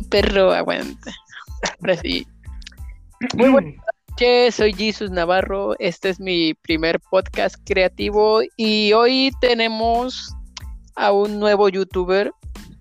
perro, 0.00 0.52
aguanta. 0.52 1.12
Ahora 1.80 1.96
sí. 1.96 2.26
Muy 3.34 3.48
buenas 3.50 3.74
noches, 4.10 4.54
soy 4.54 4.72
Jesus 4.72 5.10
Navarro. 5.10 5.74
Este 5.78 6.10
es 6.10 6.20
mi 6.20 6.54
primer 6.54 7.00
podcast 7.00 7.56
creativo 7.64 8.40
y 8.56 8.92
hoy 8.92 9.30
tenemos 9.40 10.34
a 10.96 11.12
un 11.12 11.40
nuevo 11.40 11.68
youtuber 11.68 12.32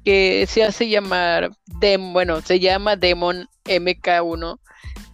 que 0.04 0.46
se 0.48 0.64
hace 0.64 0.90
llamar 0.90 1.52
Dem, 1.80 2.14
bueno, 2.14 2.42
se 2.42 2.60
llama 2.60 2.96
Demon 2.96 3.48
MK1. 3.66 4.60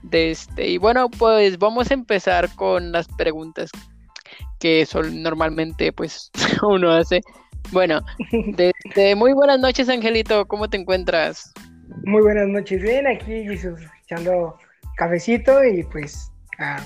De 0.01 0.31
este, 0.31 0.69
y 0.69 0.77
bueno, 0.77 1.09
pues 1.09 1.59
vamos 1.59 1.91
a 1.91 1.93
empezar 1.93 2.53
con 2.55 2.91
las 2.91 3.07
preguntas 3.07 3.69
que 4.59 4.85
son 4.85 5.23
normalmente 5.23 5.91
pues 5.91 6.31
uno 6.61 6.91
hace. 6.91 7.21
Bueno, 7.71 8.01
de, 8.95 9.15
muy 9.15 9.33
buenas 9.33 9.59
noches, 9.59 9.89
Angelito, 9.89 10.45
¿cómo 10.47 10.69
te 10.69 10.77
encuentras? 10.77 11.51
Muy 12.03 12.21
buenas 12.21 12.47
noches, 12.47 12.81
bien, 12.81 13.07
aquí 13.07 13.43
Jesus, 13.43 13.81
echando 14.03 14.57
cafecito 14.95 15.63
y 15.63 15.83
pues 15.83 16.31
a 16.57 16.83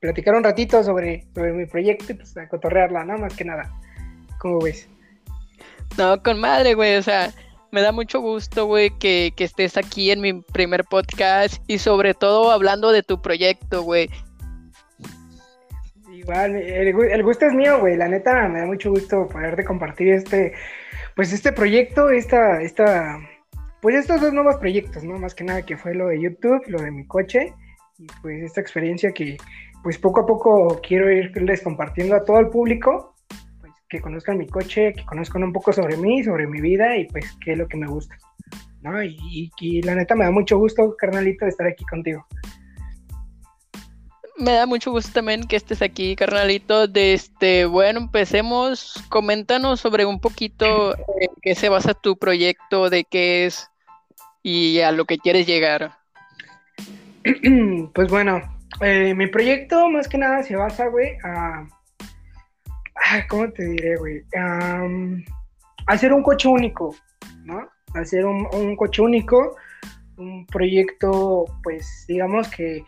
platicar 0.00 0.34
un 0.34 0.44
ratito 0.44 0.82
sobre, 0.82 1.26
sobre 1.34 1.52
mi 1.52 1.66
proyecto 1.66 2.12
y 2.12 2.14
pues 2.14 2.36
a 2.36 2.48
cotorrearla, 2.48 3.04
¿no? 3.04 3.18
Más 3.18 3.34
que 3.34 3.44
nada. 3.44 3.70
¿Cómo 4.38 4.60
ves? 4.60 4.88
No, 5.98 6.22
con 6.22 6.40
madre, 6.40 6.74
güey, 6.74 6.96
o 6.96 7.02
sea, 7.02 7.30
me 7.72 7.82
da 7.82 7.92
mucho 7.92 8.20
gusto, 8.20 8.66
güey, 8.66 8.90
que, 8.98 9.32
que 9.36 9.44
estés 9.44 9.76
aquí 9.76 10.10
en 10.10 10.20
mi 10.20 10.40
primer 10.40 10.84
podcast 10.84 11.62
y 11.66 11.78
sobre 11.78 12.14
todo 12.14 12.50
hablando 12.50 12.92
de 12.92 13.02
tu 13.02 13.20
proyecto, 13.20 13.82
güey. 13.82 14.10
Igual, 16.12 16.54
el, 16.54 17.22
gusto 17.22 17.46
es 17.46 17.54
mío, 17.54 17.80
güey. 17.80 17.96
La 17.96 18.08
neta, 18.08 18.46
me 18.48 18.60
da 18.60 18.66
mucho 18.66 18.90
gusto 18.90 19.26
poderte 19.28 19.64
compartir 19.64 20.08
este, 20.08 20.52
pues 21.16 21.32
este 21.32 21.52
proyecto, 21.52 22.10
esta, 22.10 22.60
esta, 22.60 23.18
pues 23.80 23.96
estos 23.96 24.20
dos 24.20 24.32
nuevos 24.32 24.56
proyectos, 24.56 25.04
¿no? 25.04 25.18
Más 25.18 25.34
que 25.34 25.44
nada 25.44 25.62
que 25.62 25.76
fue 25.76 25.94
lo 25.94 26.08
de 26.08 26.20
YouTube, 26.20 26.62
lo 26.68 26.80
de 26.80 26.90
mi 26.90 27.06
coche 27.06 27.54
y 27.98 28.06
pues 28.22 28.42
esta 28.42 28.60
experiencia 28.60 29.12
que, 29.12 29.36
pues 29.82 29.98
poco 29.98 30.20
a 30.20 30.26
poco 30.26 30.80
quiero 30.86 31.10
irles 31.10 31.62
compartiendo 31.62 32.14
a 32.14 32.24
todo 32.24 32.38
el 32.38 32.48
público, 32.48 33.14
pues 33.60 33.72
que 33.88 34.00
conozcan 34.00 34.38
mi 34.38 34.46
coche, 34.46 34.92
que 34.92 35.04
conozcan 35.04 35.42
un 35.44 35.52
poco 35.52 35.72
sobre 35.72 35.96
mí, 35.96 36.22
sobre 36.22 36.46
mi 36.46 36.60
vida 36.60 36.96
y 36.96 37.06
pues 37.06 37.36
qué 37.44 37.52
es 37.52 37.58
lo 37.58 37.68
que 37.68 37.76
me 37.76 37.86
gusta, 37.86 38.16
¿no? 38.82 39.02
Y, 39.02 39.50
y 39.60 39.82
la 39.82 39.94
neta 39.94 40.14
me 40.14 40.24
da 40.24 40.30
mucho 40.30 40.58
gusto, 40.58 40.94
carnalito, 40.96 41.46
estar 41.46 41.66
aquí 41.66 41.84
contigo 41.84 42.26
me 44.40 44.52
da 44.52 44.66
mucho 44.66 44.90
gusto 44.90 45.12
también 45.12 45.46
que 45.46 45.56
estés 45.56 45.82
aquí, 45.82 46.16
carnalito. 46.16 46.86
De 46.86 47.12
este, 47.12 47.66
bueno, 47.66 48.00
empecemos. 48.00 48.94
Coméntanos 49.08 49.80
sobre 49.80 50.06
un 50.06 50.20
poquito 50.20 50.96
en 50.96 51.30
qué 51.42 51.54
se 51.54 51.68
basa 51.68 51.94
tu 51.94 52.16
proyecto, 52.16 52.90
de 52.90 53.04
qué 53.04 53.46
es 53.46 53.70
y 54.42 54.80
a 54.80 54.92
lo 54.92 55.04
que 55.04 55.18
quieres 55.18 55.46
llegar. 55.46 55.92
Pues 57.94 58.08
bueno, 58.08 58.40
eh, 58.80 59.14
mi 59.14 59.26
proyecto 59.26 59.90
más 59.90 60.08
que 60.08 60.16
nada 60.16 60.42
se 60.42 60.56
basa, 60.56 60.86
güey, 60.86 61.16
a... 61.22 61.66
¿Cómo 63.28 63.50
te 63.50 63.64
diré, 63.64 63.96
güey? 63.96 64.22
A 64.36 64.86
hacer 65.86 66.12
un 66.12 66.22
coche 66.22 66.48
único, 66.48 66.94
¿no? 67.44 67.68
Hacer 67.94 68.24
un, 68.24 68.46
un 68.54 68.76
coche 68.76 69.02
único, 69.02 69.56
un 70.16 70.46
proyecto, 70.46 71.44
pues, 71.62 72.04
digamos 72.08 72.48
que 72.48 72.84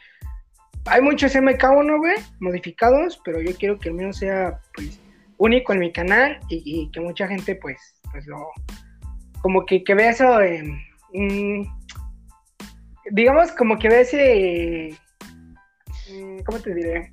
hay 0.86 1.00
muchos 1.00 1.34
MK1, 1.34 1.98
güey, 1.98 2.16
modificados, 2.40 3.20
pero 3.24 3.40
yo 3.40 3.54
quiero 3.56 3.78
que 3.78 3.88
el 3.90 3.94
mío 3.94 4.12
sea, 4.12 4.60
pues, 4.74 5.00
único 5.38 5.72
en 5.72 5.80
mi 5.80 5.92
canal 5.92 6.38
y, 6.48 6.90
que 6.90 7.00
mucha 7.00 7.26
gente, 7.28 7.56
pues, 7.56 8.00
pues 8.10 8.26
lo, 8.26 8.38
como 9.40 9.64
que, 9.64 9.82
que 9.84 9.94
vea 9.94 10.10
eso, 10.10 10.38
digamos, 13.10 13.52
como 13.52 13.78
que 13.78 13.88
vea 13.88 14.00
ese, 14.00 14.96
mm, 16.10 16.38
¿cómo 16.44 16.58
te 16.58 16.74
diré? 16.74 17.12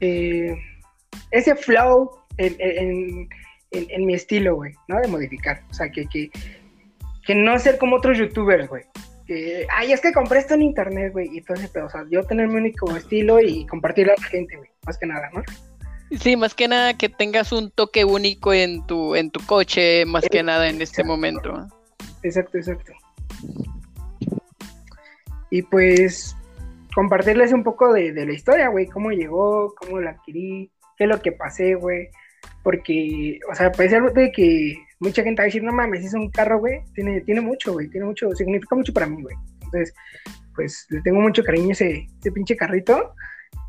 Eh, 0.00 0.54
ese 1.30 1.54
flow 1.54 2.10
en, 2.38 3.28
mi 4.06 4.14
estilo, 4.14 4.56
güey, 4.56 4.74
¿no? 4.88 5.00
De 5.00 5.08
modificar. 5.08 5.62
O 5.70 5.74
sea, 5.74 5.88
que, 5.90 6.06
que, 6.06 6.30
que 7.24 7.34
no 7.34 7.58
ser 7.58 7.78
como 7.78 7.96
otros 7.96 8.18
youtubers, 8.18 8.68
güey 8.68 8.82
ay, 9.28 9.92
es 9.92 10.00
que 10.00 10.12
compré 10.12 10.40
esto 10.40 10.54
en 10.54 10.62
internet, 10.62 11.12
güey, 11.12 11.28
y 11.32 11.42
todo 11.42 11.56
ese 11.56 11.68
pedo, 11.68 11.86
o 11.86 11.90
sea, 11.90 12.04
yo 12.10 12.24
tener 12.24 12.48
mi 12.48 12.56
único 12.56 12.94
estilo 12.96 13.40
y 13.40 13.66
compartirlo 13.66 14.12
a 14.12 14.20
la 14.20 14.28
gente, 14.28 14.56
güey, 14.56 14.70
más 14.86 14.98
que 14.98 15.06
nada, 15.06 15.30
¿no? 15.32 15.42
Sí, 16.18 16.36
más 16.36 16.54
que 16.54 16.68
nada 16.68 16.94
que 16.94 17.08
tengas 17.08 17.52
un 17.52 17.70
toque 17.70 18.04
único 18.04 18.52
en 18.52 18.86
tu, 18.86 19.14
en 19.14 19.30
tu 19.30 19.40
coche, 19.46 20.04
más 20.04 20.28
que 20.28 20.42
nada 20.42 20.68
en 20.68 20.82
este 20.82 21.04
momento. 21.04 21.66
Exacto, 22.22 22.58
exacto. 22.58 22.92
Y 25.50 25.62
pues 25.62 26.36
compartirles 26.94 27.52
un 27.52 27.62
poco 27.62 27.92
de, 27.92 28.12
de 28.12 28.26
la 28.26 28.32
historia, 28.32 28.68
güey, 28.68 28.86
cómo 28.86 29.10
llegó, 29.10 29.74
cómo 29.74 30.00
la 30.00 30.10
adquirí, 30.10 30.70
qué 30.96 31.04
es 31.04 31.10
lo 31.10 31.20
que 31.20 31.32
pasé, 31.32 31.74
güey. 31.74 32.08
Porque, 32.62 33.38
o 33.50 33.54
sea, 33.54 33.68
a 33.68 33.72
pesar 33.72 34.12
de 34.12 34.30
que 34.32 34.76
mucha 35.02 35.22
gente 35.22 35.42
va 35.42 35.44
a 35.44 35.46
decir, 35.46 35.62
no 35.62 35.72
mames, 35.72 36.04
es 36.04 36.14
un 36.14 36.30
carro, 36.30 36.58
güey, 36.60 36.80
tiene, 36.94 37.20
tiene 37.22 37.40
mucho, 37.40 37.72
güey, 37.72 37.88
tiene 37.88 38.06
mucho, 38.06 38.30
significa 38.34 38.76
mucho 38.76 38.92
para 38.92 39.06
mí, 39.06 39.20
güey. 39.20 39.36
Entonces, 39.62 39.94
pues 40.54 40.86
le 40.90 41.00
tengo 41.02 41.20
mucho 41.20 41.42
cariño 41.42 41.70
a 41.70 41.72
ese, 41.72 42.06
ese 42.20 42.32
pinche 42.32 42.56
carrito. 42.56 43.14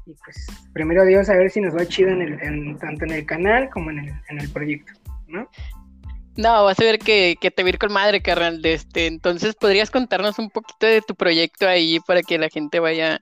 Y 0.06 0.14
pues, 0.14 0.48
primero 0.74 1.06
Dios, 1.06 1.30
a 1.30 1.36
ver 1.36 1.50
si 1.50 1.62
nos 1.62 1.76
va 1.76 1.86
chido 1.86 2.10
en 2.10 2.22
el, 2.22 2.78
tanto 2.78 3.06
en 3.06 3.12
el 3.12 3.26
canal 3.26 3.70
como 3.70 3.90
en 3.90 4.00
el, 4.00 4.10
en 4.30 4.40
el 4.40 4.50
proyecto, 4.50 4.94
¿no? 5.28 5.50
No, 6.36 6.64
vas 6.64 6.80
a 6.80 6.84
ver 6.84 7.00
que, 7.00 7.36
que 7.40 7.52
te 7.52 7.64
vir 7.64 7.78
con 7.78 7.94
madre, 7.94 8.22
carnal, 8.22 8.62
de 8.62 8.74
este. 8.74 9.06
Entonces, 9.06 9.56
¿podrías 9.56 9.92
contarnos 9.92 10.40
un 10.40 10.50
poquito 10.50 10.88
de 10.88 11.02
tu 11.02 11.16
proyecto 11.16 11.68
ahí 11.68 12.00
para 12.08 12.22
que 12.22 12.38
la 12.38 12.50
gente 12.50 12.80
vaya... 12.80 13.22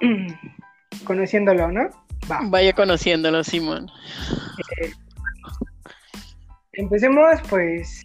Conociéndolo, 1.04 1.70
¿no? 1.70 1.88
Vaya 2.28 2.72
conociéndolo, 2.72 3.42
Simón. 3.44 3.88
Eh, 4.80 4.92
Empecemos, 6.74 7.38
pues, 7.50 8.02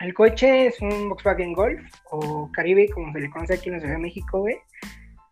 el 0.00 0.14
coche 0.14 0.68
es 0.68 0.80
un 0.80 1.08
Volkswagen 1.08 1.52
Golf 1.52 1.80
o 2.10 2.48
Caribe, 2.52 2.88
como 2.90 3.12
se 3.12 3.20
le 3.20 3.30
conoce 3.30 3.54
aquí 3.54 3.68
en 3.68 3.74
la 3.74 3.80
Ciudad 3.80 3.94
de 3.94 4.02
México, 4.02 4.40
güey. 4.40 4.56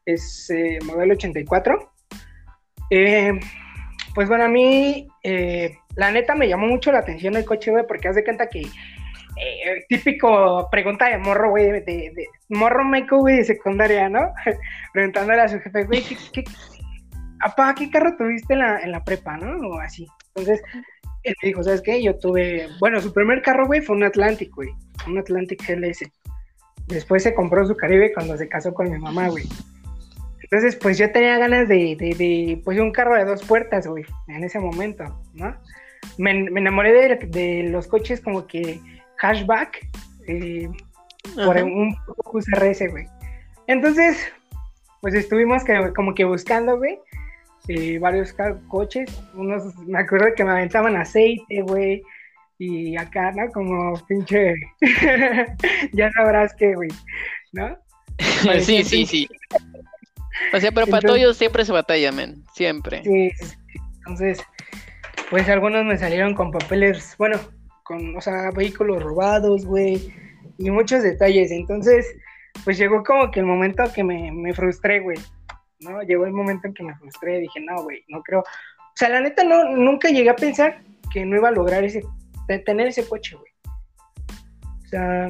Es 0.05 0.51
eh, 0.51 0.79
modelo 0.85 1.15
84. 1.15 1.93
Eh, 2.91 3.33
pues 4.13 4.29
bueno, 4.29 4.45
a 4.45 4.49
mí, 4.49 5.07
eh, 5.23 5.79
la 5.95 6.11
neta 6.11 6.35
me 6.35 6.49
llamó 6.49 6.67
mucho 6.67 6.91
la 6.91 6.99
atención 6.99 7.37
el 7.37 7.45
coche, 7.45 7.71
güey, 7.71 7.87
porque 7.87 8.09
haz 8.09 8.17
de 8.17 8.25
cuenta 8.25 8.49
que 8.49 8.63
típico 9.89 10.69
pregunta 10.71 11.09
de 11.09 11.19
morro, 11.19 11.51
güey, 11.51 11.71
de, 11.71 11.81
de, 11.83 12.27
morro 12.49 12.85
meco, 12.85 13.19
güey, 13.19 13.37
de 13.37 13.45
secundaria, 13.45 14.09
¿no? 14.09 14.33
Preguntándole 14.93 15.43
a 15.43 15.49
su 15.49 15.61
jefe, 15.61 15.85
güey, 15.85 16.03
¿qué, 16.03 16.17
qué, 16.33 16.45
¿qué 17.77 17.91
carro 17.91 18.17
tuviste 18.17 18.55
en 18.55 18.61
la, 18.61 18.81
en 18.81 18.91
la 18.91 19.05
prepa, 19.05 19.37
no? 19.37 19.69
O 19.69 19.79
así. 19.79 20.09
Entonces, 20.35 20.63
él 21.27 21.35
me 21.43 21.49
dijo, 21.49 21.63
¿sabes 21.63 21.83
qué? 21.83 22.03
Yo 22.03 22.17
tuve, 22.19 22.69
bueno, 22.81 23.01
su 23.01 23.13
primer 23.13 23.43
carro, 23.43 23.67
güey, 23.67 23.81
fue 23.81 23.97
un 23.97 24.05
Atlantic, 24.05 24.55
güey, 24.55 24.71
un 25.07 25.19
Atlantic 25.19 25.63
GLS. 25.67 26.11
Después 26.87 27.23
se 27.23 27.35
compró 27.35 27.67
su 27.67 27.77
Caribe 27.77 28.13
cuando 28.13 28.37
se 28.37 28.49
casó 28.49 28.73
con 28.73 28.91
mi 28.91 28.99
mamá, 28.99 29.29
güey. 29.29 29.45
Entonces, 30.43 30.77
pues 30.77 30.97
yo 30.97 31.11
tenía 31.11 31.39
ganas 31.39 31.69
de, 31.69 31.97
de, 31.99 32.15
de 32.15 32.63
pues 32.65 32.79
un 32.79 32.93
carro 32.93 33.17
de 33.17 33.25
dos 33.25 33.43
puertas, 33.43 33.87
güey, 33.87 34.05
en 34.29 34.45
ese 34.45 34.61
momento, 34.61 35.05
¿no? 35.35 35.57
Me, 36.19 36.31
enamoré 36.31 37.19
de, 37.19 37.65
los 37.65 37.89
coches 37.89 38.21
como 38.21 38.47
que 38.47 38.81
hashback, 39.17 39.89
eh, 40.29 40.69
por 41.35 41.57
un 41.57 41.97
Focus 42.07 42.47
RS, 42.53 42.89
güey. 42.91 43.07
Entonces, 43.67 44.19
pues 45.01 45.15
estuvimos 45.15 45.63
como 45.95 46.15
que 46.15 46.25
buscando, 46.25 46.79
güey, 46.79 46.99
eh, 47.69 47.99
varios 47.99 48.35
coches. 48.69 49.11
Unos, 49.35 49.77
me 49.79 49.99
acuerdo 49.99 50.27
que 50.37 50.45
me 50.45 50.53
aventaban 50.53 50.97
aceite, 50.97 51.63
güey. 51.63 52.03
Y 52.59 52.97
acá, 52.97 53.33
¿no? 53.33 53.51
Como 53.53 53.95
pinche. 54.07 54.55
ya 55.93 56.11
sabrás 56.13 56.55
qué, 56.55 56.75
güey. 56.75 56.89
¿No? 57.53 57.77
sí, 58.61 58.83
sí, 58.85 59.05
sí. 59.05 59.29
O 60.53 60.61
sea, 60.61 60.73
pero 60.73 60.87
para 60.87 61.07
todos 61.07 61.37
siempre 61.37 61.65
se 61.65 61.73
batalla, 61.73 62.13
men. 62.13 62.45
Siempre. 62.55 63.03
Sí, 63.03 63.33
entonces, 63.99 64.43
pues 65.31 65.49
algunos 65.49 65.85
me 65.85 65.99
salieron 65.99 66.35
con 66.35 66.51
papeles, 66.51 67.15
bueno, 67.19 67.39
con, 67.83 68.17
o 68.17 68.21
sea, 68.21 68.51
vehículos 68.53 69.03
robados, 69.03 69.67
güey. 69.67 70.15
Y 70.59 70.71
muchos 70.71 71.03
detalles. 71.03 71.51
Entonces, 71.51 72.07
pues 72.65 72.79
llegó 72.79 73.03
como 73.03 73.31
que 73.31 73.41
el 73.41 73.47
momento 73.47 73.85
que 73.95 74.05
me, 74.05 74.31
me 74.33 74.55
frustré, 74.55 75.01
güey. 75.01 75.19
¿No? 75.81 76.03
Llegó 76.03 76.27
el 76.27 76.33
momento 76.33 76.69
en 76.69 76.75
que 76.75 76.83
me 76.83 76.97
frustré, 76.97 77.39
dije, 77.39 77.61
no, 77.61 77.83
güey, 77.83 78.05
no 78.09 78.23
creo. 78.23 78.41
O 78.41 78.95
sea, 78.95 79.09
la 79.09 79.21
neta, 79.21 79.45
no, 79.45 79.77
nunca 79.77 80.09
llegué 80.09 80.31
a 80.31 80.37
pensar 80.37 80.81
que 81.13 81.25
no 81.25 81.37
iba 81.37 81.49
a 81.49 81.53
lograr 81.53 81.85
ese, 81.85 82.03
tener 82.65 82.89
ese 82.89 83.07
coche, 83.07 83.37
güey. 83.37 83.53
O 84.85 84.89
sea, 84.89 85.29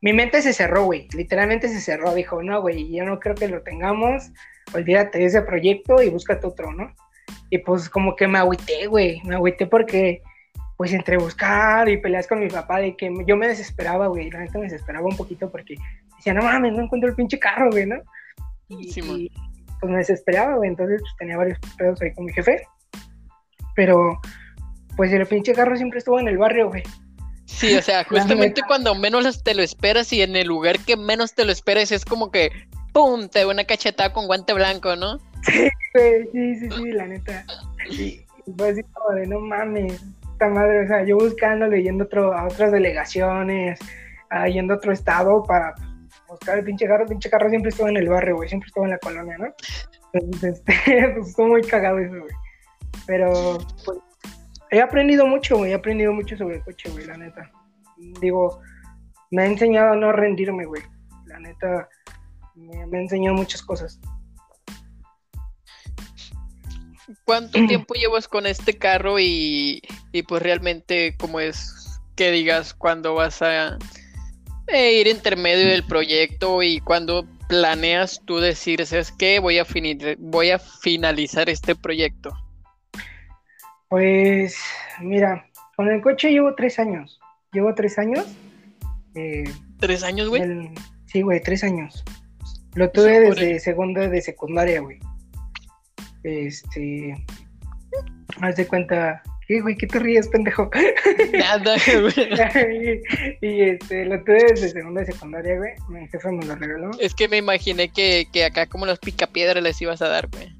mi 0.00 0.12
mente 0.12 0.42
se 0.42 0.52
cerró, 0.52 0.84
güey, 0.84 1.08
literalmente 1.14 1.68
se 1.68 1.80
cerró, 1.80 2.14
dijo, 2.14 2.42
no, 2.42 2.60
güey, 2.60 2.92
yo 2.92 3.04
no 3.04 3.20
creo 3.20 3.34
que 3.34 3.48
lo 3.48 3.62
tengamos, 3.62 4.30
olvídate 4.74 5.18
de 5.18 5.26
ese 5.26 5.42
proyecto 5.42 6.02
y 6.02 6.10
búscate 6.10 6.46
otro, 6.46 6.72
¿no? 6.72 6.92
Y 7.50 7.58
pues 7.58 7.88
como 7.88 8.16
que 8.16 8.26
me 8.26 8.38
agüité, 8.38 8.86
güey, 8.86 9.22
me 9.24 9.36
agüité 9.36 9.66
porque 9.66 10.22
pues 10.76 10.92
entre 10.92 11.16
buscar 11.16 11.88
y 11.88 11.98
peleas 11.98 12.26
con 12.26 12.40
mi 12.40 12.48
papá, 12.48 12.80
de 12.80 12.96
que 12.96 13.08
yo 13.26 13.36
me 13.36 13.46
desesperaba, 13.46 14.08
güey, 14.08 14.30
la 14.30 14.40
neta 14.40 14.58
me 14.58 14.64
desesperaba 14.64 15.06
un 15.06 15.16
poquito 15.16 15.48
porque 15.48 15.76
decía, 16.16 16.34
no 16.34 16.42
mames, 16.42 16.72
no 16.72 16.82
encuentro 16.82 17.08
el 17.08 17.14
pinche 17.14 17.38
carro, 17.38 17.70
güey, 17.70 17.86
¿no? 17.86 17.96
Y, 18.68 19.30
pues 19.82 19.90
me 19.90 19.98
desesperaba, 19.98 20.54
güey, 20.54 20.70
entonces 20.70 21.00
pues, 21.00 21.12
tenía 21.18 21.36
varios 21.36 21.58
pedos 21.76 22.00
ahí 22.00 22.14
con 22.14 22.26
mi 22.26 22.32
jefe, 22.32 22.64
pero 23.74 24.20
pues 24.96 25.12
el 25.12 25.26
pinche 25.26 25.52
carro 25.52 25.76
siempre 25.76 25.98
estuvo 25.98 26.20
en 26.20 26.28
el 26.28 26.38
barrio, 26.38 26.68
güey. 26.68 26.84
Sí, 27.46 27.74
o 27.74 27.82
sea, 27.82 28.04
justamente 28.08 28.62
cuando 28.66 28.94
menos 28.94 29.42
te 29.42 29.54
lo 29.54 29.62
esperas 29.62 30.12
y 30.12 30.22
en 30.22 30.36
el 30.36 30.46
lugar 30.46 30.78
que 30.78 30.96
menos 30.96 31.34
te 31.34 31.44
lo 31.44 31.50
esperas 31.50 31.90
es 31.90 32.04
como 32.04 32.30
que, 32.30 32.52
¡pum!, 32.92 33.28
te 33.28 33.40
da 33.40 33.48
una 33.48 33.64
cachetada 33.64 34.12
con 34.12 34.26
guante 34.28 34.52
blanco, 34.54 34.94
¿no? 34.94 35.18
Sí, 35.42 35.68
güey, 35.94 36.28
sí, 36.30 36.54
sí, 36.60 36.68
sí, 36.70 36.92
la 36.92 37.08
neta. 37.08 37.44
Y 37.90 38.20
fue 38.56 38.70
así 38.70 38.82
como 38.84 39.16
de, 39.16 39.26
no 39.26 39.40
mames, 39.40 40.00
esta 40.32 40.48
madre, 40.48 40.84
o 40.84 40.86
sea, 40.86 41.04
yo 41.04 41.16
buscando, 41.16 41.66
leyendo 41.66 42.04
otro, 42.04 42.32
a 42.32 42.46
otras 42.46 42.70
delegaciones, 42.70 43.80
uh, 44.30 44.46
yendo 44.46 44.74
a 44.74 44.76
otro 44.76 44.92
estado 44.92 45.42
para 45.42 45.74
buscar 46.32 46.58
el 46.58 46.64
pinche 46.64 46.86
carro, 46.86 47.04
el 47.04 47.08
pinche 47.08 47.30
carro 47.30 47.48
siempre 47.48 47.70
estuvo 47.70 47.88
en 47.88 47.96
el 47.96 48.08
barrio, 48.08 48.36
güey, 48.36 48.48
siempre 48.48 48.66
estuvo 48.68 48.84
en 48.84 48.90
la 48.90 48.98
colonia, 48.98 49.36
¿no? 49.38 49.54
Entonces, 50.12 50.62
este, 50.66 51.08
pues 51.14 51.28
estuvo 51.28 51.48
muy 51.48 51.62
cagado 51.62 51.98
eso, 51.98 52.18
güey. 52.18 52.34
Pero, 53.06 53.58
pues, 53.84 53.98
he 54.70 54.80
aprendido 54.80 55.26
mucho, 55.26 55.56
güey, 55.58 55.72
he 55.72 55.74
aprendido 55.74 56.12
mucho 56.12 56.36
sobre 56.36 56.56
el 56.56 56.64
coche, 56.64 56.90
güey, 56.90 57.06
la 57.06 57.16
neta. 57.16 57.50
Digo, 58.20 58.60
me 59.30 59.42
ha 59.42 59.46
enseñado 59.46 59.92
a 59.92 59.96
no 59.96 60.12
rendirme, 60.12 60.64
güey. 60.64 60.82
La 61.26 61.38
neta, 61.38 61.88
me, 62.54 62.86
me 62.86 62.98
ha 62.98 63.00
enseñado 63.02 63.36
muchas 63.36 63.62
cosas. 63.62 64.00
¿Cuánto 67.24 67.52
tiempo 67.66 67.94
llevas 67.94 68.28
con 68.28 68.46
este 68.46 68.76
carro 68.76 69.18
y, 69.18 69.82
y 70.12 70.22
pues 70.22 70.42
realmente 70.42 71.16
cómo 71.18 71.40
es 71.40 72.00
que 72.16 72.30
digas 72.30 72.74
cuando 72.74 73.14
vas 73.14 73.40
a 73.42 73.78
ir 74.72 75.06
intermedio 75.06 75.68
del 75.68 75.84
proyecto 75.84 76.62
y 76.62 76.80
cuando 76.80 77.26
planeas 77.48 78.22
tú 78.24 78.38
decir, 78.38 78.84
¿sabes 78.86 79.12
qué? 79.12 79.38
Voy 79.38 79.58
a, 79.58 79.66
voy 80.18 80.50
a 80.50 80.58
finalizar 80.58 81.48
este 81.50 81.74
proyecto. 81.74 82.30
Pues 83.88 84.56
mira, 85.00 85.46
con 85.76 85.88
el 85.88 86.00
coche 86.00 86.30
llevo 86.30 86.54
tres 86.54 86.78
años. 86.78 87.20
Llevo 87.52 87.74
tres 87.74 87.98
años. 87.98 88.26
Eh, 89.14 89.44
¿Tres 89.78 90.02
años, 90.02 90.28
güey? 90.28 90.42
Sí, 91.06 91.20
güey, 91.20 91.42
tres 91.42 91.62
años. 91.62 92.02
Lo 92.74 92.90
tuve 92.90 93.20
desde 93.20 93.60
segundo 93.60 94.00
de 94.00 94.22
secundaria, 94.22 94.80
güey. 94.80 94.98
Este. 96.22 97.14
Haz 98.40 98.56
de 98.56 98.66
cuenta. 98.66 99.22
¿Qué, 99.52 99.60
güey? 99.60 99.76
¿Qué 99.76 99.86
te 99.86 99.98
ríes, 99.98 100.28
pendejo? 100.28 100.70
Nada, 101.34 101.76
güey. 102.00 103.02
y, 103.42 103.60
este, 103.60 104.06
lo 104.06 104.18
tuve 104.24 104.38
desde 104.48 104.70
segundo 104.70 105.00
de 105.00 105.12
secundaria, 105.12 105.58
güey. 105.58 105.72
Mi 105.90 106.08
jefe 106.08 106.32
me 106.32 106.42
lo 106.46 106.54
regaló. 106.56 106.90
Es 106.98 107.14
que 107.14 107.28
me 107.28 107.36
imaginé 107.36 107.90
que, 107.90 108.26
que 108.32 108.46
acá 108.46 108.64
como 108.64 108.86
los 108.86 108.98
picapiedras 108.98 109.62
les 109.62 109.82
ibas 109.82 110.00
a 110.00 110.08
dar, 110.08 110.26
güey. 110.28 110.56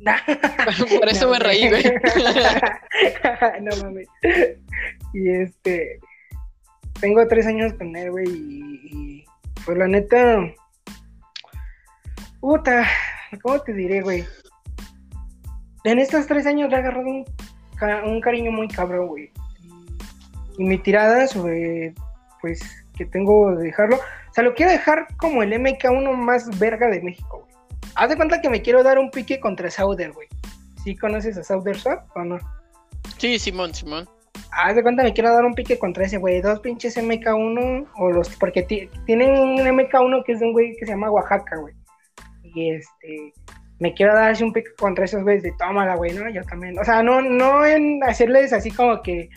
Por 0.98 1.10
eso 1.10 1.28
me 1.28 1.40
reí, 1.40 1.68
güey. 1.68 1.84
no 3.60 3.76
mames. 3.82 4.08
Y 5.12 5.28
este. 5.28 6.00
Tengo 7.02 7.28
tres 7.28 7.46
años 7.46 7.74
con 7.74 7.94
él, 7.94 8.12
güey. 8.12 8.28
Y, 8.30 8.80
y, 8.92 9.24
pues 9.66 9.76
la 9.76 9.88
neta. 9.88 10.54
Puta. 12.40 12.88
¿Cómo 13.42 13.60
te 13.60 13.74
diré, 13.74 14.00
güey? 14.00 14.24
En 15.84 15.98
estos 15.98 16.26
tres 16.26 16.46
años 16.46 16.70
le 16.70 16.76
he 16.76 16.78
agarrado 16.78 17.06
un, 17.06 17.26
cariño 18.20 18.52
muy 18.52 18.68
cabrón, 18.68 19.08
güey. 19.08 19.30
Y 20.58 20.64
mi 20.64 20.78
tirada 20.78 21.26
sobre, 21.26 21.94
pues, 22.40 22.60
que 22.96 23.06
tengo 23.06 23.54
de 23.56 23.64
dejarlo. 23.64 23.96
O 23.96 24.34
sea, 24.34 24.44
lo 24.44 24.54
quiero 24.54 24.72
dejar 24.72 25.06
como 25.16 25.42
el 25.42 25.52
MK1 25.52 26.14
más 26.16 26.58
verga 26.58 26.88
de 26.88 27.00
México, 27.00 27.40
güey. 27.40 27.54
Haz 27.94 28.10
de 28.10 28.16
cuenta 28.16 28.40
que 28.40 28.48
me 28.48 28.62
quiero 28.62 28.82
dar 28.82 28.98
un 28.98 29.10
pique 29.10 29.40
contra 29.40 29.70
Sauder, 29.70 30.12
güey. 30.12 30.28
¿Sí 30.82 30.96
conoces 30.96 31.36
a 31.36 31.44
Sauder 31.44 31.78
Swap 31.78 32.04
o 32.16 32.24
no? 32.24 32.38
Sí, 33.18 33.38
Simón, 33.38 33.74
Simón. 33.74 34.08
Haz 34.50 34.76
de 34.76 34.82
cuenta 34.82 35.02
que 35.02 35.08
me 35.08 35.14
quiero 35.14 35.32
dar 35.32 35.44
un 35.44 35.54
pique 35.54 35.78
contra 35.78 36.04
ese, 36.04 36.18
güey. 36.18 36.40
Dos 36.40 36.60
pinches 36.60 36.96
MK1 36.96 37.86
o 37.96 38.10
los... 38.10 38.28
Porque 38.36 38.62
tienen 38.62 39.38
un 39.38 39.58
MK1 39.58 40.24
que 40.24 40.32
es 40.32 40.40
de 40.40 40.46
un 40.46 40.52
güey 40.52 40.76
que 40.76 40.86
se 40.86 40.92
llama 40.92 41.10
Oaxaca, 41.10 41.56
güey. 41.56 41.74
Y 42.42 42.70
este 42.70 43.32
me 43.82 43.94
quiero 43.94 44.14
dar 44.14 44.40
un 44.44 44.52
pico 44.52 44.70
contra 44.78 45.06
esos 45.06 45.24
güeyes 45.24 45.42
de 45.42 45.52
tómala, 45.58 45.96
güey, 45.96 46.12
¿no? 46.12 46.30
Yo 46.30 46.42
también. 46.42 46.78
O 46.78 46.84
sea, 46.84 47.02
no, 47.02 47.20
no 47.20 47.66
en 47.66 48.00
hacerles 48.04 48.52
así 48.52 48.70
como 48.70 49.02
que, 49.02 49.28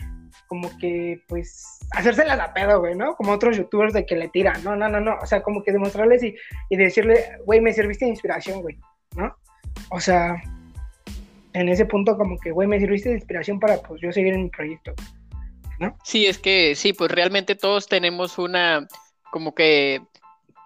como 0.45 0.69
que, 0.77 1.19
pues, 1.27 1.79
hacérselas 1.93 2.39
a 2.39 2.53
pedo, 2.53 2.79
güey, 2.79 2.93
¿no? 2.93 3.15
Como 3.15 3.31
otros 3.31 3.57
youtubers 3.57 3.91
de 3.93 4.05
que 4.05 4.15
le 4.15 4.27
tiran. 4.27 4.63
No, 4.63 4.75
no, 4.75 4.87
no, 4.87 4.99
no. 4.99 5.17
O 5.19 5.25
sea, 5.25 5.41
como 5.41 5.63
que 5.63 5.71
demostrarles 5.71 6.21
y, 6.21 6.35
y 6.69 6.77
decirle, 6.77 7.25
güey, 7.43 7.59
me 7.59 7.73
serviste 7.73 8.05
de 8.05 8.11
inspiración, 8.11 8.61
güey, 8.61 8.77
¿no? 9.15 9.35
O 9.89 9.99
sea, 9.99 10.35
en 11.53 11.67
ese 11.67 11.85
punto 11.85 12.15
como 12.15 12.37
que, 12.37 12.51
güey, 12.51 12.67
me 12.67 12.79
serviste 12.79 13.09
de 13.09 13.15
inspiración 13.15 13.59
para, 13.59 13.77
pues, 13.77 13.99
yo 13.99 14.11
seguir 14.11 14.35
en 14.35 14.43
mi 14.43 14.49
proyecto, 14.49 14.93
¿no? 15.79 15.97
Sí, 16.03 16.27
es 16.27 16.37
que, 16.37 16.75
sí, 16.75 16.93
pues 16.93 17.09
realmente 17.09 17.55
todos 17.55 17.87
tenemos 17.87 18.37
una, 18.37 18.87
como 19.31 19.55
que 19.55 20.03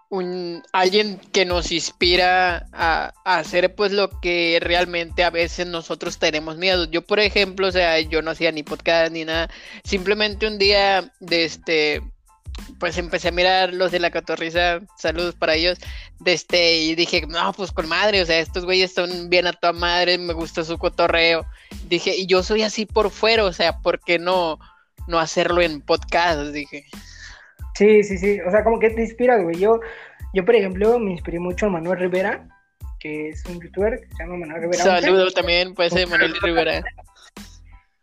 un, 0.09 0.63
alguien 0.73 1.19
que 1.31 1.45
nos 1.45 1.71
inspira 1.71 2.67
a, 2.73 3.13
hacer 3.23 3.75
pues 3.75 3.91
lo 3.91 4.09
que 4.19 4.59
realmente 4.61 5.23
a 5.23 5.29
veces 5.29 5.67
nosotros 5.67 6.17
tenemos 6.17 6.57
miedo. 6.57 6.85
Yo, 6.85 7.03
por 7.03 7.19
ejemplo, 7.19 7.67
o 7.67 7.71
sea, 7.71 7.99
yo 7.99 8.21
no 8.21 8.31
hacía 8.31 8.51
ni 8.51 8.63
podcast 8.63 9.11
ni 9.11 9.25
nada. 9.25 9.49
Simplemente 9.83 10.47
un 10.47 10.57
día 10.57 11.13
de 11.19 11.45
este 11.45 12.01
pues 12.77 12.97
empecé 12.97 13.29
a 13.29 13.31
mirar 13.31 13.73
los 13.73 13.91
de 13.91 13.99
la 13.99 14.11
catorriza, 14.11 14.79
saludos 14.97 15.33
para 15.35 15.55
ellos, 15.55 15.77
de 16.19 16.33
este, 16.33 16.77
y 16.77 16.95
dije, 16.95 17.25
no, 17.27 17.53
pues 17.53 17.71
con 17.71 17.87
madre, 17.87 18.21
o 18.21 18.25
sea, 18.25 18.39
estos 18.39 18.65
güeyes 18.65 18.93
son 18.93 19.29
bien 19.29 19.47
a 19.47 19.53
toda 19.53 19.71
madre, 19.71 20.17
me 20.17 20.33
gusta 20.33 20.65
su 20.65 20.77
cotorreo. 20.77 21.45
Dije, 21.87 22.15
y 22.17 22.25
yo 22.25 22.43
soy 22.43 22.63
así 22.63 22.85
por 22.85 23.11
fuera, 23.11 23.45
o 23.45 23.53
sea, 23.53 23.79
¿por 23.79 24.01
qué 24.01 24.19
no, 24.19 24.59
no 25.07 25.19
hacerlo 25.19 25.61
en 25.61 25.81
podcast? 25.81 26.51
Dije. 26.51 26.85
Sí, 27.79 28.03
sí, 28.03 28.17
sí. 28.17 28.41
O 28.41 28.51
sea, 28.51 28.65
como 28.65 28.77
que 28.77 28.89
te 28.89 29.01
inspiras, 29.01 29.41
güey. 29.41 29.55
Yo, 29.57 29.79
yo, 30.33 30.43
por 30.43 30.53
ejemplo, 30.53 30.99
me 30.99 31.11
inspiré 31.11 31.39
mucho 31.39 31.67
a 31.67 31.69
Manuel 31.69 31.97
Rivera, 31.97 32.45
que 32.99 33.29
es 33.29 33.45
un 33.45 33.61
youtuber 33.61 34.01
que 34.01 34.07
se 34.07 34.21
llama 34.21 34.35
Manuel 34.35 34.63
Rivera. 34.63 34.83
Saludo 34.83 35.31
también, 35.31 35.73
pues, 35.73 35.93
de 35.93 36.05
Manuel 36.05 36.35
Rivera. 36.43 36.83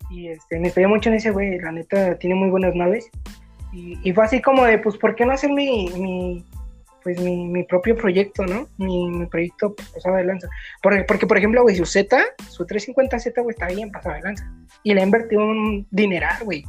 Y 0.09 0.29
este, 0.29 0.57
me 0.57 0.69
inspiré 0.69 0.87
mucho 0.87 1.09
en 1.09 1.17
ese 1.17 1.29
güey. 1.29 1.59
La 1.59 1.71
neta, 1.71 2.17
tiene 2.17 2.33
muy 2.33 2.49
buenas 2.49 2.73
naves. 2.73 3.07
Y, 3.71 4.11
fue 4.13 4.25
así 4.25 4.41
como 4.41 4.65
de, 4.65 4.79
pues, 4.79 4.97
¿por 4.97 5.13
qué 5.15 5.27
no 5.27 5.33
hacer 5.33 5.51
mi, 5.51 5.89
mi 5.89 6.43
pues, 7.03 7.19
mi, 7.19 7.47
mi, 7.47 7.63
propio 7.63 7.95
proyecto, 7.95 8.47
¿no? 8.47 8.67
Mi, 8.77 9.07
mi 9.11 9.27
proyecto 9.27 9.75
pues, 9.75 9.89
pasado 9.89 10.15
de 10.15 10.23
lanza. 10.23 10.47
Porque, 10.81 11.03
porque, 11.03 11.27
por 11.27 11.37
ejemplo, 11.37 11.61
güey, 11.61 11.75
su 11.75 11.85
Z, 11.85 12.17
su 12.49 12.65
350Z, 12.65 13.43
güey, 13.43 13.53
está 13.53 13.67
bien 13.67 13.91
pasado 13.91 14.15
de 14.15 14.21
lanza. 14.21 14.51
Y 14.81 14.95
le 14.95 15.01
ha 15.01 15.03
invertido 15.03 15.43
un 15.43 15.85
dineral, 15.91 16.43
güey. 16.45 16.65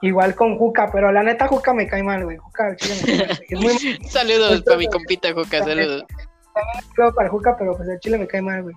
Igual 0.00 0.34
con 0.36 0.56
Juca, 0.58 0.90
pero 0.92 1.10
la 1.10 1.22
neta 1.22 1.48
Juca 1.48 1.74
me 1.74 1.88
cae 1.88 2.02
mal, 2.02 2.24
güey. 2.24 2.36
Juca, 2.36 2.76
es 2.78 3.60
muy... 3.60 3.72
saludos 4.08 4.62
para 4.62 4.76
mi 4.76 4.86
compita 4.86 5.32
Juca, 5.32 5.58
saludos. 5.64 6.04
Saludos 6.94 7.14
para 7.16 7.28
Juca, 7.28 7.56
pero 7.58 7.76
pues 7.76 7.88
el 7.88 7.98
chile 8.00 8.18
me 8.18 8.28
cae 8.28 8.42
mal, 8.42 8.62
güey. 8.62 8.76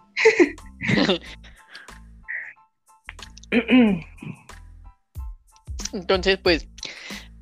Entonces, 5.94 6.40
pues, 6.40 6.68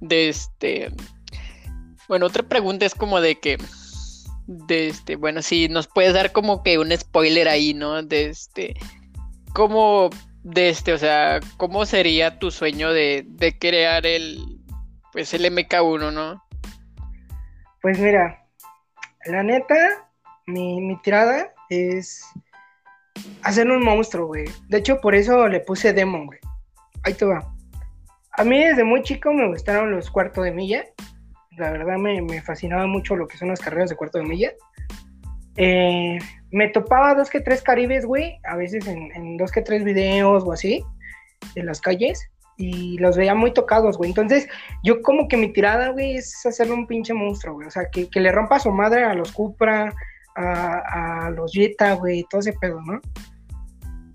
de 0.01 0.29
este... 0.29 0.91
Bueno, 2.07 2.25
otra 2.25 2.43
pregunta 2.43 2.85
es 2.85 2.95
como 2.95 3.21
de 3.21 3.39
que... 3.39 3.57
De 4.47 4.87
este, 4.89 5.15
bueno, 5.15 5.41
si 5.43 5.69
nos 5.69 5.87
puedes 5.87 6.13
dar 6.13 6.31
como 6.31 6.63
que 6.63 6.79
un 6.79 6.91
spoiler 6.97 7.47
ahí, 7.47 7.73
¿no? 7.73 8.01
De 8.03 8.25
este... 8.25 8.73
¿Cómo 9.53 10.09
de 10.43 10.69
este, 10.69 10.93
o 10.93 10.97
sea, 10.97 11.39
¿cómo 11.57 11.85
sería 11.85 12.39
tu 12.39 12.51
sueño 12.51 12.91
de, 12.91 13.25
crear 13.59 14.05
el, 14.05 14.59
pues 15.11 15.33
el 15.33 15.45
MK1, 15.45 16.13
no? 16.13 16.43
Pues 17.81 17.99
mira, 17.99 18.45
la 19.25 19.43
neta, 19.43 20.09
mi, 20.47 20.97
tirada 21.03 21.53
es 21.69 22.23
hacer 23.43 23.69
un 23.69 23.83
monstruo, 23.83 24.27
güey. 24.27 24.45
De 24.67 24.77
hecho, 24.77 24.99
por 25.01 25.15
eso 25.15 25.47
le 25.47 25.59
puse 25.59 25.93
Demon, 25.93 26.27
güey. 26.27 26.39
Ahí 27.03 27.13
te 27.13 27.25
va. 27.25 27.53
A 28.33 28.43
mí 28.43 28.63
desde 28.63 28.83
muy 28.83 29.01
chico 29.03 29.33
me 29.33 29.47
gustaron 29.47 29.91
los 29.91 30.09
cuartos 30.09 30.43
de 30.43 30.51
milla. 30.51 30.85
La 31.57 31.71
verdad 31.71 31.97
me, 31.97 32.21
me 32.21 32.41
fascinaba 32.41 32.87
mucho 32.87 33.15
lo 33.15 33.27
que 33.27 33.37
son 33.37 33.49
las 33.49 33.59
carreras 33.59 33.89
de 33.89 33.95
cuarto 33.95 34.17
de 34.17 34.25
milla. 34.25 34.51
Eh, 35.57 36.19
me 36.51 36.69
topaba 36.69 37.15
dos 37.15 37.29
que 37.29 37.41
tres 37.41 37.61
caribes, 37.61 38.05
güey, 38.05 38.39
a 38.43 38.55
veces 38.55 38.87
en, 38.87 39.37
dos 39.37 39.51
que 39.51 39.61
tres 39.61 39.83
videos 39.83 40.43
o 40.43 40.51
así, 40.51 40.83
en 41.55 41.65
las 41.65 41.81
calles, 41.81 42.29
y 42.57 42.97
los 42.97 43.15
veía 43.15 43.35
muy 43.35 43.53
tocados, 43.53 43.97
güey. 43.97 44.09
Entonces, 44.09 44.47
yo 44.83 45.01
como 45.01 45.27
que 45.27 45.37
mi 45.37 45.53
tirada, 45.53 45.89
güey, 45.89 46.17
es 46.17 46.45
hacerle 46.45 46.73
un 46.73 46.87
pinche 46.87 47.13
monstruo, 47.13 47.55
güey. 47.55 47.67
O 47.67 47.71
sea, 47.71 47.89
que, 47.89 48.07
le 48.13 48.31
rompa 48.31 48.57
a 48.57 48.59
su 48.59 48.71
madre 48.71 49.03
a 49.05 49.13
los 49.13 49.31
Cupra, 49.31 49.93
a, 50.35 51.29
los 51.35 51.53
Jetta, 51.53 51.93
güey, 51.93 52.25
todo 52.29 52.41
ese 52.41 52.53
pedo, 52.53 52.81
¿no? 52.81 52.99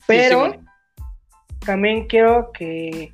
Pero 0.06 0.52
también 1.64 2.06
quiero 2.06 2.52
que 2.52 3.12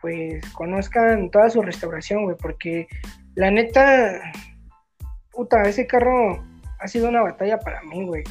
pues 0.00 0.46
conozcan 0.52 1.30
toda 1.30 1.48
su 1.48 1.62
restauración, 1.62 2.24
güey, 2.24 2.36
porque 2.36 2.86
la 3.34 3.50
neta, 3.50 4.20
puta, 5.30 5.62
ese 5.62 5.86
carro 5.86 6.44
ha 6.78 6.88
sido 6.88 7.08
una 7.08 7.22
batalla 7.22 7.58
para 7.58 7.82
mí, 7.82 8.04
güey. 8.04 8.22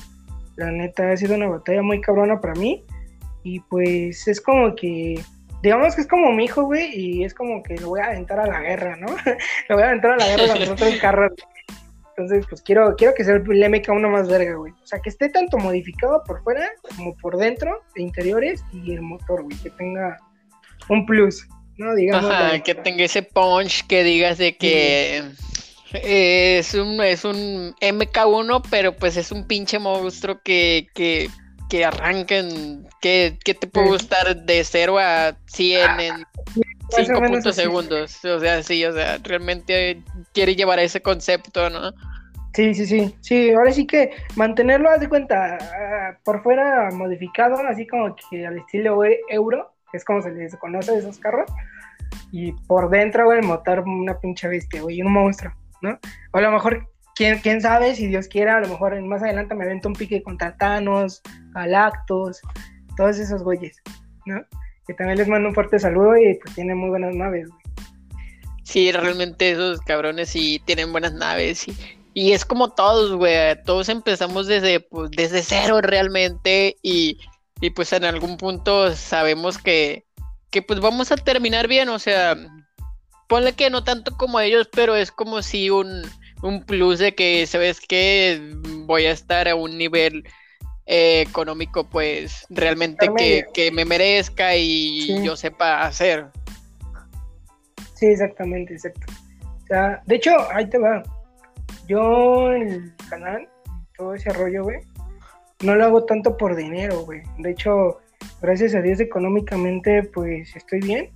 La 0.55 0.71
neta, 0.71 1.11
ha 1.11 1.17
sido 1.17 1.35
una 1.35 1.47
batalla 1.47 1.81
muy 1.81 2.01
cabrona 2.01 2.39
para 2.39 2.53
mí. 2.53 2.85
Y 3.43 3.59
pues 3.61 4.27
es 4.27 4.39
como 4.39 4.75
que, 4.75 5.19
digamos 5.61 5.95
que 5.95 6.01
es 6.01 6.07
como 6.07 6.31
mi 6.31 6.45
hijo, 6.45 6.63
güey, 6.63 6.95
y 6.95 7.23
es 7.23 7.33
como 7.33 7.61
que 7.61 7.75
lo 7.75 7.89
voy 7.89 7.99
a 7.99 8.05
aventar 8.05 8.39
a 8.39 8.47
la 8.47 8.61
guerra, 8.61 8.95
¿no? 8.95 9.07
lo 9.69 9.75
voy 9.75 9.83
a 9.83 9.87
aventar 9.89 10.11
a 10.11 10.17
la 10.17 10.27
guerra 10.27 10.47
con 10.47 10.59
los 10.59 10.69
otros 10.69 10.95
carros. 11.01 11.31
Entonces, 12.15 12.45
pues 12.47 12.61
quiero, 12.61 12.95
quiero 12.95 13.13
que 13.15 13.23
sea 13.23 13.35
el 13.35 13.69
MK 13.69 13.89
uno 13.89 14.09
más 14.09 14.29
verga, 14.29 14.53
güey. 14.53 14.71
O 14.71 14.85
sea, 14.85 14.99
que 14.99 15.09
esté 15.09 15.29
tanto 15.29 15.57
modificado 15.57 16.23
por 16.25 16.43
fuera 16.43 16.69
como 16.95 17.15
por 17.17 17.37
dentro, 17.37 17.81
de 17.95 18.03
interiores 18.03 18.63
y 18.71 18.93
el 18.93 19.01
motor, 19.01 19.43
güey. 19.43 19.57
Que 19.57 19.71
tenga 19.71 20.17
un 20.89 21.05
plus, 21.07 21.47
¿no? 21.77 21.95
Digamos. 21.95 22.29
Ajá, 22.29 22.59
que 22.59 22.75
tenga 22.75 23.03
ese 23.03 23.23
punch 23.23 23.87
que 23.87 24.03
digas 24.03 24.37
de 24.37 24.55
que 24.55 25.23
es 25.93 26.73
un, 26.73 26.99
es 27.01 27.23
un 27.23 27.75
MK1, 27.81 28.63
pero 28.69 28.95
pues 28.95 29.17
es 29.17 29.31
un 29.31 29.45
pinche 29.45 29.79
monstruo 29.79 30.41
que, 30.43 30.87
que, 30.93 31.29
que 31.69 31.85
arranquen, 31.85 32.87
que, 33.01 33.37
que 33.43 33.53
te 33.53 33.67
puede 33.67 33.89
gustar 33.89 34.35
de 34.35 34.63
0 34.63 34.97
a 34.99 35.37
100 35.45 35.99
en 35.99 36.25
5 36.89 37.53
segundos. 37.53 38.25
O 38.25 38.39
sea, 38.39 38.63
sí, 38.63 38.83
o 38.85 38.93
sea, 38.93 39.19
realmente 39.23 40.01
quiere 40.33 40.55
llevar 40.55 40.79
ese 40.79 41.01
concepto, 41.01 41.69
¿no? 41.69 41.93
Sí, 42.53 42.73
sí, 42.75 42.85
sí. 42.85 43.15
Sí, 43.21 43.51
ahora 43.51 43.71
sí 43.71 43.87
que 43.87 44.11
mantenerlo, 44.35 44.89
haz 44.89 44.99
de 44.99 45.09
cuenta, 45.09 45.57
ah, 45.59 46.17
por 46.23 46.43
fuera 46.43 46.89
modificado, 46.91 47.57
así 47.67 47.87
como 47.87 48.15
que 48.29 48.45
al 48.45 48.59
estilo 48.59 49.03
e, 49.03 49.19
euro, 49.29 49.73
que 49.91 49.97
es 49.97 50.05
como 50.05 50.21
se 50.21 50.31
les 50.31 50.55
conoce 50.57 50.91
de 50.91 50.99
esos 50.99 51.17
carros, 51.17 51.51
y 52.31 52.51
por 52.67 52.89
dentro, 52.91 53.25
güey, 53.25 53.39
el 53.39 53.45
motor 53.45 53.79
una 53.79 54.19
pinche 54.19 54.47
bestia, 54.47 54.81
güey, 54.81 55.01
un 55.01 55.11
monstruo. 55.11 55.51
¿No? 55.83 55.99
O 56.31 56.37
a 56.37 56.41
lo 56.41 56.51
mejor, 56.51 56.87
quién, 57.13 57.39
quién 57.39 57.61
sabe, 57.61 57.93
si 57.95 58.07
Dios 58.07 58.27
quiera, 58.27 58.57
a 58.57 58.61
lo 58.61 58.69
mejor 58.69 58.99
más 59.03 59.21
adelante 59.21 59.53
me 59.53 59.65
avento 59.65 59.89
un 59.89 59.95
pique 59.95 60.23
con 60.23 60.37
Tatanos, 60.37 61.21
Galactos, 61.53 62.41
todos 62.97 63.19
esos 63.19 63.43
güeyes, 63.43 63.77
¿no? 64.25 64.41
Que 64.87 64.93
también 64.95 65.19
les 65.19 65.27
mando 65.27 65.49
un 65.49 65.55
fuerte 65.55 65.77
saludo 65.77 66.17
y 66.17 66.39
pues 66.41 66.55
tienen 66.55 66.77
muy 66.77 66.89
buenas 66.89 67.13
naves, 67.13 67.47
güey. 67.49 67.61
Sí, 68.63 68.91
realmente 68.91 69.51
esos 69.51 69.81
cabrones 69.81 70.29
sí 70.29 70.61
tienen 70.65 70.91
buenas 70.91 71.13
naves 71.13 71.67
y, 71.67 71.75
y 72.13 72.31
es 72.31 72.45
como 72.45 72.73
todos, 72.73 73.13
güey, 73.13 73.61
todos 73.65 73.89
empezamos 73.89 74.47
desde, 74.47 74.79
pues, 74.79 75.11
desde 75.11 75.43
cero 75.43 75.81
realmente 75.81 76.77
y, 76.81 77.19
y 77.59 77.69
pues 77.71 77.91
en 77.91 78.05
algún 78.05 78.37
punto 78.37 78.95
sabemos 78.95 79.57
que, 79.57 80.05
que 80.49 80.61
pues 80.61 80.79
vamos 80.79 81.11
a 81.11 81.17
terminar 81.17 81.67
bien, 81.67 81.89
o 81.89 81.99
sea, 81.99 82.37
ponle 83.33 83.53
que 83.53 83.71
no 83.71 83.83
tanto 83.83 84.15
como 84.15 84.39
ellos, 84.39 84.69
pero 84.71 84.95
es 84.95 85.11
como 85.11 85.41
si 85.41 85.71
un, 85.71 86.03
plus 86.67 86.99
de 86.99 87.15
que, 87.15 87.47
¿sabes 87.47 87.81
que 87.81 88.39
Voy 88.85 89.05
a 89.05 89.11
estar 89.11 89.47
a 89.47 89.55
un 89.55 89.75
nivel 89.75 90.23
eh, 90.85 91.21
económico, 91.21 91.89
pues 91.89 92.45
realmente 92.51 93.09
que, 93.51 93.71
me 93.71 93.85
merezca 93.85 94.55
y 94.55 95.23
yo 95.23 95.35
sepa 95.35 95.81
hacer. 95.81 96.27
Sí, 97.95 98.05
exactamente, 98.05 98.73
exacto. 98.75 99.11
O 99.63 99.65
sea, 99.65 100.03
de 100.05 100.15
hecho, 100.15 100.31
ahí 100.51 100.69
te 100.69 100.77
va. 100.77 101.01
Yo 101.87 102.53
en 102.53 102.67
el 102.69 102.93
canal, 103.09 103.49
todo 103.97 104.13
ese 104.13 104.29
rollo, 104.31 104.61
güey, 104.61 104.77
no 105.63 105.73
lo 105.73 105.85
hago 105.85 106.05
tanto 106.05 106.37
por 106.37 106.55
dinero, 106.55 107.03
güey. 107.03 107.23
De 107.39 107.49
hecho, 107.49 107.99
gracias 108.43 108.75
a 108.75 108.81
Dios 108.81 108.99
económicamente, 108.99 110.03
pues 110.03 110.55
estoy 110.55 110.81
bien 110.81 111.09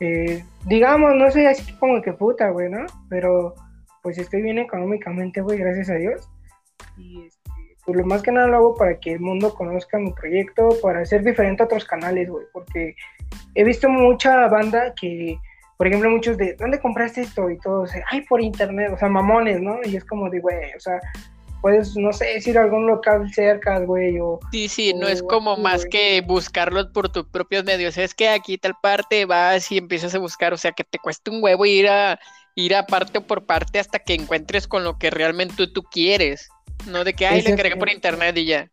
eh, 0.00 0.44
digamos, 0.66 1.14
no 1.16 1.30
soy 1.30 1.46
así 1.46 1.72
como 1.74 2.00
que 2.02 2.12
puta, 2.12 2.50
güey, 2.50 2.70
¿no? 2.70 2.86
Pero 3.08 3.54
pues 4.02 4.18
estoy 4.18 4.42
bien 4.42 4.58
económicamente, 4.58 5.40
güey, 5.40 5.58
gracias 5.58 5.90
a 5.90 5.94
Dios. 5.94 6.28
Y 6.96 7.26
este, 7.26 7.50
pues 7.84 7.98
lo 7.98 8.04
más 8.04 8.22
que 8.22 8.32
nada 8.32 8.46
lo 8.48 8.56
hago 8.56 8.74
para 8.74 8.98
que 9.00 9.12
el 9.12 9.20
mundo 9.20 9.54
conozca 9.54 9.98
mi 9.98 10.12
proyecto, 10.12 10.68
para 10.82 11.04
ser 11.04 11.24
diferente 11.24 11.62
a 11.62 11.66
otros 11.66 11.84
canales, 11.84 12.28
güey, 12.28 12.44
porque 12.52 12.94
he 13.54 13.64
visto 13.64 13.88
mucha 13.88 14.46
banda 14.48 14.94
que, 14.94 15.38
por 15.76 15.86
ejemplo, 15.86 16.10
muchos 16.10 16.36
de, 16.36 16.54
¿dónde 16.54 16.80
compraste 16.80 17.22
esto? 17.22 17.50
Y 17.50 17.58
todos, 17.58 17.90
ay, 18.10 18.22
por 18.22 18.40
internet, 18.40 18.90
o 18.92 18.98
sea, 18.98 19.08
mamones, 19.08 19.60
¿no? 19.60 19.78
Y 19.84 19.96
es 19.96 20.04
como 20.04 20.28
de, 20.30 20.40
güey, 20.40 20.74
o 20.76 20.80
sea, 20.80 21.00
puedes, 21.60 21.96
no 21.96 22.12
sé, 22.12 22.26
decir 22.26 22.58
algún 22.58 22.86
local 22.86 23.30
cerca, 23.32 23.78
güey, 23.80 24.18
o... 24.20 24.38
Sí, 24.52 24.68
sí, 24.68 24.94
no 24.94 25.08
es 25.08 25.22
como 25.22 25.56
más 25.56 25.84
que 25.86 26.20
buscarlos 26.20 26.86
por 26.88 27.10
tus 27.10 27.26
propios 27.26 27.64
medios, 27.64 27.98
es 27.98 28.14
que 28.14 28.28
aquí 28.28 28.58
tal 28.58 28.74
parte 28.82 29.24
vas 29.24 29.70
y 29.72 29.78
empiezas 29.78 30.14
a 30.14 30.18
buscar, 30.18 30.52
o 30.52 30.56
sea, 30.56 30.72
que 30.72 30.84
te 30.84 30.98
cueste 30.98 31.30
un 31.30 31.42
huevo 31.42 31.66
ir 31.66 31.88
a 31.88 32.18
ir 32.54 32.74
a 32.74 32.86
parte 32.86 33.20
por 33.20 33.46
parte 33.46 33.78
hasta 33.78 34.00
que 34.00 34.14
encuentres 34.14 34.66
con 34.66 34.82
lo 34.82 34.98
que 34.98 35.10
realmente 35.10 35.66
tú, 35.68 35.82
quieres, 35.84 36.48
no 36.86 37.04
de 37.04 37.14
que, 37.14 37.26
ay, 37.26 37.42
le 37.42 37.50
encargué 37.50 37.76
por 37.76 37.90
internet 37.90 38.36
y 38.36 38.46
ya. 38.46 38.70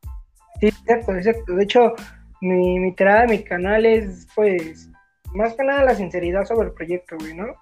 Sí, 0.60 0.68
exacto, 0.68 1.16
exacto, 1.16 1.54
de 1.54 1.64
hecho, 1.64 1.94
mi, 2.42 2.80
mi 2.80 2.96
tirada 2.96 3.22
de 3.22 3.28
mi 3.28 3.44
canal 3.44 3.86
es, 3.86 4.28
pues, 4.36 4.90
más 5.34 5.54
que 5.54 5.64
nada 5.64 5.84
la 5.84 5.96
sinceridad 5.96 6.46
sobre 6.46 6.68
el 6.70 6.74
proyecto, 6.74 7.16
güey, 7.20 7.36
¿no? 7.36 7.54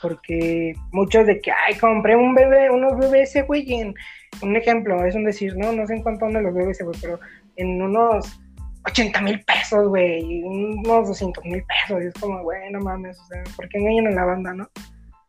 Porque 0.00 0.74
muchos 0.92 1.26
de 1.26 1.40
que, 1.40 1.50
ay, 1.50 1.76
compré 1.78 2.16
un 2.16 2.34
bebé, 2.34 2.70
unos 2.70 2.98
bebés, 2.98 3.34
güey, 3.46 3.72
en 3.72 3.94
un 4.42 4.56
ejemplo, 4.56 5.04
es 5.04 5.14
un 5.14 5.24
decir, 5.24 5.56
no, 5.56 5.72
no 5.72 5.86
sé 5.86 5.94
en 5.94 6.02
cuánto 6.02 6.26
andan 6.26 6.44
los 6.44 6.54
bebés, 6.54 6.80
güey, 6.82 6.96
pero 7.00 7.18
en 7.56 7.80
unos 7.80 8.38
80 8.86 9.20
mil 9.22 9.42
pesos, 9.44 9.88
güey, 9.88 10.42
unos 10.42 11.08
200 11.08 11.44
mil 11.44 11.64
pesos, 11.64 12.02
y 12.02 12.06
es 12.08 12.14
como, 12.14 12.42
güey, 12.42 12.70
no 12.70 12.80
mames, 12.80 13.18
o 13.18 13.26
sea, 13.26 13.42
¿por 13.56 13.68
qué 13.68 13.78
engañan 13.78 14.08
a 14.08 14.10
la 14.10 14.24
banda, 14.24 14.54
no? 14.54 14.68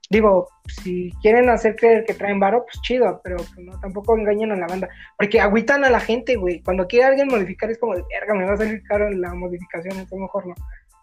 Digo, 0.10 0.48
si 0.68 1.12
quieren 1.22 1.50
hacer 1.50 1.76
creer 1.76 2.06
que 2.06 2.14
traen 2.14 2.40
varo, 2.40 2.64
pues 2.66 2.82
chido, 2.82 3.20
pero 3.24 3.38
pues, 3.38 3.58
no, 3.58 3.78
tampoco 3.80 4.18
engañen 4.18 4.52
a 4.52 4.56
la 4.56 4.68
banda, 4.68 4.90
porque 5.18 5.40
agüitan 5.42 5.84
a 5.84 5.90
la 5.90 6.00
gente, 6.00 6.36
güey, 6.36 6.62
cuando 6.62 6.88
quiere 6.88 7.06
alguien 7.06 7.28
modificar 7.28 7.70
es 7.70 7.78
como, 7.78 7.96
de 7.96 8.04
verga, 8.10 8.34
me 8.34 8.46
va 8.46 8.54
a 8.54 8.58
salir 8.58 8.82
caro 8.84 9.10
la 9.10 9.34
modificación, 9.34 9.94
entonces 9.94 10.20
mejor 10.20 10.48
no. 10.48 10.56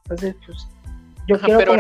Entonces, 0.05 0.37
pues, 0.47 0.69
yo 1.27 1.41
quiero... 1.41 1.59
Pero 1.59 1.75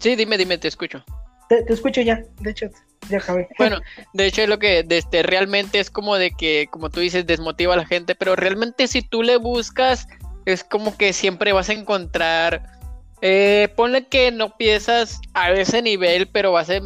Sí, 0.00 0.16
dime, 0.16 0.36
dime, 0.36 0.58
te 0.58 0.68
escucho. 0.68 1.04
Te, 1.48 1.64
escucho 1.72 2.00
ya, 2.00 2.22
de 2.40 2.50
hecho, 2.50 2.66
ya 3.08 3.18
acabé. 3.18 3.48
Bueno, 3.58 3.80
de 4.12 4.26
hecho 4.26 4.42
es 4.42 4.48
lo 4.48 4.58
que 4.58 4.84
este, 4.88 5.22
realmente 5.22 5.78
es 5.78 5.90
como 5.90 6.16
de 6.16 6.32
que, 6.32 6.68
como 6.70 6.90
tú 6.90 7.00
dices, 7.00 7.26
desmotiva 7.26 7.74
a 7.74 7.78
la 7.78 7.86
gente, 7.86 8.14
pero 8.14 8.36
realmente 8.36 8.88
si 8.88 9.02
tú 9.02 9.22
le 9.22 9.36
buscas, 9.36 10.08
es 10.44 10.64
como 10.64 10.96
que 10.96 11.12
siempre 11.12 11.52
vas 11.52 11.68
a 11.68 11.74
encontrar, 11.74 12.62
eh, 13.22 13.68
ponle 13.76 14.06
que 14.06 14.32
no 14.32 14.56
piezas 14.56 15.20
a 15.34 15.52
ese 15.52 15.82
nivel, 15.82 16.28
pero 16.28 16.50
vas 16.50 16.68
a, 16.68 16.80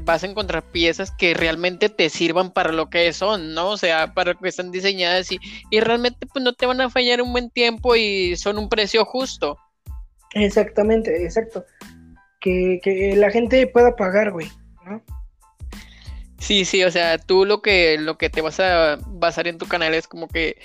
vas 0.00 0.24
a 0.24 0.26
encontrar 0.26 0.62
piezas 0.64 1.10
que 1.10 1.34
realmente 1.34 1.90
te 1.90 2.08
sirvan 2.08 2.52
para 2.52 2.72
lo 2.72 2.88
que 2.88 3.12
son, 3.12 3.52
¿no? 3.54 3.70
O 3.70 3.76
sea, 3.76 4.14
para 4.14 4.32
lo 4.32 4.38
que 4.38 4.48
están 4.48 4.70
diseñadas 4.70 5.30
y, 5.30 5.38
y 5.70 5.80
realmente 5.80 6.26
pues 6.26 6.42
no 6.42 6.54
te 6.54 6.64
van 6.64 6.80
a 6.80 6.90
fallar 6.90 7.20
un 7.20 7.32
buen 7.32 7.50
tiempo 7.50 7.96
y 7.96 8.34
son 8.36 8.56
un 8.56 8.70
precio 8.70 9.04
justo. 9.04 9.58
Exactamente, 10.34 11.22
exacto 11.22 11.64
que, 12.80 13.14
la 13.16 13.30
gente 13.30 13.66
pueda 13.66 13.96
pagar, 13.96 14.30
güey, 14.30 14.48
¿no? 14.84 15.02
Sí, 16.38 16.64
sí, 16.64 16.84
o 16.84 16.90
sea, 16.90 17.18
tú 17.18 17.44
lo 17.44 17.62
que, 17.62 17.98
lo 17.98 18.18
que 18.18 18.30
te 18.30 18.40
vas 18.40 18.60
a 18.60 18.98
basar 19.06 19.48
en 19.48 19.58
tu 19.58 19.66
canal 19.66 19.94
es 19.94 20.06
como 20.06 20.28
que, 20.28 20.56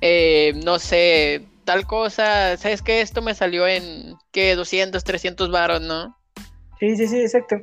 eh, 0.00 0.52
no 0.64 0.78
sé, 0.78 1.42
tal 1.64 1.86
cosa, 1.86 2.56
¿sabes 2.56 2.80
qué? 2.82 3.00
Esto 3.00 3.22
me 3.22 3.34
salió 3.34 3.66
en, 3.66 4.14
¿qué? 4.32 4.54
200, 4.54 5.04
300 5.04 5.50
baros, 5.50 5.82
¿no? 5.82 6.16
Sí, 6.78 6.96
sí, 6.96 7.06
sí, 7.06 7.20
exacto. 7.20 7.56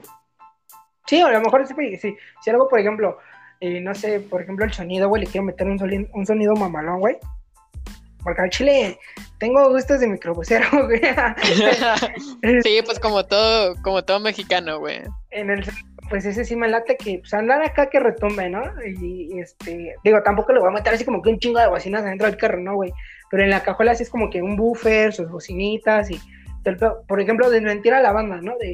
Sí, 1.08 1.22
a 1.22 1.30
lo 1.30 1.42
mejor 1.42 1.68
sí, 1.68 1.74
sí. 1.98 2.16
Si 2.42 2.50
algo, 2.50 2.68
por 2.70 2.80
ejemplo, 2.80 3.18
eh, 3.60 3.80
no 3.80 3.96
sé, 3.96 4.20
por 4.20 4.42
ejemplo, 4.42 4.66
el 4.66 4.74
sonido, 4.74 5.10
güey, 5.10 5.24
le 5.24 5.30
quiero 5.30 5.46
meter 5.46 5.68
un, 5.68 5.80
sonido, 5.80 6.10
un 6.14 6.26
sonido 6.26 6.56
mamalón, 6.56 7.00
güey. 7.00 7.18
Porque 8.24 8.42
al 8.42 8.50
chile 8.50 9.00
tengo 9.40 9.70
gustos 9.70 10.00
de 10.00 10.08
microbusero, 10.08 10.66
güey. 10.86 11.02
sí, 12.64 12.80
pues 12.86 13.00
como 13.00 13.26
todo, 13.26 13.76
como 13.82 14.04
todo 14.04 14.20
mexicano, 14.20 14.80
güey. 14.80 15.02
En 15.32 15.50
el 15.50 15.64
pues 16.10 16.26
ese 16.26 16.46
sí 16.46 16.56
me 16.56 16.68
late 16.68 16.98
que 16.98 17.20
pues 17.20 17.34
andar 17.34 17.64
acá 17.64 17.90
que 17.90 18.00
retumbe, 18.00 18.50
¿no? 18.50 18.62
Y, 18.86 19.40
este, 19.40 19.96
digo, 20.04 20.22
tampoco 20.22 20.54
le 20.54 20.60
voy 20.60 20.70
a 20.70 20.74
meter 20.74 20.94
así 20.94 21.06
como 21.06 21.22
que 21.22 21.30
un 21.30 21.40
chingo 21.40 21.60
de 21.60 21.68
bocinas 21.68 22.04
adentro 22.04 22.28
del 22.28 22.38
carro, 22.38 22.60
¿no, 22.60 22.76
güey? 22.76 22.94
Pero 23.32 23.44
en 23.44 23.50
la 23.50 23.64
cajuela 23.64 23.96
sí 23.96 24.04
es 24.04 24.10
como 24.10 24.30
que 24.30 24.42
un 24.42 24.56
buffer, 24.56 25.14
sus 25.14 25.30
bocinitas 25.30 26.12
y 26.12 26.20
por 27.08 27.20
ejemplo, 27.20 27.50
de 27.50 27.62
mentira 27.62 27.98
a 27.98 28.02
la 28.02 28.14
banda, 28.14 28.40
¿no? 28.42 28.58
De 28.58 28.72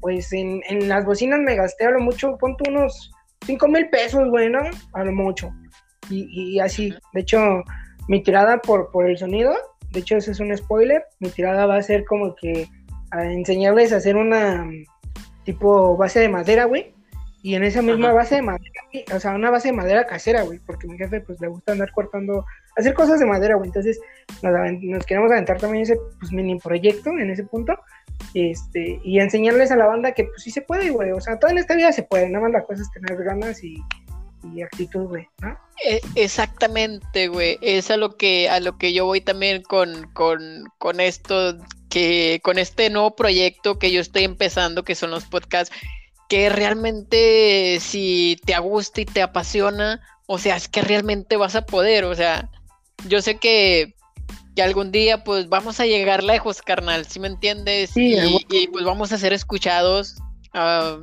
pues 0.00 0.32
en, 0.32 0.62
en 0.68 0.88
las 0.88 1.04
bocinas 1.04 1.40
me 1.40 1.56
gasté 1.56 1.86
a 1.86 1.90
lo 1.90 2.00
mucho, 2.00 2.36
ponte 2.38 2.68
unos 2.68 3.12
5 3.46 3.68
mil 3.68 3.88
pesos, 3.88 4.28
güey, 4.28 4.50
¿no? 4.50 4.60
A 4.94 5.04
lo 5.04 5.12
mucho. 5.12 5.50
Y, 6.08 6.26
y 6.54 6.60
así, 6.60 6.92
de 7.12 7.20
hecho, 7.20 7.62
mi 8.10 8.20
tirada 8.24 8.60
por, 8.60 8.90
por 8.90 9.08
el 9.08 9.16
sonido, 9.16 9.54
de 9.92 10.00
hecho 10.00 10.16
ese 10.16 10.32
es 10.32 10.40
un 10.40 10.56
spoiler, 10.56 11.04
mi 11.20 11.28
tirada 11.28 11.66
va 11.66 11.76
a 11.76 11.82
ser 11.82 12.04
como 12.04 12.34
que 12.34 12.66
a 13.12 13.24
enseñarles 13.24 13.92
a 13.92 13.98
hacer 13.98 14.16
una 14.16 14.68
tipo 15.44 15.96
base 15.96 16.18
de 16.18 16.28
madera, 16.28 16.64
güey, 16.64 16.92
Y 17.40 17.54
en 17.54 17.62
esa 17.62 17.82
misma 17.82 18.12
base 18.12 18.34
de 18.34 18.42
madera, 18.42 18.82
o 19.14 19.20
sea, 19.20 19.36
una 19.36 19.52
base 19.52 19.68
de 19.68 19.74
madera 19.74 20.08
casera, 20.08 20.42
güey, 20.42 20.58
porque 20.58 20.88
mi 20.88 20.98
jefe 20.98 21.20
pues 21.20 21.40
le 21.40 21.46
gusta 21.46 21.70
andar 21.70 21.92
cortando, 21.92 22.44
hacer 22.76 22.94
cosas 22.94 23.20
de 23.20 23.26
madera, 23.26 23.54
güey. 23.54 23.68
Entonces 23.68 24.00
nos, 24.42 25.06
queremos 25.06 25.30
aventar 25.30 25.58
también 25.58 25.84
ese 25.84 25.96
pues, 26.18 26.32
mini 26.32 26.58
proyecto 26.58 27.10
en 27.10 27.30
ese 27.30 27.44
punto. 27.44 27.78
Este, 28.34 29.00
y 29.04 29.20
enseñarles 29.20 29.70
a 29.70 29.76
la 29.76 29.86
banda 29.86 30.12
que 30.12 30.24
pues 30.24 30.42
sí 30.42 30.50
se 30.50 30.62
puede, 30.62 30.90
güey. 30.90 31.12
O 31.12 31.20
sea, 31.20 31.38
todo 31.38 31.52
en 31.52 31.58
esta 31.58 31.76
vida 31.76 31.92
se 31.92 32.02
puede, 32.02 32.28
nada 32.28 32.42
más 32.42 32.52
la 32.52 32.64
cosa 32.64 32.82
es 32.82 32.90
tener 32.90 33.22
ganas 33.22 33.62
y, 33.62 33.76
y 34.42 34.62
actitud, 34.62 35.06
güey, 35.06 35.28
¿no? 35.40 35.58
E, 35.84 36.00
exactamente, 36.14 37.28
güey. 37.28 37.58
Es 37.62 37.90
a 37.90 37.96
lo 37.96 38.16
que, 38.16 38.48
a 38.48 38.60
lo 38.60 38.78
que 38.78 38.92
yo 38.92 39.06
voy 39.06 39.20
también 39.20 39.62
con, 39.62 40.08
con, 40.12 40.64
con 40.78 41.00
esto, 41.00 41.56
que 41.88 42.40
con 42.42 42.58
este 42.58 42.90
nuevo 42.90 43.16
proyecto 43.16 43.78
que 43.78 43.90
yo 43.90 44.00
estoy 44.00 44.24
empezando, 44.24 44.84
que 44.84 44.94
son 44.94 45.10
los 45.10 45.24
podcasts 45.24 45.74
que 46.30 46.48
realmente 46.48 47.78
si 47.80 48.40
te 48.46 48.56
gusta 48.60 49.00
y 49.00 49.04
te 49.04 49.20
apasiona, 49.20 50.00
o 50.26 50.38
sea, 50.38 50.54
es 50.54 50.68
que 50.68 50.80
realmente 50.80 51.36
vas 51.36 51.56
a 51.56 51.66
poder, 51.66 52.04
o 52.04 52.14
sea, 52.14 52.48
yo 53.08 53.20
sé 53.20 53.38
que, 53.38 53.96
que 54.54 54.62
algún 54.62 54.92
día 54.92 55.24
pues 55.24 55.48
vamos 55.48 55.80
a 55.80 55.86
llegar 55.86 56.22
lejos, 56.22 56.62
carnal, 56.62 57.04
¿sí 57.04 57.18
me 57.18 57.26
entiendes? 57.26 57.90
Sí, 57.90 58.16
y, 58.48 58.68
pues 58.68 58.84
vamos 58.84 59.10
a 59.10 59.18
ser 59.18 59.32
escuchados, 59.32 60.18
ah, 60.54 60.98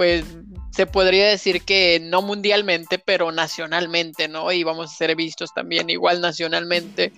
pues 0.00 0.24
se 0.70 0.86
podría 0.86 1.28
decir 1.28 1.60
que 1.60 2.00
no 2.02 2.22
mundialmente, 2.22 2.98
pero 2.98 3.32
nacionalmente, 3.32 4.28
¿no? 4.28 4.50
Y 4.50 4.64
vamos 4.64 4.90
a 4.90 4.96
ser 4.96 5.14
vistos 5.14 5.52
también 5.52 5.90
igual 5.90 6.22
nacionalmente. 6.22 7.12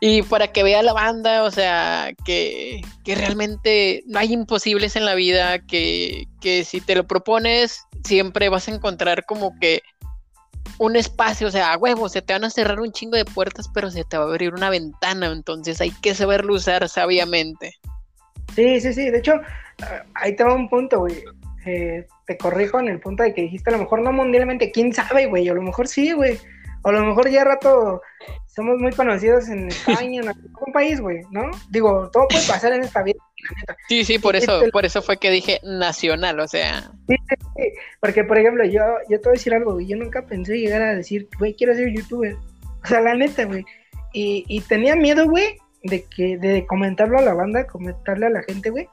Y 0.00 0.22
para 0.22 0.48
que 0.48 0.64
vea 0.64 0.82
la 0.82 0.94
banda, 0.94 1.44
o 1.44 1.52
sea, 1.52 2.12
que, 2.24 2.82
realmente 3.06 4.02
no 4.08 4.18
hay 4.18 4.32
imposibles 4.32 4.96
en 4.96 5.04
la 5.04 5.14
vida, 5.14 5.60
que, 5.60 6.26
si 6.66 6.80
te 6.80 6.96
lo 6.96 7.06
propones, 7.06 7.84
siempre 8.02 8.48
vas 8.48 8.66
a 8.66 8.74
encontrar 8.74 9.24
como 9.24 9.56
que 9.60 9.82
un 10.78 10.96
espacio, 10.96 11.46
o 11.46 11.52
sea, 11.52 11.72
a 11.72 11.78
huevo, 11.78 12.08
se 12.08 12.20
te 12.20 12.32
van 12.32 12.42
a 12.42 12.50
cerrar 12.50 12.80
un 12.80 12.90
chingo 12.90 13.16
de 13.16 13.26
puertas, 13.26 13.68
pero 13.72 13.92
se 13.92 14.02
te 14.02 14.18
va 14.18 14.24
a 14.24 14.26
abrir 14.26 14.54
una 14.54 14.70
ventana, 14.70 15.28
entonces 15.28 15.80
hay 15.80 15.92
que 16.02 16.16
saberlo 16.16 16.54
usar 16.54 16.88
sabiamente. 16.88 17.76
Sí, 18.56 18.80
sí, 18.80 18.92
sí, 18.92 19.08
de 19.08 19.18
hecho, 19.18 19.34
ahí 20.14 20.34
te 20.34 20.42
va 20.42 20.54
un 20.54 20.68
punto, 20.68 20.98
güey. 20.98 21.22
Eh, 21.68 22.06
te 22.26 22.38
corrijo 22.38 22.80
en 22.80 22.88
el 22.88 22.98
punto 22.98 23.22
de 23.22 23.34
que 23.34 23.42
dijiste 23.42 23.68
a 23.68 23.74
lo 23.74 23.80
mejor 23.80 24.00
no 24.00 24.10
mundialmente, 24.12 24.70
quién 24.70 24.92
sabe, 24.94 25.26
güey, 25.26 25.48
a 25.48 25.54
lo 25.54 25.62
mejor 25.62 25.86
sí, 25.86 26.12
güey. 26.12 26.38
O 26.82 26.88
a 26.88 26.92
lo 26.92 27.04
mejor 27.04 27.28
ya 27.28 27.44
rato 27.44 28.00
somos 28.46 28.78
muy 28.78 28.92
conocidos 28.92 29.48
en 29.48 29.68
España, 29.68 30.22
en 30.22 30.28
algún 30.28 30.72
país, 30.72 31.00
güey, 31.00 31.20
¿no? 31.30 31.50
Digo, 31.70 32.08
todo 32.10 32.26
puede 32.28 32.46
pasar 32.46 32.72
en 32.72 32.82
esta 32.82 33.02
vida, 33.02 33.18
Sí, 33.88 34.04
sí, 34.04 34.18
por 34.18 34.36
eso, 34.36 34.62
por 34.72 34.84
eso 34.84 35.02
fue 35.02 35.18
que 35.18 35.30
dije 35.30 35.60
nacional, 35.62 36.40
o 36.40 36.48
sea. 36.48 36.90
Sí, 37.08 37.16
sí, 37.28 37.72
porque 38.00 38.24
por 38.24 38.38
ejemplo, 38.38 38.64
yo, 38.64 38.82
yo 39.08 39.20
te 39.20 39.28
voy 39.28 39.36
a 39.36 39.38
decir 39.38 39.54
algo, 39.54 39.74
güey, 39.74 39.86
yo 39.86 39.96
nunca 39.96 40.22
pensé 40.22 40.58
llegar 40.58 40.82
a 40.82 40.94
decir, 40.94 41.28
güey, 41.38 41.54
quiero 41.54 41.74
ser 41.74 41.92
youtuber. 41.92 42.36
O 42.82 42.86
sea, 42.86 43.00
la 43.00 43.14
neta, 43.14 43.44
güey. 43.44 43.64
Y, 44.12 44.44
y 44.48 44.60
tenía 44.62 44.96
miedo, 44.96 45.28
güey, 45.28 45.58
de 45.82 46.04
que, 46.04 46.38
de 46.38 46.66
comentarlo 46.66 47.18
a 47.18 47.22
la 47.22 47.34
banda, 47.34 47.66
comentarle 47.66 48.26
a 48.26 48.30
la 48.30 48.42
gente, 48.42 48.70
güey. 48.70 48.88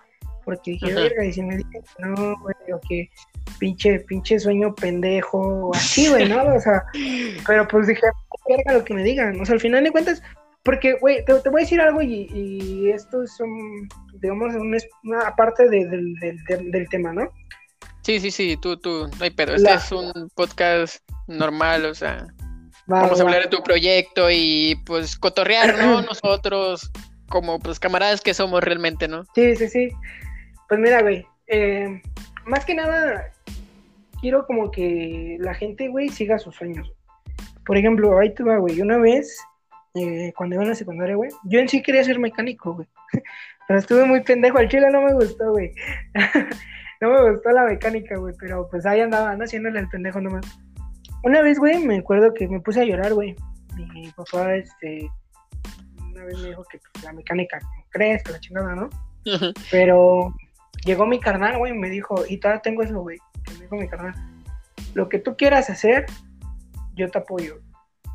Porque 0.46 0.72
dije, 0.72 0.94
verga, 0.94 1.26
y 1.26 1.34
si 1.34 1.42
me 1.42 1.58
dicen 1.58 1.72
que 1.72 1.82
no, 2.00 2.40
güey, 2.40 2.56
o 2.74 2.80
que 2.88 3.10
pinche, 3.60 4.00
pinche 4.02 4.40
sueño 4.40 4.74
pendejo, 4.76 5.72
así, 5.74 6.08
güey, 6.08 6.30
¿no? 6.30 6.56
O 6.56 6.60
sea, 6.60 6.84
pero 7.48 7.68
pues 7.68 7.88
dije, 7.88 8.08
verga 8.48 8.74
lo 8.74 8.86
que 8.86 8.94
me 8.94 9.04
digan. 9.04 9.40
O 9.42 9.46
sea, 9.46 9.54
al 9.54 9.60
final 9.60 9.84
de 9.84 9.92
cuentas, 9.92 10.22
porque, 10.66 10.98
güey, 11.00 11.24
te, 11.26 11.34
voy 11.34 11.62
a 11.62 11.64
decir 11.64 11.80
algo 11.80 12.02
y, 12.02 12.90
esto 12.90 13.22
es, 13.22 13.40
un, 13.40 13.88
digamos, 14.20 14.54
una 15.04 15.36
parte 15.36 15.70
del, 15.70 16.88
tema, 16.90 17.14
¿no? 17.14 17.30
Sí, 18.02 18.20
sí, 18.20 18.32
sí, 18.32 18.58
tú, 18.60 18.76
tú, 18.78 19.08
no 19.08 19.24
hay 19.24 19.30
pedo. 19.30 19.54
Este 19.54 19.72
es 19.72 19.92
un 19.92 20.12
podcast 20.36 20.98
normal, 21.28 21.86
o 21.86 21.94
sea, 21.94 22.26
vamos 22.88 23.20
a 23.20 23.24
hablar 23.24 23.44
de 23.44 23.50
tu 23.50 23.62
proyecto 23.62 24.30
y 24.32 24.82
pues 24.86 25.18
cotorrear, 25.18 25.78
¿no? 25.78 26.02
Nosotros, 26.02 26.92
como 27.30 27.60
pues 27.60 27.80
camaradas 27.80 28.22
que 28.22 28.34
somos 28.34 28.64
realmente, 28.64 29.08
¿no? 29.08 29.24
Sí, 29.36 29.56
sí, 29.56 29.68
sí. 29.68 29.90
Pues 30.76 30.84
mira, 30.84 31.02
güey, 31.04 31.26
eh, 31.48 32.02
más 32.46 32.66
que 32.66 32.76
nada, 32.76 33.32
quiero 34.20 34.46
como 34.46 34.72
que 34.72 35.38
la 35.40 35.54
gente, 35.54 35.88
güey, 35.88 36.10
siga 36.10 36.38
sus 36.38 36.54
sueños. 36.54 36.92
Por 37.66 37.78
ejemplo, 37.78 38.20
ahí 38.20 38.34
te 38.34 38.44
va, 38.44 38.58
güey. 38.58 38.82
Una 38.82 38.98
vez, 38.98 39.40
eh, 39.94 40.34
cuando 40.36 40.56
iba 40.56 40.66
a 40.66 40.68
la 40.68 40.76
secundaria, 40.76 41.16
güey, 41.16 41.30
yo 41.46 41.62
en 41.62 41.70
sí 41.70 41.82
quería 41.82 42.04
ser 42.04 42.20
mecánico, 42.20 42.74
güey. 42.74 42.90
Pero 43.70 43.80
estuve 43.80 44.04
muy 44.04 44.22
pendejo. 44.22 44.58
Al 44.58 44.68
chile 44.68 44.90
no 44.92 45.02
me 45.02 45.14
gustó, 45.14 45.50
güey. 45.52 45.72
no 47.00 47.10
me 47.10 47.32
gustó 47.32 47.52
la 47.52 47.64
mecánica, 47.64 48.18
güey. 48.18 48.36
Pero 48.38 48.68
pues 48.70 48.86
ahí 48.86 49.00
andaba, 49.00 49.32
ando 49.32 49.46
haciéndole 49.46 49.80
el 49.80 49.88
pendejo 49.88 50.20
nomás. 50.20 50.46
Una 51.24 51.42
vez, 51.42 51.58
güey, 51.58 51.86
me 51.86 52.00
acuerdo 52.00 52.34
que 52.34 52.50
me 52.50 52.60
puse 52.60 52.82
a 52.82 52.86
llorar, 52.86 53.14
güey. 53.14 53.34
Mi 53.78 54.12
papá, 54.12 54.56
este, 54.56 55.10
una 56.12 56.26
vez 56.26 56.38
me 56.40 56.50
dijo 56.50 56.66
que 56.66 56.82
pues, 56.92 57.06
la 57.06 57.14
mecánica, 57.14 57.60
crees, 57.92 58.22
que 58.24 58.34
la 58.34 58.40
chingada, 58.42 58.76
¿no? 58.76 58.90
Pero 59.72 60.36
llegó 60.84 61.06
mi 61.06 61.20
carnal, 61.20 61.58
güey, 61.58 61.74
y 61.74 61.78
me 61.78 61.90
dijo, 61.90 62.24
y 62.28 62.38
todavía 62.38 62.62
tengo 62.62 62.84
eso, 62.84 63.00
güey, 63.02 63.18
que 63.44 63.54
me 63.54 63.60
dijo 63.62 63.76
mi 63.76 63.88
carnal, 63.88 64.14
lo 64.94 65.10
que 65.10 65.20
tú 65.20 65.36
quieras 65.38 65.70
hacer, 65.70 66.06
yo 66.96 67.10
te 67.10 67.20
apoyo. 67.20 67.60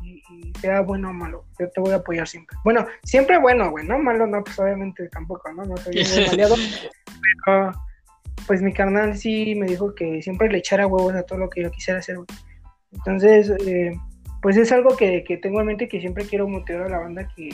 Y, 0.03 0.21
sea 0.59 0.81
bueno 0.81 1.09
o 1.09 1.13
malo, 1.13 1.45
yo 1.59 1.69
te 1.69 1.81
voy 1.81 1.91
a 1.91 1.97
apoyar 1.97 2.27
siempre. 2.27 2.57
Bueno, 2.63 2.85
siempre 3.03 3.39
bueno, 3.39 3.69
güey, 3.71 3.85
¿no? 3.85 3.99
Malo 3.99 4.27
no, 4.27 4.43
pues 4.43 4.59
obviamente 4.59 5.07
tampoco, 5.09 5.51
¿no? 5.53 5.63
No 5.63 5.77
soy 5.77 5.93
muy 5.93 6.25
aliado. 6.25 6.55
pero, 7.45 7.71
pues 8.47 8.61
mi 8.61 8.73
carnal 8.73 9.17
sí 9.17 9.55
me 9.55 9.67
dijo 9.67 9.93
que 9.95 10.21
siempre 10.21 10.49
le 10.49 10.57
echara 10.59 10.87
huevos 10.87 11.13
a 11.15 11.23
todo 11.23 11.39
lo 11.39 11.49
que 11.49 11.63
yo 11.63 11.71
quisiera 11.71 11.99
hacer, 11.99 12.17
güey. 12.17 12.27
Entonces, 12.91 13.51
eh, 13.65 13.93
pues 14.41 14.57
es 14.57 14.71
algo 14.71 14.97
que, 14.97 15.23
que, 15.23 15.37
tengo 15.37 15.61
en 15.61 15.67
mente 15.67 15.87
que 15.87 15.99
siempre 15.99 16.25
quiero 16.25 16.47
motivar 16.47 16.83
a 16.83 16.89
la 16.89 16.99
banda 16.99 17.27
que, 17.35 17.49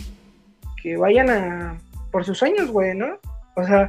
que 0.82 0.98
vayan 0.98 1.30
a 1.30 1.78
por 2.12 2.26
sus 2.26 2.38
sueños, 2.38 2.72
güey, 2.72 2.96
¿no? 2.96 3.20
O 3.56 3.64
sea, 3.64 3.86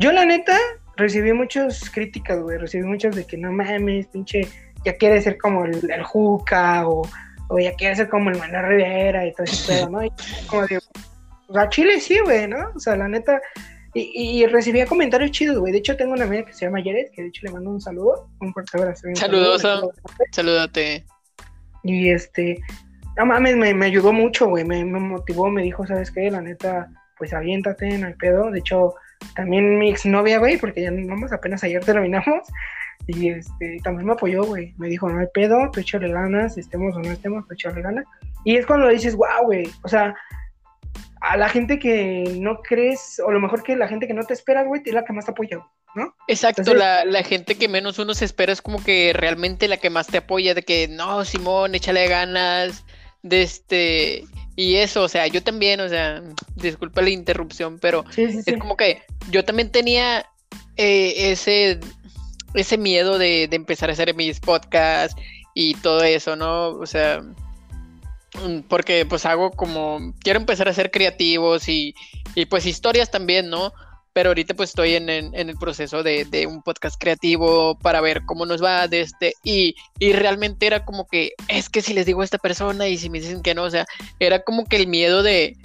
yo 0.00 0.12
la 0.12 0.24
neta 0.24 0.58
recibí 0.96 1.32
muchas 1.32 1.88
críticas, 1.90 2.40
güey, 2.40 2.58
recibí 2.58 2.84
muchas 2.84 3.14
de 3.14 3.26
que 3.26 3.36
no 3.36 3.52
mames, 3.52 4.06
pinche, 4.08 4.48
ya 4.84 4.94
quiere 4.96 5.20
ser 5.20 5.38
como 5.38 5.66
el, 5.66 5.90
el 5.90 6.02
Juca 6.02 6.88
o, 6.88 7.02
o, 7.48 7.58
ya 7.58 7.74
quiere 7.74 7.94
ser 7.94 8.08
como 8.08 8.30
el 8.30 8.38
Manuel 8.38 8.66
Rivera 8.66 9.26
y 9.26 9.32
todo 9.34 9.44
ese 9.44 9.72
pedo, 9.72 9.90
¿no? 9.90 10.02
Y 10.02 10.10
como 10.48 10.66
digo, 10.66 10.80
o 11.48 11.52
sea, 11.52 11.68
Chile 11.68 12.00
sí, 12.00 12.18
güey, 12.24 12.48
¿no? 12.48 12.70
O 12.74 12.80
sea, 12.80 12.96
la 12.96 13.08
neta, 13.08 13.40
y, 13.92 14.40
y, 14.42 14.46
recibía 14.46 14.86
comentarios 14.86 15.32
chidos, 15.32 15.58
güey. 15.58 15.72
De 15.72 15.78
hecho, 15.78 15.96
tengo 15.96 16.12
una 16.12 16.24
amiga 16.24 16.44
que 16.44 16.52
se 16.54 16.64
llama 16.64 16.78
Jared, 16.78 17.10
que 17.12 17.22
de 17.22 17.28
hecho 17.28 17.42
le 17.44 17.52
mando 17.52 17.70
un 17.70 17.80
saludo, 17.80 18.30
un 18.40 18.52
fuerte 18.54 18.78
abrazo. 18.78 19.08
Saludos, 19.14 19.62
saludate. 20.30 21.04
Y 21.82 22.10
este, 22.10 22.58
no 23.18 23.26
mames, 23.26 23.56
me, 23.56 23.74
me 23.74 23.86
ayudó 23.86 24.12
mucho, 24.12 24.48
güey, 24.48 24.64
me, 24.64 24.82
me 24.84 25.00
motivó, 25.00 25.50
me 25.50 25.62
dijo, 25.62 25.86
¿sabes 25.86 26.10
qué? 26.10 26.30
La 26.30 26.40
neta, 26.40 26.88
pues 27.18 27.34
aviéntate, 27.34 27.98
no 27.98 28.06
hay 28.06 28.14
pedo. 28.14 28.50
De 28.50 28.60
hecho, 28.60 28.94
también 29.34 29.78
mi 29.78 29.90
exnovia, 29.90 30.38
güey, 30.38 30.56
porque 30.56 30.82
ya 30.82 30.90
vamos, 30.90 31.32
apenas 31.32 31.62
ayer 31.64 31.84
terminamos. 31.84 32.48
Y 33.06 33.30
este, 33.30 33.78
también 33.82 34.06
me 34.06 34.12
apoyó, 34.12 34.44
güey. 34.44 34.74
Me 34.78 34.88
dijo, 34.88 35.08
no 35.08 35.20
hay 35.20 35.26
pedo, 35.32 35.70
tú 35.72 35.80
échale 35.80 36.12
ganas, 36.12 36.58
estemos 36.58 36.94
o 36.94 37.00
no 37.00 37.10
estemos, 37.10 37.46
tú 37.46 37.54
échale 37.54 37.82
ganas. 37.82 38.04
Y 38.44 38.56
es 38.56 38.66
cuando 38.66 38.88
dices, 38.88 39.16
wow, 39.16 39.44
güey. 39.44 39.68
O 39.82 39.88
sea, 39.88 40.14
a 41.20 41.36
la 41.36 41.48
gente 41.48 41.78
que 41.78 42.36
no 42.38 42.60
crees, 42.62 43.20
o 43.24 43.30
lo 43.30 43.40
mejor 43.40 43.62
que 43.62 43.76
la 43.76 43.88
gente 43.88 44.06
que 44.06 44.14
no 44.14 44.24
te 44.24 44.34
espera, 44.34 44.64
güey, 44.64 44.82
es 44.84 44.94
la 44.94 45.04
que 45.04 45.12
más 45.12 45.26
te 45.26 45.32
apoya, 45.32 45.60
¿no? 45.94 46.14
Exacto, 46.28 46.74
la, 46.74 47.04
la, 47.04 47.22
gente 47.22 47.56
que 47.56 47.68
menos 47.68 47.98
uno 47.98 48.14
se 48.14 48.24
espera 48.24 48.52
es 48.52 48.62
como 48.62 48.82
que 48.82 49.12
realmente 49.14 49.68
la 49.68 49.76
que 49.76 49.90
más 49.90 50.06
te 50.06 50.18
apoya, 50.18 50.54
de 50.54 50.62
que 50.62 50.88
no, 50.88 51.24
Simón, 51.24 51.74
échale 51.74 52.08
ganas, 52.08 52.84
de 53.22 53.42
este, 53.42 54.24
y 54.60 54.76
eso, 54.76 55.04
o 55.04 55.08
sea, 55.08 55.26
yo 55.26 55.42
también, 55.42 55.80
o 55.80 55.88
sea, 55.88 56.22
disculpa 56.54 57.00
la 57.00 57.08
interrupción, 57.08 57.78
pero 57.78 58.04
es 58.14 58.44
como 58.58 58.76
que 58.76 59.02
yo 59.30 59.42
también 59.42 59.72
tenía 59.72 60.26
eh, 60.76 61.32
ese, 61.32 61.80
ese 62.52 62.76
miedo 62.76 63.16
de, 63.16 63.44
empezar 63.44 63.88
a 63.88 63.94
hacer 63.94 64.14
mis 64.14 64.38
podcasts 64.38 65.18
y 65.54 65.76
todo 65.76 66.02
eso, 66.02 66.36
¿no? 66.36 66.72
O 66.72 66.84
sea, 66.84 67.22
mm, 68.34 68.60
porque 68.68 69.06
pues 69.06 69.24
hago 69.24 69.50
como, 69.50 70.12
quiero 70.22 70.38
empezar 70.38 70.68
a 70.68 70.74
ser 70.74 70.90
creativos 70.90 71.66
y, 71.66 71.94
y 72.34 72.44
pues 72.44 72.66
historias 72.66 73.10
también, 73.10 73.48
¿no? 73.48 73.72
Pero 74.12 74.30
ahorita 74.30 74.54
pues 74.54 74.70
estoy 74.70 74.94
en, 74.94 75.08
el 75.08 75.56
proceso 75.56 76.02
de, 76.02 76.46
un 76.48 76.62
podcast 76.62 77.00
creativo 77.00 77.78
para 77.78 78.00
ver 78.00 78.22
cómo 78.26 78.44
nos 78.46 78.62
va 78.62 78.88
de 78.88 79.02
este 79.02 79.34
y, 79.44 79.74
realmente 80.12 80.66
era 80.66 80.84
como 80.84 81.06
que 81.06 81.32
es 81.48 81.68
que 81.68 81.82
si 81.82 81.94
les 81.94 82.06
digo 82.06 82.22
a 82.22 82.24
esta 82.24 82.38
persona 82.38 82.88
y 82.88 82.98
si 82.98 83.08
me 83.08 83.20
dicen 83.20 83.42
que 83.42 83.54
no, 83.54 83.64
o 83.64 83.70
sea, 83.70 83.86
era 84.18 84.42
como 84.42 84.64
que 84.64 84.76
el 84.76 84.86
miedo 84.86 85.22
de 85.22 85.56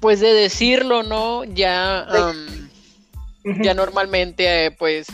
pues 0.00 0.20
de 0.20 0.32
decirlo, 0.32 1.02
¿no? 1.02 1.44
Ya, 1.44 2.06
ya 3.62 3.74
normalmente 3.74 4.70
pues 4.78 5.06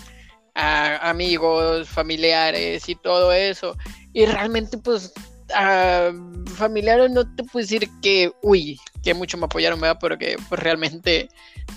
a 0.54 1.08
amigos, 1.08 1.88
familiares 1.88 2.88
y 2.88 2.94
todo 2.94 3.32
eso 3.32 3.76
y 4.12 4.26
realmente 4.26 4.78
pues 4.78 5.12
a 5.54 6.12
familiares 6.54 7.10
no 7.10 7.24
te 7.34 7.44
puedo 7.44 7.62
decir 7.62 7.88
que, 8.00 8.32
uy, 8.42 8.80
que 9.02 9.14
mucho 9.14 9.36
me 9.38 9.46
apoyaron, 9.46 9.80
¿verdad? 9.80 9.98
Porque 10.00 10.36
pues, 10.48 10.60
realmente 10.60 11.28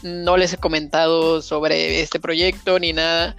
no 0.04 0.38
les 0.38 0.54
he 0.54 0.58
comentado 0.58 1.42
sobre 1.42 2.02
este 2.02 2.20
proyecto 2.20 2.80
ni 2.80 2.94
nada. 2.94 3.36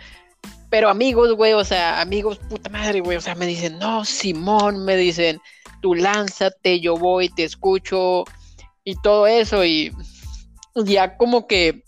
pero 0.70 0.88
amigos, 0.88 1.34
güey, 1.34 1.52
o 1.52 1.64
sea, 1.64 2.00
amigos, 2.00 2.38
puta 2.48 2.70
madre, 2.70 3.00
güey, 3.00 3.16
o 3.16 3.20
sea, 3.20 3.34
me 3.34 3.46
dicen, 3.46 3.78
no, 3.78 4.04
Simón, 4.04 4.84
me 4.84 4.96
dicen, 4.96 5.40
tú 5.80 5.94
lánzate, 5.94 6.80
yo 6.80 6.96
voy, 6.96 7.28
te 7.28 7.44
escucho 7.44 8.24
y 8.84 8.96
todo 9.02 9.26
eso. 9.26 9.64
Y 9.64 9.92
ya 10.84 11.16
como 11.16 11.46
que 11.46 11.84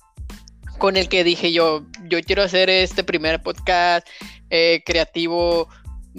con 0.78 0.96
el 0.96 1.08
que 1.08 1.24
dije 1.24 1.52
yo, 1.52 1.84
yo 2.04 2.22
quiero 2.22 2.42
hacer 2.42 2.70
este 2.70 3.04
primer 3.04 3.42
podcast 3.42 4.06
eh, 4.50 4.82
creativo 4.86 5.68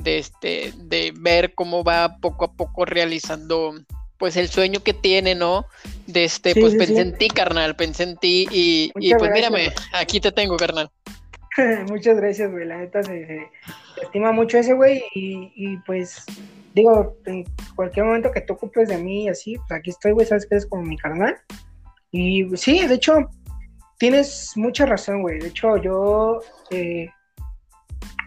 de 0.04 0.20
este, 0.20 0.74
de 0.78 1.14
ver 1.16 1.54
cómo 1.54 1.84
va 1.84 2.18
poco 2.22 2.46
a 2.46 2.54
poco 2.54 2.86
realizando 2.86 3.74
pues 4.18 4.36
el 4.36 4.50
sueño 4.50 4.82
que 4.82 4.94
tiene, 4.94 5.34
¿no? 5.34 5.66
De 6.06 6.26
este, 6.26 6.54
pues 6.54 6.76
pensé 6.76 7.00
en 7.02 7.18
ti, 7.18 7.30
carnal, 7.30 7.76
pensé 7.76 8.04
en 8.04 8.18
ti 8.18 8.48
y, 8.52 8.92
pues 8.94 9.32
mírame, 9.32 9.72
aquí 9.94 10.20
te 10.20 10.32
tengo, 10.32 10.58
carnal. 10.58 10.92
Muchas 11.88 12.18
gracias, 12.18 12.52
güey, 12.52 12.66
la 12.66 12.78
neta 12.78 13.02
se, 13.02 13.48
estima 14.04 14.32
mucho 14.34 14.58
ese 14.58 14.74
güey 14.74 15.04
y, 15.16 15.52
y, 15.56 15.78
pues 15.86 16.26
digo, 16.74 17.18
en 17.26 17.46
cualquier 17.76 18.06
momento 18.06 18.32
que 18.32 18.42
tú 18.42 18.54
ocupes 18.54 18.90
de 18.90 18.98
mí 18.98 19.24
y 19.24 19.30
así, 19.30 19.56
pues 19.56 19.72
aquí 19.72 19.90
estoy, 19.90 20.12
güey, 20.12 20.28
sabes 20.28 20.46
que 20.46 20.56
eres 20.56 20.66
como 20.66 20.84
mi 20.84 20.98
carnal. 20.98 21.38
Y 22.12 22.46
sí, 22.58 22.86
de 22.88 22.96
hecho, 22.96 23.30
tienes 23.98 24.54
mucha 24.56 24.86
razón, 24.86 25.22
güey. 25.22 25.40
De 25.40 25.50
hecho, 25.50 25.78
yo 25.78 26.42
eh, 26.72 27.10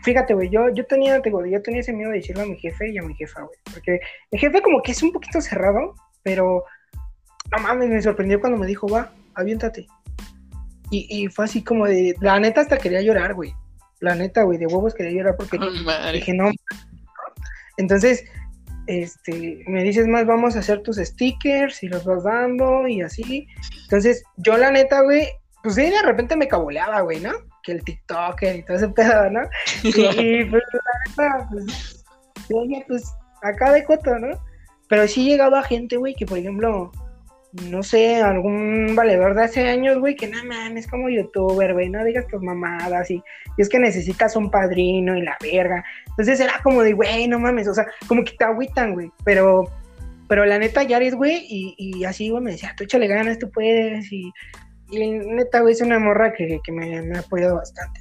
fíjate, 0.02 0.34
güey, 0.34 0.48
yo, 0.50 0.68
yo 0.74 0.84
tenía, 0.86 1.18
digo, 1.20 1.44
yo 1.46 1.62
tenía 1.62 1.80
ese 1.80 1.92
miedo 1.92 2.10
de 2.10 2.18
decirlo 2.18 2.42
a 2.42 2.46
mi 2.46 2.58
jefe 2.58 2.90
y 2.90 2.98
a 2.98 3.02
mi 3.02 3.14
jefa, 3.14 3.42
güey. 3.42 3.58
Porque 3.72 4.00
el 4.30 4.38
jefe 4.38 4.62
como 4.62 4.82
que 4.82 4.92
es 4.92 5.02
un 5.02 5.12
poquito 5.12 5.40
cerrado, 5.40 5.94
pero 6.22 6.64
no 7.50 7.62
mames, 7.62 7.88
me 7.88 8.02
sorprendió 8.02 8.40
cuando 8.40 8.58
me 8.58 8.66
dijo, 8.66 8.88
va, 8.88 9.12
aviéntate. 9.34 9.86
Y, 10.90 11.06
y 11.08 11.28
fue 11.28 11.46
así 11.46 11.62
como 11.62 11.86
de, 11.86 12.14
la 12.20 12.38
neta 12.38 12.60
hasta 12.60 12.78
quería 12.78 13.00
llorar, 13.00 13.34
güey. 13.34 13.54
La 14.00 14.14
neta, 14.14 14.42
güey, 14.42 14.58
de 14.58 14.66
huevos 14.66 14.94
quería 14.94 15.12
llorar 15.12 15.36
porque 15.36 15.58
dije, 16.12 16.34
no. 16.34 16.50
Entonces, 17.78 18.24
este, 18.86 19.62
me 19.66 19.82
dices 19.84 20.06
más, 20.06 20.26
vamos 20.26 20.56
a 20.56 20.58
hacer 20.58 20.82
tus 20.82 20.96
stickers 20.96 21.82
y 21.82 21.88
los 21.88 22.04
vas 22.04 22.24
dando 22.24 22.86
y 22.88 23.00
así. 23.00 23.46
Entonces, 23.84 24.24
yo 24.36 24.56
la 24.56 24.70
neta, 24.70 25.02
güey, 25.02 25.28
pues 25.62 25.76
de 25.76 26.02
repente 26.02 26.36
me 26.36 26.48
caboleaba, 26.48 27.00
güey, 27.02 27.20
¿no? 27.20 27.32
Que 27.62 27.72
el 27.72 27.84
TikToker 27.84 28.56
y 28.56 28.62
todo 28.64 28.76
ese 28.76 28.88
pedo, 28.88 29.30
¿no? 29.30 29.42
Y, 29.82 30.44
pues, 30.44 30.62
la 31.16 31.48
pues, 31.50 32.04
oye, 32.52 32.84
pues, 32.88 33.12
acá 33.42 33.72
de 33.72 33.84
coto, 33.84 34.18
¿no? 34.18 34.38
Pero 34.88 35.08
sí 35.08 35.24
llegaba 35.24 35.62
gente, 35.62 35.96
güey, 35.96 36.14
que 36.14 36.26
por 36.26 36.38
ejemplo, 36.38 36.92
no 37.68 37.82
sé, 37.82 38.16
algún 38.16 38.94
valedor 38.94 39.34
de 39.34 39.44
hace 39.44 39.68
años, 39.68 39.98
güey, 39.98 40.16
que 40.16 40.28
nada 40.28 40.44
man, 40.44 40.76
es 40.76 40.86
como 40.86 41.08
youtuber, 41.08 41.72
güey, 41.72 41.88
no 41.88 42.04
digas 42.04 42.26
tus 42.26 42.42
mamadas 42.42 43.10
y, 43.10 43.22
y, 43.56 43.62
es 43.62 43.68
que 43.68 43.78
necesitas 43.78 44.36
un 44.36 44.50
padrino 44.50 45.16
y 45.16 45.22
la 45.22 45.36
verga. 45.40 45.84
Entonces 46.08 46.40
era 46.40 46.60
como 46.62 46.82
de, 46.82 46.92
güey, 46.92 47.28
no 47.28 47.38
mames, 47.38 47.68
o 47.68 47.74
sea, 47.74 47.86
como 48.06 48.24
que 48.24 48.32
te 48.32 48.44
agüitan, 48.44 48.94
güey, 48.94 49.10
pero, 49.24 49.64
pero 50.28 50.44
la 50.44 50.58
neta 50.58 50.82
ya 50.82 50.96
eres, 50.96 51.14
güey, 51.14 51.46
y, 51.48 51.74
y 51.78 52.04
así, 52.04 52.30
güey, 52.30 52.42
me 52.42 52.52
decía, 52.52 52.74
tú 52.76 52.84
échale 52.84 53.06
ganas, 53.06 53.38
tú 53.38 53.50
puedes, 53.50 54.10
y, 54.12 54.32
y 54.92 55.08
neta, 55.08 55.60
güey, 55.60 55.72
es 55.72 55.80
una 55.80 55.98
morra 55.98 56.32
que, 56.34 56.60
me, 56.68 57.16
ha 57.16 57.20
apoyado 57.20 57.56
bastante. 57.56 58.00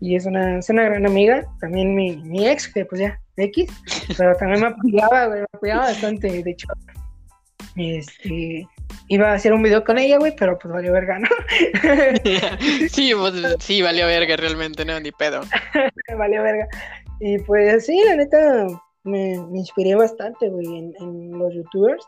Y 0.00 0.16
es 0.16 0.26
una, 0.26 0.58
es 0.58 0.68
una 0.70 0.84
gran 0.84 1.06
amiga, 1.06 1.46
también 1.60 1.94
mi, 1.94 2.16
mi 2.16 2.48
ex, 2.48 2.72
que 2.72 2.84
pues 2.84 3.00
ya, 3.00 3.20
X, 3.36 3.70
pero 4.16 4.34
también 4.36 4.60
me 4.60 4.66
apoyaba, 4.68 5.26
güey, 5.26 5.40
me 5.40 5.46
apoyaba 5.52 5.84
bastante, 5.84 6.42
de 6.42 6.50
hecho. 6.50 6.68
Este, 7.76 8.66
iba 9.08 9.30
a 9.30 9.34
hacer 9.34 9.52
un 9.52 9.62
video 9.62 9.84
con 9.84 9.98
ella, 9.98 10.18
güey, 10.18 10.34
pero 10.36 10.58
pues 10.58 10.72
valió 10.72 10.92
verga, 10.92 11.18
¿no? 11.18 11.28
sí, 12.90 13.12
pues, 13.14 13.56
sí, 13.60 13.82
valió 13.82 14.06
verga 14.06 14.36
realmente, 14.36 14.84
no, 14.84 14.98
ni 15.00 15.12
pedo. 15.12 15.42
valió 16.18 16.42
verga. 16.42 16.68
Y 17.20 17.38
pues 17.40 17.86
sí, 17.86 18.00
la 18.06 18.16
neta, 18.16 18.66
me, 19.04 19.38
me 19.50 19.58
inspiré 19.58 19.94
bastante, 19.94 20.48
güey, 20.48 20.66
en, 20.66 20.94
en 21.00 21.38
los 21.38 21.54
youtubers. 21.54 22.04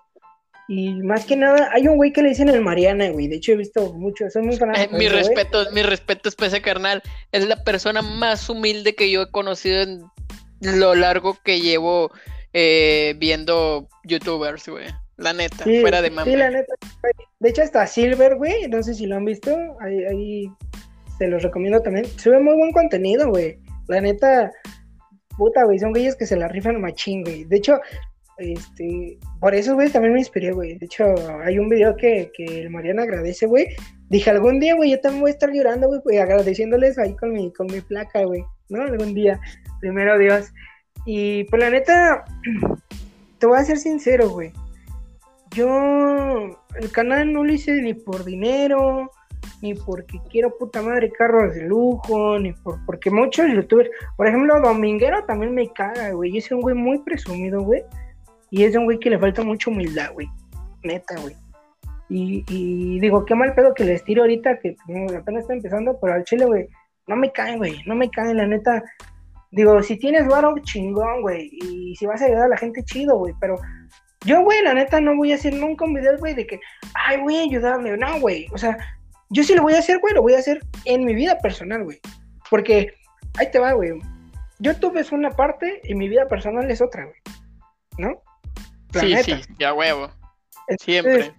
Y 0.68 0.94
más 1.02 1.24
que 1.24 1.36
nada, 1.36 1.70
hay 1.72 1.86
un 1.86 1.96
güey 1.96 2.12
que 2.12 2.22
le 2.22 2.30
dicen 2.30 2.48
el 2.48 2.60
Mariana, 2.60 3.10
güey. 3.10 3.28
De 3.28 3.36
hecho, 3.36 3.52
he 3.52 3.56
visto 3.56 3.92
mucho, 3.92 4.28
soy 4.30 4.42
muy 4.42 4.56
fanático. 4.56 4.96
mi 4.96 5.08
respeto, 5.08 5.70
mi 5.72 5.82
respeto 5.82 6.28
es 6.28 6.36
ese 6.40 6.60
carnal. 6.60 7.02
Es 7.30 7.46
la 7.46 7.62
persona 7.62 8.02
más 8.02 8.48
humilde 8.48 8.94
que 8.94 9.10
yo 9.10 9.22
he 9.22 9.30
conocido 9.30 9.82
en 9.82 10.02
lo 10.60 10.94
largo 10.94 11.36
que 11.44 11.60
llevo 11.60 12.10
eh, 12.52 13.14
viendo 13.18 13.88
youtubers, 14.04 14.68
güey. 14.68 14.86
La 15.18 15.32
neta, 15.32 15.64
fuera 15.64 16.02
de 16.02 16.10
mami. 16.10 16.30
Sí, 16.30 16.36
la 16.36 16.50
neta. 16.50 16.74
De 17.38 17.48
hecho, 17.50 17.62
hasta 17.62 17.86
Silver, 17.86 18.36
güey. 18.36 18.68
No 18.68 18.82
sé 18.82 18.94
si 18.94 19.06
lo 19.06 19.16
han 19.16 19.24
visto. 19.24 19.54
Ahí, 19.80 20.04
ahí 20.04 20.50
se 21.18 21.28
los 21.28 21.42
recomiendo 21.42 21.80
también. 21.80 22.06
Sube 22.18 22.40
muy 22.40 22.54
buen 22.54 22.72
contenido, 22.72 23.28
güey. 23.30 23.58
La 23.88 24.00
neta, 24.00 24.50
puta, 25.38 25.64
güey. 25.64 25.78
Son 25.78 25.92
güeyes 25.92 26.16
que 26.16 26.26
se 26.26 26.36
la 26.36 26.48
rifan 26.48 26.80
machín, 26.80 27.24
güey. 27.24 27.44
De 27.44 27.56
hecho, 27.56 27.78
este, 28.38 29.18
por 29.40 29.54
eso, 29.54 29.74
güey, 29.74 29.90
también 29.90 30.14
me 30.14 30.20
inspiré, 30.20 30.52
güey. 30.52 30.78
De 30.78 30.86
hecho, 30.86 31.04
hay 31.42 31.58
un 31.58 31.68
video 31.68 31.96
que, 31.96 32.30
que 32.34 32.62
el 32.62 32.70
Mariana 32.70 33.02
agradece, 33.02 33.46
güey. 33.46 33.68
Dije, 34.08 34.30
algún 34.30 34.60
día, 34.60 34.74
güey, 34.74 34.90
yo 34.90 35.00
también 35.00 35.22
voy 35.22 35.30
a 35.30 35.34
estar 35.34 35.50
llorando, 35.50 35.88
güey, 36.02 36.18
agradeciéndoles 36.18 36.98
ahí 36.98 37.14
con 37.16 37.32
mi, 37.32 37.52
con 37.52 37.66
mi 37.66 37.80
placa, 37.80 38.24
güey, 38.24 38.44
¿no? 38.68 38.82
Algún 38.82 39.14
día, 39.14 39.40
primero 39.80 40.18
Dios. 40.18 40.52
Y 41.06 41.44
pues 41.44 41.62
la 41.62 41.70
neta, 41.70 42.24
te 43.38 43.46
voy 43.46 43.58
a 43.58 43.64
ser 43.64 43.78
sincero, 43.78 44.28
güey. 44.28 44.52
Yo, 45.54 46.60
el 46.78 46.92
canal 46.92 47.32
no 47.32 47.42
lo 47.42 47.52
hice 47.52 47.80
ni 47.80 47.94
por 47.94 48.24
dinero, 48.24 49.10
ni 49.62 49.74
porque 49.74 50.20
quiero 50.30 50.56
puta 50.58 50.82
madre 50.82 51.10
carros 51.10 51.54
de 51.54 51.62
lujo, 51.62 52.38
ni 52.38 52.52
por, 52.52 52.84
porque 52.84 53.10
muchos 53.10 53.50
youtubers, 53.50 53.90
por 54.16 54.26
ejemplo, 54.26 54.60
Dominguero 54.60 55.24
también 55.24 55.54
me 55.54 55.72
caga, 55.72 56.10
güey. 56.10 56.32
Yo 56.32 56.40
soy 56.40 56.56
un 56.56 56.62
güey 56.62 56.74
muy 56.74 56.98
presumido, 56.98 57.62
güey. 57.62 57.82
Y 58.50 58.64
es 58.64 58.76
un 58.76 58.84
güey 58.84 58.98
que 58.98 59.10
le 59.10 59.18
falta 59.18 59.42
mucha 59.42 59.70
humildad, 59.70 60.12
güey. 60.12 60.28
Neta, 60.82 61.18
güey. 61.20 61.34
Y, 62.08 63.00
digo, 63.00 63.24
qué 63.24 63.34
mal 63.34 63.54
pedo 63.54 63.74
que 63.74 63.84
les 63.84 64.04
tiro 64.04 64.22
ahorita, 64.22 64.58
que 64.60 64.76
apenas 65.16 65.42
está 65.42 65.54
empezando, 65.54 65.98
pero 66.00 66.14
al 66.14 66.24
chile, 66.24 66.44
güey, 66.44 66.68
no 67.08 67.16
me 67.16 67.32
caen, 67.32 67.58
güey, 67.58 67.82
no 67.86 67.94
me 67.96 68.08
caen, 68.10 68.36
la 68.36 68.46
neta. 68.46 68.82
Digo, 69.50 69.82
si 69.82 69.96
tienes 69.98 70.26
varo, 70.26 70.54
chingón, 70.62 71.22
güey, 71.22 71.50
y 71.52 71.96
si 71.96 72.06
vas 72.06 72.22
a 72.22 72.26
ayudar 72.26 72.44
a 72.44 72.48
la 72.48 72.56
gente, 72.56 72.84
chido, 72.84 73.18
güey, 73.18 73.34
pero 73.40 73.56
yo, 74.24 74.42
güey, 74.42 74.62
la 74.62 74.74
neta, 74.74 75.00
no 75.00 75.16
voy 75.16 75.32
a 75.32 75.36
hacer 75.36 75.54
nunca 75.54 75.84
un 75.84 75.94
video, 75.94 76.16
güey, 76.18 76.34
de 76.34 76.46
que, 76.46 76.60
ay, 76.94 77.20
voy 77.20 77.36
a 77.36 77.42
ayudarle, 77.42 77.96
no, 77.96 78.20
güey, 78.20 78.46
o 78.52 78.58
sea, 78.58 78.76
yo 79.30 79.42
sí 79.42 79.54
lo 79.54 79.62
voy 79.62 79.74
a 79.74 79.78
hacer, 79.78 79.98
güey, 79.98 80.14
lo 80.14 80.22
voy 80.22 80.34
a 80.34 80.38
hacer 80.38 80.60
en 80.84 81.04
mi 81.04 81.14
vida 81.14 81.38
personal, 81.38 81.84
güey, 81.84 81.98
porque, 82.50 82.92
ahí 83.38 83.50
te 83.50 83.58
va, 83.58 83.72
güey, 83.72 83.92
YouTube 84.58 84.96
es 84.96 85.10
una 85.10 85.30
parte 85.30 85.80
y 85.84 85.94
mi 85.94 86.08
vida 86.08 86.28
personal 86.28 86.70
es 86.70 86.80
otra, 86.80 87.04
güey, 87.04 87.18
¿no? 87.98 88.22
Sí, 88.92 89.16
sí, 89.22 89.34
ya 89.58 89.72
huevo. 89.74 90.10
siempre. 90.78 91.32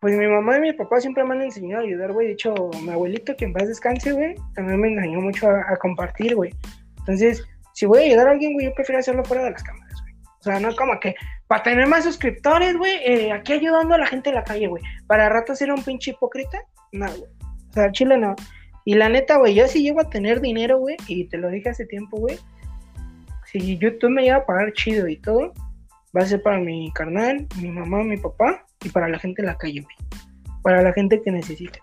Pues 0.00 0.16
mi 0.16 0.26
mamá 0.26 0.56
y 0.56 0.60
mi 0.60 0.72
papá 0.72 0.98
siempre 0.98 1.24
me 1.24 1.34
han 1.34 1.42
enseñado 1.42 1.82
a 1.82 1.84
ayudar, 1.84 2.12
güey. 2.12 2.28
De 2.28 2.32
hecho, 2.32 2.54
mi 2.82 2.90
abuelito, 2.90 3.36
que 3.36 3.44
en 3.44 3.52
paz 3.52 3.68
descanse, 3.68 4.12
güey, 4.12 4.34
también 4.54 4.80
me 4.80 4.88
enseñó 4.88 5.20
mucho 5.20 5.50
a, 5.50 5.76
compartir, 5.76 6.34
güey. 6.34 6.54
Entonces, 7.00 7.44
si 7.74 7.84
voy 7.84 7.98
a 7.98 8.06
ayudar 8.06 8.28
a 8.28 8.30
alguien, 8.30 8.54
güey, 8.54 8.66
yo 8.66 8.74
prefiero 8.74 8.98
hacerlo 8.98 9.24
fuera 9.24 9.44
de 9.44 9.50
las 9.50 9.62
cámaras, 9.62 10.00
güey. 10.00 10.14
O 10.14 10.42
sea, 10.42 10.58
no 10.58 10.74
como 10.74 10.98
que 10.98 11.14
para 11.48 11.62
tener 11.64 11.86
más 11.86 12.04
suscriptores, 12.04 12.78
güey, 12.78 12.94
eh, 13.04 13.32
aquí 13.32 13.52
ayudando 13.52 13.94
a 13.94 13.98
la 13.98 14.06
gente 14.06 14.30
en 14.30 14.36
la 14.36 14.44
calle, 14.44 14.68
güey. 14.68 14.82
Para 15.06 15.28
rato 15.28 15.54
ser 15.54 15.70
un 15.70 15.82
pinche 15.82 16.12
hipócrita, 16.12 16.58
no, 16.92 17.06
güey. 17.06 17.30
O 17.68 17.72
sea, 17.74 17.92
Chile 17.92 18.16
no. 18.16 18.34
Y 18.86 18.94
la 18.94 19.10
neta, 19.10 19.36
güey, 19.36 19.54
yo 19.54 19.68
si 19.68 19.82
llego 19.82 20.00
a 20.00 20.08
tener 20.08 20.40
dinero, 20.40 20.78
güey, 20.78 20.96
y 21.08 21.26
te 21.26 21.36
lo 21.36 21.50
dije 21.50 21.68
hace 21.68 21.84
tiempo, 21.84 22.16
güey. 22.16 22.38
Si 23.52 23.76
YouTube 23.76 24.10
me 24.10 24.22
lleva 24.22 24.38
a 24.38 24.46
pagar 24.46 24.72
chido 24.72 25.08
y 25.08 25.16
todo, 25.16 25.52
va 26.16 26.22
a 26.22 26.26
ser 26.26 26.42
para 26.42 26.58
mi 26.58 26.92
carnal, 26.92 27.46
mi 27.60 27.70
mamá, 27.70 28.02
mi 28.02 28.16
papá 28.16 28.64
y 28.84 28.88
para 28.88 29.08
la 29.08 29.18
gente 29.18 29.42
en 29.42 29.46
la 29.46 29.56
calle, 29.56 29.80
güey. 29.80 29.96
Para 30.62 30.82
la 30.82 30.92
gente 30.92 31.20
que 31.22 31.30
necesite. 31.30 31.80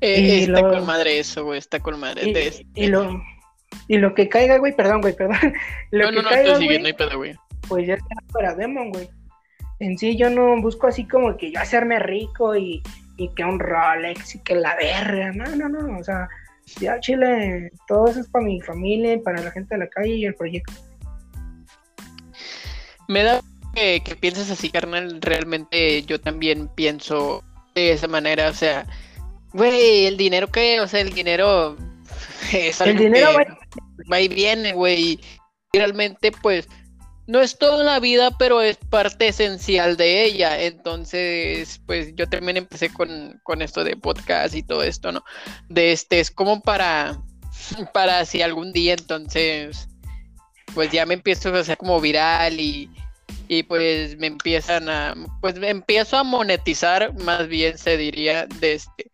Eh, 0.00 0.44
está 0.44 0.60
con 0.62 0.86
madre 0.86 1.18
eso, 1.18 1.44
güey, 1.44 1.58
está 1.58 1.80
con 1.80 1.98
madre. 1.98 2.30
Y, 2.74 2.84
y, 2.84 2.86
lo, 2.86 3.22
y 3.88 3.98
lo 3.98 4.14
que 4.14 4.28
caiga, 4.28 4.58
güey, 4.58 4.74
perdón, 4.74 5.00
güey, 5.00 5.14
perdón. 5.14 5.36
Lo 5.90 6.04
no, 6.04 6.10
que 6.10 6.22
no, 6.22 6.28
caiga, 6.28 6.52
no, 6.52 6.64
güey, 6.64 6.78
no 6.78 6.86
hay 6.86 6.92
pedo, 6.92 7.16
güey. 7.16 7.34
Pues 7.68 7.86
ya 7.86 7.94
está 7.94 8.14
para 8.32 8.54
Demon, 8.54 8.90
güey. 8.90 9.10
En 9.80 9.96
sí 9.98 10.16
yo 10.16 10.30
no 10.30 10.60
busco 10.60 10.86
así 10.86 11.06
como 11.06 11.36
que 11.36 11.52
yo 11.52 11.60
hacerme 11.60 11.98
rico 11.98 12.56
y, 12.56 12.82
y 13.16 13.28
que 13.34 13.44
un 13.44 13.58
Rolex 13.60 14.36
y 14.36 14.42
que 14.42 14.54
la 14.54 14.76
verga. 14.76 15.32
No, 15.32 15.44
no, 15.56 15.68
no, 15.68 15.98
o 15.98 16.04
sea, 16.04 16.28
ya 16.80 16.98
Chile, 17.00 17.70
todo 17.86 18.08
eso 18.08 18.20
es 18.20 18.28
para 18.28 18.44
mi 18.44 18.60
familia, 18.60 19.20
para 19.22 19.42
la 19.42 19.50
gente 19.50 19.74
de 19.74 19.84
la 19.84 19.88
calle 19.88 20.14
y 20.14 20.24
el 20.24 20.34
proyecto. 20.34 20.72
Me 23.08 23.22
da 23.22 23.40
que, 23.74 24.00
que 24.00 24.16
pienses 24.16 24.50
así, 24.50 24.70
carnal. 24.70 25.20
Realmente 25.20 26.02
yo 26.02 26.20
también 26.20 26.68
pienso 26.68 27.42
de 27.74 27.92
esa 27.92 28.08
manera. 28.08 28.48
O 28.48 28.54
sea, 28.54 28.86
güey, 29.52 30.06
el 30.06 30.16
dinero 30.16 30.48
que, 30.48 30.80
o 30.80 30.88
sea, 30.88 31.00
el 31.00 31.12
dinero 31.12 31.76
es 32.52 32.80
el 32.80 32.96
dinero 32.96 33.30
va 34.10 34.20
y 34.20 34.28
viene, 34.28 34.72
güey. 34.72 35.20
Realmente, 35.72 36.32
pues, 36.32 36.68
no 37.26 37.40
es 37.40 37.58
toda 37.58 37.84
la 37.84 38.00
vida, 38.00 38.30
pero 38.38 38.62
es 38.62 38.76
parte 38.76 39.28
esencial 39.28 39.96
de 39.96 40.24
ella. 40.24 40.62
Entonces, 40.62 41.80
pues 41.86 42.14
yo 42.14 42.28
también 42.28 42.56
empecé 42.56 42.92
con, 42.92 43.38
con 43.42 43.60
esto 43.60 43.84
de 43.84 43.96
podcast 43.96 44.54
y 44.54 44.62
todo 44.62 44.82
esto, 44.82 45.12
¿no? 45.12 45.24
De 45.68 45.92
este, 45.92 46.20
es 46.20 46.30
como 46.30 46.62
para 46.62 47.20
para 47.92 48.24
si 48.24 48.42
algún 48.42 48.72
día 48.72 48.94
entonces, 48.94 49.88
pues 50.74 50.90
ya 50.90 51.06
me 51.06 51.14
empiezo 51.14 51.54
a 51.54 51.60
hacer 51.60 51.76
como 51.76 52.00
viral 52.00 52.60
y, 52.60 52.90
y 53.48 53.62
pues 53.62 54.16
me 54.18 54.26
empiezan 54.26 54.88
a, 54.88 55.14
pues 55.40 55.58
me 55.58 55.70
empiezo 55.70 56.18
a 56.18 56.24
monetizar, 56.24 57.14
más 57.22 57.48
bien 57.48 57.78
se 57.78 57.96
diría, 57.96 58.46
de 58.46 58.74
este, 58.74 59.10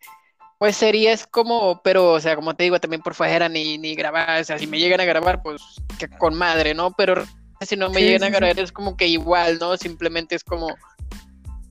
pues 0.59 0.75
sería 0.75 1.15
como, 1.31 1.81
pero, 1.83 2.11
o 2.11 2.19
sea, 2.19 2.35
como 2.35 2.53
te 2.53 2.65
digo, 2.65 2.79
también 2.79 3.01
por 3.01 3.15
fuera 3.15 3.47
ni, 3.47 3.77
ni 3.77 3.95
grabar, 3.95 4.41
o 4.41 4.43
sea, 4.43 4.59
si 4.59 4.67
me 4.67 4.77
llegan 4.77 4.99
a 4.99 5.05
grabar, 5.05 5.41
pues 5.41 5.61
que 5.97 6.09
con 6.09 6.35
madre, 6.35 6.73
¿no? 6.73 6.91
Pero 6.91 7.23
si 7.61 7.77
no 7.77 7.89
me 7.89 8.01
llegan 8.01 8.23
a 8.23 8.29
grabar 8.29 8.59
es 8.59 8.71
como 8.71 8.97
que 8.97 9.07
igual, 9.07 9.57
¿no? 9.59 9.77
Simplemente 9.77 10.35
es 10.35 10.43
como 10.43 10.67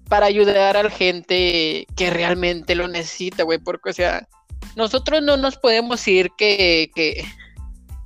para 0.09 0.27
ayudar 0.27 0.77
a 0.77 0.83
la 0.83 0.90
gente 0.90 1.87
que 1.96 2.11
realmente 2.11 2.74
lo 2.74 2.88
necesita, 2.88 3.42
güey, 3.42 3.59
porque, 3.59 3.90
o 3.90 3.92
sea, 3.92 4.27
nosotros 4.77 5.22
no 5.22 5.37
nos 5.37 5.57
podemos 5.57 6.07
ir 6.09 6.31
que, 6.37 6.90
que, 6.94 7.24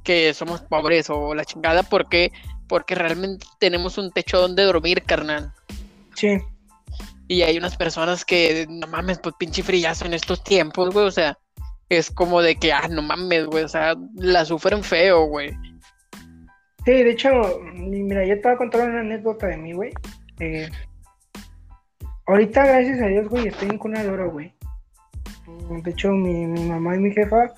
que 0.04 0.34
somos 0.34 0.62
pobres 0.62 1.10
o 1.10 1.34
la 1.34 1.44
chingada 1.44 1.82
porque, 1.84 2.32
porque 2.68 2.94
realmente 2.94 3.46
tenemos 3.58 3.98
un 3.98 4.10
techo 4.10 4.40
donde 4.40 4.64
dormir, 4.64 5.02
carnal. 5.02 5.52
Sí. 6.14 6.38
Y 7.26 7.42
hay 7.42 7.58
unas 7.58 7.76
personas 7.76 8.24
que, 8.24 8.66
no 8.68 8.86
mames, 8.86 9.18
pues 9.18 9.34
pinche 9.38 9.62
frillazo 9.62 10.06
en 10.06 10.14
estos 10.14 10.42
tiempos, 10.44 10.92
güey, 10.92 11.06
o 11.06 11.10
sea, 11.10 11.38
es 11.88 12.10
como 12.10 12.40
de 12.40 12.56
que, 12.56 12.72
ah, 12.72 12.88
no 12.88 13.02
mames, 13.02 13.46
güey, 13.46 13.64
o 13.64 13.68
sea, 13.68 13.94
la 14.14 14.44
sufren 14.44 14.82
feo, 14.82 15.26
güey. 15.26 15.50
Sí, 16.84 16.92
de 16.92 17.10
hecho, 17.10 17.30
mira, 17.74 18.24
yo 18.24 18.34
te 18.36 18.42
voy 18.42 18.52
a 18.52 18.56
contar 18.56 18.88
una 18.88 19.00
anécdota 19.00 19.46
de 19.48 19.56
mí, 19.58 19.72
güey. 19.74 19.92
Eh, 20.40 20.70
ahorita, 22.26 22.64
gracias 22.66 23.02
a 23.02 23.06
Dios, 23.06 23.28
güey, 23.28 23.48
estoy 23.48 23.68
en 23.68 23.78
cuna 23.78 24.02
de 24.02 24.10
oro, 24.10 24.30
güey. 24.30 24.54
De 25.82 25.90
hecho, 25.90 26.12
mi, 26.12 26.46
mi, 26.46 26.62
mamá 26.62 26.96
y 26.96 26.98
mi 26.98 27.12
jefa, 27.12 27.52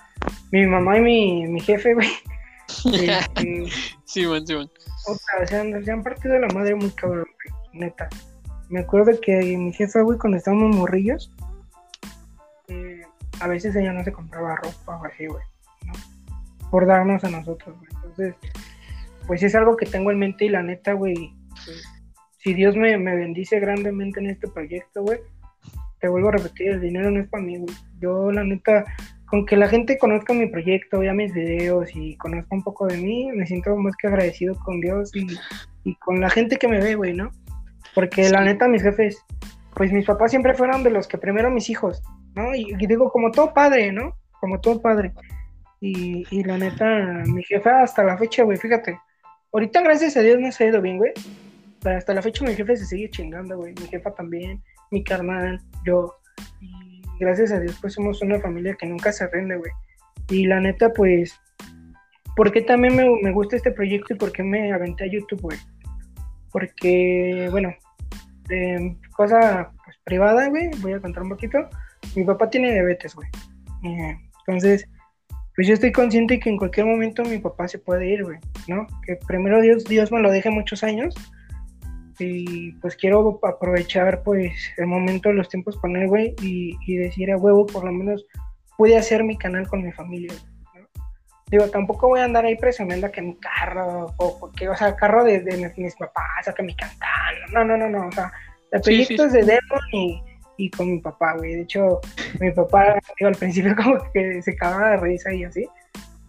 mi 0.51 0.67
mamá 0.67 0.99
y 0.99 1.01
mi, 1.01 1.47
mi 1.47 1.61
jefe, 1.61 1.95
güey. 1.95 2.09
Sí, 2.67 4.27
man, 4.27 4.47
sí, 4.47 4.55
man. 5.07 5.17
O 5.17 5.47
sea, 5.47 5.83
se 5.83 5.91
han, 5.91 6.03
partido 6.03 6.39
la 6.39 6.49
madre 6.49 6.75
muy 6.75 6.91
cabrón, 6.91 7.27
neta. 7.73 8.09
Me 8.69 8.81
acuerdo 8.81 9.13
que 9.21 9.57
mi 9.57 9.73
jefa, 9.73 10.03
güey, 10.03 10.19
cuando 10.19 10.39
estábamos 10.39 10.77
morrillos, 10.77 11.33
eh, 12.69 13.03
a 13.41 13.49
veces 13.49 13.75
ella 13.75 13.93
no 13.93 14.05
se 14.05 14.13
compraba 14.13 14.57
ropa 14.57 14.97
o 14.97 15.05
así, 15.05 15.27
güey. 15.27 15.43
Por 16.71 16.87
darnos 16.87 17.25
a 17.25 17.31
nosotros, 17.31 17.77
güey. 17.77 17.91
Entonces, 17.97 18.35
pues 19.27 19.43
es 19.43 19.55
algo 19.55 19.77
que 19.77 19.87
tengo 19.87 20.11
en 20.11 20.19
mente 20.19 20.45
y 20.45 20.49
la 20.51 20.63
neta, 20.63 20.93
güey, 20.93 21.35
pues, 21.65 21.83
si 22.39 22.55
Dios 22.55 22.77
me, 22.77 22.97
me 22.97 23.15
bendice 23.17 23.61
grandemente 23.61 24.21
en 24.21 24.31
este 24.31 24.49
proyecto, 24.49 25.03
güey, 25.03 25.21
te 26.01 26.09
vuelvo 26.09 26.29
a 26.29 26.33
repetir, 26.33 26.71
el 26.71 26.81
dinero 26.81 27.11
no 27.11 27.21
es 27.21 27.29
para 27.29 27.43
mí, 27.43 27.59
güey. 27.59 27.75
Yo, 28.01 28.33
la 28.33 28.45
neta, 28.45 28.85
con 29.31 29.47
que 29.47 29.57
la 29.57 29.69
gente 29.69 29.97
conozca 29.99 30.33
mi 30.33 30.47
proyecto, 30.47 30.99
vea 30.99 31.15
mis 31.15 31.33
videos 31.33 31.89
y 31.95 32.17
conozca 32.17 32.49
un 32.51 32.63
poco 32.63 32.87
de 32.87 32.97
mí, 32.97 33.31
me 33.33 33.47
siento 33.47 33.77
más 33.77 33.95
que 33.97 34.09
agradecido 34.09 34.59
con 34.65 34.81
Dios 34.81 35.13
y, 35.15 35.95
con 35.97 36.21
la 36.21 36.29
gente 36.29 36.57
que 36.57 36.69
me 36.69 36.81
ve, 36.81 36.97
güey, 36.97 37.15
¿no? 37.15 37.31
Porque 37.95 38.29
la 38.29 38.43
neta, 38.43 38.69
mis 38.69 38.83
jefes, 38.83 39.25
pues 39.75 39.93
mis 39.93 40.05
papás 40.05 40.33
siempre 40.33 40.55
fueron 40.55 40.83
de 40.83 40.91
los 40.91 41.07
que 41.07 41.17
primero 41.17 41.51
mis 41.51 41.71
hijos, 41.71 42.03
¿no? 42.35 42.55
Y, 42.55 42.75
digo, 42.87 43.11
como 43.11 43.31
todo 43.31 43.55
padre, 43.55 43.93
¿no? 43.93 44.17
Como 44.41 44.61
todo 44.61 44.83
padre. 44.83 45.13
Y, 45.81 46.27
y 46.31 46.45
la 46.45 46.59
neta, 46.59 47.23
mi 47.27 47.43
jefa 47.45 47.83
hasta 47.83 48.03
la 48.03 48.19
fecha, 48.19 48.43
güey, 48.43 48.59
fíjate. 48.59 48.99
Ahorita, 49.53 49.81
gracias 49.81 50.17
a 50.17 50.23
Dios, 50.23 50.39
me 50.39 50.49
ha 50.49 50.69
ido 50.69 50.83
bien, 50.83 50.99
güey. 50.99 51.13
Pero 51.83 51.97
hasta 51.97 52.13
la 52.13 52.23
fecha 52.23 52.45
mi 52.45 52.55
jefe 52.55 52.77
se 52.77 52.87
sigue 52.87 53.11
chingando, 53.11 53.57
güey. 53.57 53.75
Mi 53.81 53.87
jefa 53.87 54.13
también 54.13 54.63
mi 54.91 55.05
carnal, 55.05 55.61
yo. 55.85 56.17
Y 56.61 56.90
gracias 57.21 57.53
a 57.53 57.61
Dios, 57.61 57.79
pues 57.81 57.93
somos 57.93 58.21
una 58.23 58.41
familia 58.41 58.75
que 58.75 58.87
nunca 58.87 59.13
se 59.13 59.29
rinde, 59.29 59.57
güey. 59.57 59.71
Y 60.31 60.47
la 60.47 60.61
neta, 60.61 60.93
pues, 60.93 61.39
¿por 62.35 62.51
qué 62.51 62.63
también 62.63 62.97
me, 62.97 63.31
gusta 63.33 63.57
este 63.57 63.71
proyecto 63.71 64.15
y 64.15 64.17
por 64.17 64.33
qué 64.33 64.43
me 64.43 64.73
aventé 64.73 65.05
a 65.05 65.13
YouTube, 65.13 65.43
güey? 65.43 65.59
Porque, 66.51 67.49
bueno, 67.51 67.73
cosa 69.13 69.71
pues, 69.85 69.97
privada, 70.05 70.49
güey, 70.49 70.71
voy 70.81 70.95
a 70.95 71.01
contar 71.01 71.23
un 71.23 71.29
poquito. 71.29 71.59
Mi 72.17 72.25
papá 72.25 72.51
tiene 72.51 72.73
diabetes, 72.73 73.15
güey. 73.15 73.29
Eh, 73.85 74.17
entonces, 74.47 74.89
pues 75.55 75.69
yo 75.69 75.75
estoy 75.75 75.93
consciente 75.93 76.41
que 76.41 76.49
en 76.49 76.57
cualquier 76.57 76.87
momento 76.87 77.23
mi 77.23 77.39
papá 77.39 77.69
se 77.69 77.79
puede 77.79 78.09
ir, 78.09 78.25
güey, 78.25 78.39
¿no? 78.67 78.87
Que 79.07 79.17
primero 79.29 79.61
Dios, 79.61 79.85
Dios 79.85 80.11
me 80.11 80.21
lo 80.21 80.31
deje 80.31 80.51
muchos 80.51 80.83
años 80.83 81.15
y 82.21 82.73
pues 82.81 82.97
quiero 82.97 83.41
aprovechar 83.43 84.23
pues 84.23 84.53
el 84.77 84.87
momento, 84.87 85.33
los 85.33 85.49
tiempos 85.49 85.77
con 85.79 85.97
él, 85.97 86.09
güey, 86.09 86.35
y, 86.43 86.97
decir 86.97 87.31
a 87.31 87.37
huevo, 87.37 87.67
por 87.67 87.85
lo 87.85 87.93
menos 87.93 88.27
pude 88.77 88.97
hacer 88.97 89.25
mi 89.25 89.37
canal 89.37 89.67
con 89.69 89.83
mi 89.83 89.93
familia, 89.93 90.33
Digo, 91.51 91.69
tampoco 91.69 92.07
voy 92.07 92.21
a 92.21 92.27
andar 92.27 92.45
ahí 92.45 92.57
presumiendo 92.57 93.11
que 93.11 93.21
mi 93.21 93.35
carro, 93.35 94.15
o 94.19 94.39
porque, 94.39 94.69
o 94.69 94.77
sea, 94.77 94.95
carro 94.95 95.25
de, 95.25 95.41
mis 95.77 95.97
papás, 95.97 96.47
o 96.47 96.55
que 96.55 96.63
mi 96.63 96.77
cantan, 96.77 97.35
no, 97.53 97.65
no, 97.65 97.77
no, 97.77 97.89
no, 97.89 98.07
o 98.07 98.13
sea, 98.13 98.33
el 98.71 98.81
proyecto 98.81 99.25
es 99.25 99.33
de 99.33 99.43
Demon 99.43 100.23
y, 100.57 100.71
con 100.71 100.93
mi 100.93 101.01
papá, 101.01 101.35
güey, 101.37 101.55
de 101.55 101.63
hecho, 101.63 102.01
mi 102.39 102.53
papá, 102.53 103.01
digo, 103.19 103.29
al 103.29 103.35
principio 103.35 103.75
como 103.83 103.99
que 104.13 104.41
se 104.43 104.55
cagaba 104.55 104.91
de 104.91 104.97
risa 104.99 105.33
y 105.33 105.43
así, 105.43 105.67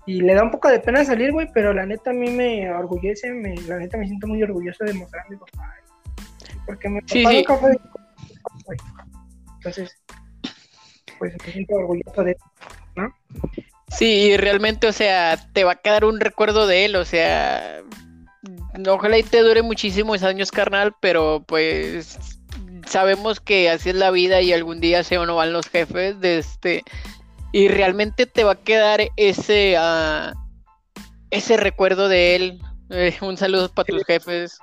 y 0.07 0.21
le 0.21 0.33
da 0.33 0.41
un 0.41 0.49
poco 0.49 0.69
de 0.69 0.79
pena 0.79 1.05
salir, 1.05 1.31
güey, 1.31 1.47
pero 1.53 1.71
la 1.71 1.85
neta 1.85 2.09
a 2.09 2.13
mí 2.13 2.31
me 2.31 2.71
orgullece, 2.71 3.29
me, 3.31 3.55
la 3.67 3.77
neta 3.77 3.99
me 3.99 4.07
siento 4.07 4.25
muy 4.25 4.41
orgulloso 4.41 4.83
de 4.85 4.95
mostrar 4.95 5.27
a 5.27 5.29
mi 5.29 5.37
papá 5.37 5.80
porque 6.65 6.89
me 6.89 7.01
sí, 7.05 7.25
sí. 7.25 7.45
Entonces, 9.57 9.95
pues 11.19 11.33
me 11.45 11.51
siento 11.51 11.75
orgulloso 11.75 12.23
de 12.23 12.35
¿no? 12.95 13.13
Sí, 13.89 14.35
realmente, 14.37 14.87
o 14.87 14.93
sea, 14.93 15.37
te 15.53 15.63
va 15.63 15.73
a 15.73 15.75
quedar 15.75 16.05
un 16.05 16.19
recuerdo 16.19 16.65
de 16.65 16.85
él, 16.85 16.95
o 16.95 17.05
sea, 17.05 17.81
ojalá 18.89 19.17
y 19.17 19.23
te 19.23 19.41
dure 19.41 19.61
muchísimos 19.61 20.23
años, 20.23 20.51
carnal, 20.51 20.95
pero 21.01 21.43
pues 21.45 22.17
sabemos 22.87 23.39
que 23.39 23.69
así 23.69 23.89
es 23.89 23.95
la 23.95 24.11
vida 24.11 24.41
y 24.41 24.53
algún 24.53 24.81
día 24.81 25.03
se 25.03 25.19
uno 25.19 25.35
van 25.35 25.53
los 25.53 25.67
jefes 25.67 26.19
de 26.19 26.39
este 26.39 26.83
y 27.51 27.67
realmente 27.67 28.25
te 28.25 28.43
va 28.43 28.53
a 28.53 28.63
quedar 28.63 29.01
ese 29.17 29.77
uh, 29.77 30.33
ese 31.29 31.57
recuerdo 31.57 32.07
de 32.09 32.35
él. 32.35 32.61
Eh, 32.89 33.15
un 33.21 33.37
saludo 33.37 33.69
para 33.69 33.85
tus 33.85 34.03
jefes. 34.03 34.59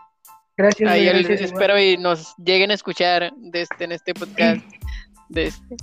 Gracias. 0.59 1.41
espero 1.41 1.81
y 1.81 1.97
nos 1.99 2.35
lleguen 2.37 2.73
a 2.73 2.75
escuchar 2.75 3.33
de 3.37 3.63
este, 3.63 3.85
en 3.85 3.93
este 3.93 4.13
podcast. 4.13 4.61
De 5.29 5.47
este. 5.47 5.77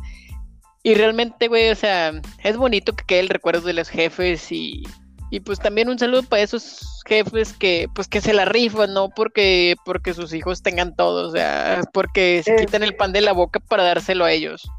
Y 0.84 0.96
realmente, 0.96 1.48
güey, 1.48 1.70
o 1.70 1.76
sea, 1.76 2.12
es 2.44 2.58
bonito 2.58 2.94
que 2.94 3.06
quede 3.06 3.22
el 3.22 3.30
recuerdo 3.30 3.62
de 3.62 3.74
los 3.74 3.88
jefes 3.88 4.52
y, 4.52 4.84
y 5.32 5.40
pues 5.40 5.60
también 5.60 5.88
un 5.88 5.98
saludo 5.98 6.24
para 6.24 6.42
esos 6.42 7.02
jefes 7.08 7.54
que 7.54 7.88
pues 7.96 8.10
que 8.10 8.20
se 8.20 8.34
la 8.34 8.44
rifan, 8.44 8.94
no 8.94 9.10
porque 9.10 9.76
porque 9.86 10.14
sus 10.14 10.34
hijos 10.34 10.62
tengan 10.62 10.94
todo, 10.96 11.30
o 11.30 11.32
sea, 11.32 11.82
porque 11.94 12.44
se 12.44 12.58
quitan 12.58 12.84
el 12.84 12.96
pan 12.96 13.14
de 13.14 13.22
la 13.22 13.32
boca 13.32 13.62
para 13.62 13.84
dárselo 13.84 14.26
a 14.26 14.32
ellos. 14.34 14.70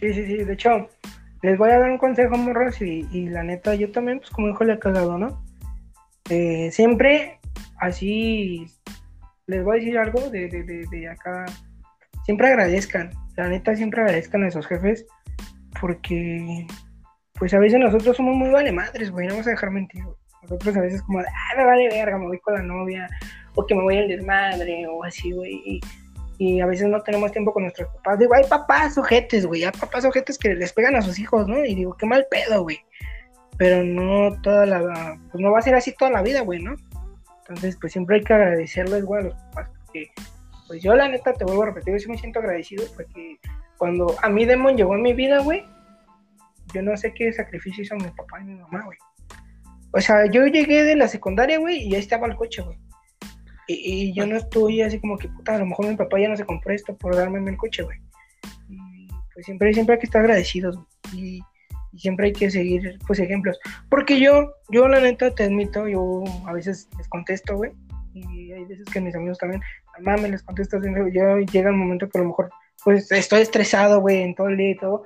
Sí, 0.00 0.14
sí, 0.14 0.24
sí, 0.24 0.36
de 0.44 0.54
hecho, 0.54 0.88
les 1.42 1.58
voy 1.58 1.68
a 1.68 1.78
dar 1.78 1.90
un 1.90 1.98
consejo, 1.98 2.38
morros, 2.38 2.80
y, 2.80 3.06
y 3.12 3.28
la 3.28 3.42
neta, 3.42 3.74
yo 3.74 3.92
también, 3.92 4.20
pues 4.20 4.30
como 4.30 4.48
hijo 4.48 4.64
le 4.64 4.72
he 4.72 4.78
cagado, 4.78 5.18
¿no? 5.18 5.44
Eh, 6.30 6.70
siempre 6.72 7.38
así 7.76 8.66
les 9.50 9.64
voy 9.64 9.76
a 9.76 9.80
decir 9.80 9.98
algo 9.98 10.30
de, 10.30 10.48
de, 10.48 10.62
de, 10.62 11.08
acá. 11.08 11.44
Siempre 12.24 12.46
agradezcan, 12.46 13.10
la 13.36 13.48
neta, 13.48 13.74
siempre 13.74 14.00
agradezcan 14.02 14.44
a 14.44 14.48
esos 14.48 14.66
jefes, 14.66 15.04
porque, 15.80 16.66
pues 17.34 17.52
a 17.52 17.58
veces 17.58 17.80
nosotros 17.80 18.16
somos 18.16 18.36
muy 18.36 18.50
vale 18.50 18.70
madres, 18.70 19.10
güey, 19.10 19.26
no 19.26 19.34
vamos 19.34 19.48
a 19.48 19.50
dejar 19.50 19.70
mentir, 19.70 20.04
Nosotros 20.42 20.76
a 20.76 20.80
veces, 20.80 21.02
como, 21.02 21.18
ah, 21.18 21.56
me 21.56 21.64
vale 21.64 21.88
verga, 21.88 22.18
me 22.18 22.26
voy 22.26 22.38
con 22.38 22.54
la 22.54 22.62
novia, 22.62 23.08
o 23.56 23.66
que 23.66 23.74
me 23.74 23.82
voy 23.82 23.98
al 23.98 24.08
desmadre, 24.08 24.86
o 24.86 25.02
así, 25.02 25.32
güey. 25.32 25.80
Y, 26.38 26.60
a 26.60 26.64
veces 26.64 26.88
no 26.88 27.02
tenemos 27.02 27.32
tiempo 27.32 27.52
con 27.52 27.64
nuestros 27.64 27.86
papás. 27.96 28.18
Digo, 28.18 28.34
hay 28.34 28.44
papás 28.44 28.96
ojetes, 28.96 29.44
güey, 29.44 29.64
hay 29.64 29.72
papás 29.72 30.06
ojetes 30.06 30.38
que 30.38 30.54
les 30.54 30.72
pegan 30.72 30.96
a 30.96 31.02
sus 31.02 31.18
hijos, 31.18 31.46
¿no? 31.46 31.62
Y 31.66 31.74
digo, 31.74 31.94
qué 31.98 32.06
mal 32.06 32.26
pedo, 32.30 32.62
güey. 32.62 32.78
Pero 33.58 33.84
no 33.84 34.40
toda 34.40 34.64
la, 34.64 35.18
pues 35.30 35.42
no 35.42 35.52
va 35.52 35.58
a 35.58 35.62
ser 35.62 35.74
así 35.74 35.92
toda 35.92 36.10
la 36.10 36.22
vida, 36.22 36.40
güey, 36.40 36.62
¿no? 36.62 36.76
Entonces, 37.50 37.76
pues 37.80 37.92
siempre 37.92 38.16
hay 38.16 38.22
que 38.22 38.32
agradecerles, 38.32 39.04
güey, 39.04 39.22
a 39.22 39.24
los 39.24 39.34
papás, 39.34 39.70
porque, 39.84 40.12
pues 40.68 40.80
yo 40.80 40.94
la 40.94 41.08
neta 41.08 41.32
te 41.32 41.44
vuelvo 41.44 41.64
a 41.64 41.66
repetir, 41.66 41.94
yo 41.94 41.98
sí 41.98 42.08
me 42.08 42.16
siento 42.16 42.38
agradecido 42.38 42.84
porque 42.94 43.40
cuando 43.76 44.14
a 44.22 44.28
mí 44.28 44.44
Demon 44.44 44.76
llegó 44.76 44.94
a 44.94 44.98
mi 44.98 45.14
vida, 45.14 45.40
güey, 45.40 45.64
yo 46.72 46.80
no 46.80 46.96
sé 46.96 47.12
qué 47.12 47.32
sacrificio 47.32 47.82
hizo 47.82 47.96
mi 47.96 48.08
papá 48.10 48.40
y 48.40 48.44
mi 48.44 48.54
mamá, 48.54 48.84
güey. 48.84 48.96
O 49.92 50.00
sea, 50.00 50.26
yo 50.26 50.46
llegué 50.46 50.84
de 50.84 50.94
la 50.94 51.08
secundaria, 51.08 51.58
güey, 51.58 51.88
y 51.88 51.94
ahí 51.96 52.00
estaba 52.00 52.28
el 52.28 52.36
coche, 52.36 52.62
güey. 52.62 52.78
Y, 53.66 54.12
yo 54.12 54.26
no 54.26 54.36
estoy 54.36 54.82
así 54.82 55.00
como 55.00 55.18
que, 55.18 55.28
puta, 55.28 55.56
a 55.56 55.58
lo 55.58 55.66
mejor 55.66 55.88
mi 55.88 55.96
papá 55.96 56.20
ya 56.20 56.28
no 56.28 56.36
se 56.36 56.44
compró 56.44 56.72
esto 56.72 56.96
por 56.96 57.16
darme 57.16 57.50
el 57.50 57.56
coche, 57.56 57.82
güey. 57.82 57.98
Y 58.68 59.08
pues 59.34 59.44
siempre, 59.44 59.74
siempre 59.74 59.94
hay 59.94 59.98
que 59.98 60.06
estar 60.06 60.22
agradecidos, 60.22 60.76
güey. 60.76 60.86
Y 61.14 61.42
y 61.92 61.98
siempre 61.98 62.26
hay 62.26 62.32
que 62.32 62.50
seguir 62.50 62.98
pues 63.06 63.18
ejemplos. 63.18 63.58
Porque 63.88 64.20
yo, 64.20 64.52
yo 64.70 64.88
la 64.88 65.00
neta 65.00 65.34
te 65.34 65.44
admito, 65.44 65.88
yo 65.88 66.24
a 66.46 66.52
veces 66.52 66.88
les 66.98 67.08
contesto, 67.08 67.56
güey, 67.56 67.72
y 68.14 68.52
hay 68.52 68.64
veces 68.64 68.86
que 68.92 69.00
mis 69.00 69.14
amigos 69.14 69.38
también, 69.38 69.62
mamá 69.98 70.20
me 70.20 70.28
les 70.28 70.42
contesto, 70.42 70.78
yo 71.12 71.38
llega 71.38 71.70
el 71.70 71.76
momento 71.76 72.08
que 72.08 72.18
a 72.18 72.22
lo 72.22 72.28
mejor 72.28 72.50
pues 72.84 73.10
estoy 73.12 73.42
estresado, 73.42 74.00
güey, 74.00 74.22
en 74.22 74.34
todo 74.34 74.48
el 74.48 74.56
día 74.56 74.70
y 74.70 74.76
todo, 74.76 75.04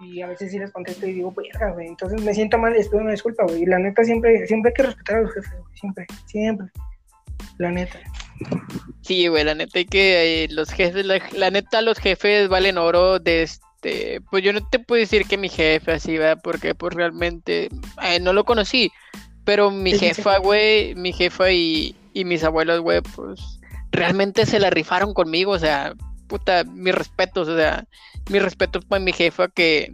Y 0.00 0.22
a 0.22 0.28
veces 0.28 0.52
sí 0.52 0.58
les 0.58 0.70
contesto 0.70 1.06
y 1.06 1.14
digo, 1.14 1.32
verga, 1.32 1.72
güey. 1.72 1.88
Entonces 1.88 2.22
me 2.22 2.34
siento 2.34 2.58
mal 2.58 2.74
y 2.74 2.78
les 2.78 2.88
pido 2.88 3.02
una 3.02 3.10
disculpa, 3.10 3.44
güey. 3.44 3.62
Y 3.62 3.66
la 3.66 3.78
neta, 3.78 4.04
siempre, 4.04 4.46
siempre 4.46 4.70
hay 4.70 4.74
que 4.74 4.82
respetar 4.84 5.16
a 5.16 5.20
los 5.22 5.34
jefes, 5.34 5.52
güey. 5.52 5.76
Siempre, 5.76 6.06
siempre. 6.26 6.66
La 7.58 7.70
neta. 7.70 7.98
Sí, 9.02 9.26
güey, 9.26 9.44
la 9.44 9.54
neta 9.54 9.78
hay 9.78 9.86
que 9.86 10.44
eh, 10.44 10.48
los 10.50 10.70
jefes, 10.70 11.04
la, 11.04 11.50
neta 11.50 11.82
los 11.82 11.98
jefes 11.98 12.48
valen 12.48 12.78
oro 12.78 13.18
de 13.18 13.42
este, 13.80 14.20
pues 14.30 14.42
yo 14.42 14.52
no 14.52 14.60
te 14.68 14.78
puedo 14.80 15.00
decir 15.00 15.26
que 15.26 15.36
mi 15.36 15.48
jefe 15.48 15.92
así, 15.92 16.18
va, 16.18 16.36
porque 16.36 16.74
pues 16.74 16.94
realmente 16.94 17.68
eh, 18.02 18.18
no 18.20 18.32
lo 18.32 18.44
conocí, 18.44 18.90
pero 19.44 19.70
mi 19.70 19.96
jefa, 19.96 20.38
güey, 20.38 20.94
mi 20.96 21.12
jefa 21.12 21.52
y, 21.52 21.94
y 22.12 22.24
mis 22.24 22.42
abuelos, 22.42 22.80
güey, 22.80 23.00
pues 23.02 23.60
realmente 23.92 24.46
se 24.46 24.58
la 24.58 24.70
rifaron 24.70 25.14
conmigo, 25.14 25.52
o 25.52 25.58
sea, 25.58 25.94
puta, 26.26 26.64
mis 26.64 26.94
respetos, 26.94 27.48
o 27.48 27.56
sea, 27.56 27.84
mis 28.30 28.42
respetos 28.42 28.84
para 28.84 29.02
mi 29.02 29.12
jefa 29.12 29.48
que, 29.48 29.92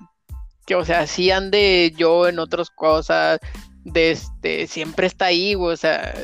que, 0.67 0.75
o 0.77 0.85
sea, 0.85 1.01
así 1.01 1.31
ande 1.31 1.93
yo 1.97 2.27
en 2.27 2.39
otras 2.39 2.71
cosas, 2.71 3.39
de 3.85 4.13
este, 4.13 4.67
siempre 4.67 5.07
está 5.07 5.27
ahí, 5.27 5.53
güey, 5.53 5.75
o 5.75 5.77
sea, 5.77 6.15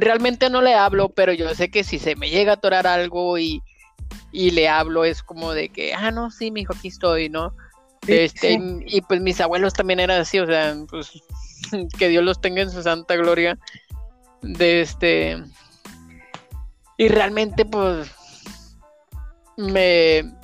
realmente 0.00 0.50
no 0.50 0.60
le 0.60 0.74
hablo, 0.74 1.10
pero 1.10 1.32
yo 1.32 1.54
sé 1.54 1.70
que 1.70 1.84
si 1.84 2.00
se 2.00 2.16
me 2.16 2.30
llega 2.30 2.52
a 2.52 2.54
atorar 2.56 2.88
algo 2.88 3.38
y, 3.38 3.62
y 4.32 4.50
le 4.50 4.68
hablo, 4.68 5.04
es 5.04 5.22
como 5.22 5.52
de 5.52 5.68
que, 5.68 5.94
ah, 5.94 6.10
no, 6.10 6.30
sí, 6.30 6.50
mi 6.50 6.62
hijo, 6.62 6.74
aquí 6.74 6.88
estoy, 6.88 7.28
¿no? 7.28 7.54
este, 8.06 8.58
Y, 8.86 9.00
pues 9.02 9.20
mis 9.20 9.40
abuelos 9.40 9.72
también 9.72 10.00
eran 10.00 10.20
así, 10.20 10.38
o 10.38 10.46
sea, 10.46 10.74
pues 10.88 11.12
que 11.98 12.08
Dios 12.08 12.24
los 12.24 12.40
tenga 12.40 12.62
en 12.62 12.70
su 12.70 12.82
santa 12.82 13.16
gloria. 13.16 13.58
De 14.42 14.80
este. 14.80 15.42
Y 16.96 17.08
realmente, 17.08 17.64
pues. 17.64 18.10
Me. 19.56 20.34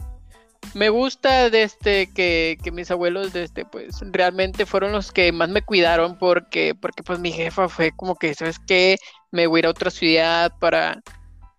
Me 0.75 0.89
gusta 0.89 1.51
de 1.51 1.63
este 1.63 2.13
que, 2.13 2.59
que 2.61 2.73
mis 2.73 2.91
abuelos 2.91 3.33
de 3.33 3.45
este 3.45 3.65
pues 3.65 4.01
realmente 4.11 4.67
fueron 4.67 4.91
los 4.91 5.13
que 5.13 5.31
más 5.31 5.49
me 5.49 5.63
cuidaron 5.63 6.19
porque 6.19 6.75
porque 6.75 7.05
pues 7.05 7.21
mi 7.21 7.31
jefa 7.31 7.69
fue 7.69 7.93
como 7.95 8.17
que 8.17 8.35
sabes 8.35 8.59
que 8.59 8.97
me 9.31 9.47
voy 9.47 9.59
a 9.59 9.61
ir 9.61 9.67
a 9.67 9.71
otra 9.71 9.93
ciudad 9.93 10.53
para 10.59 11.01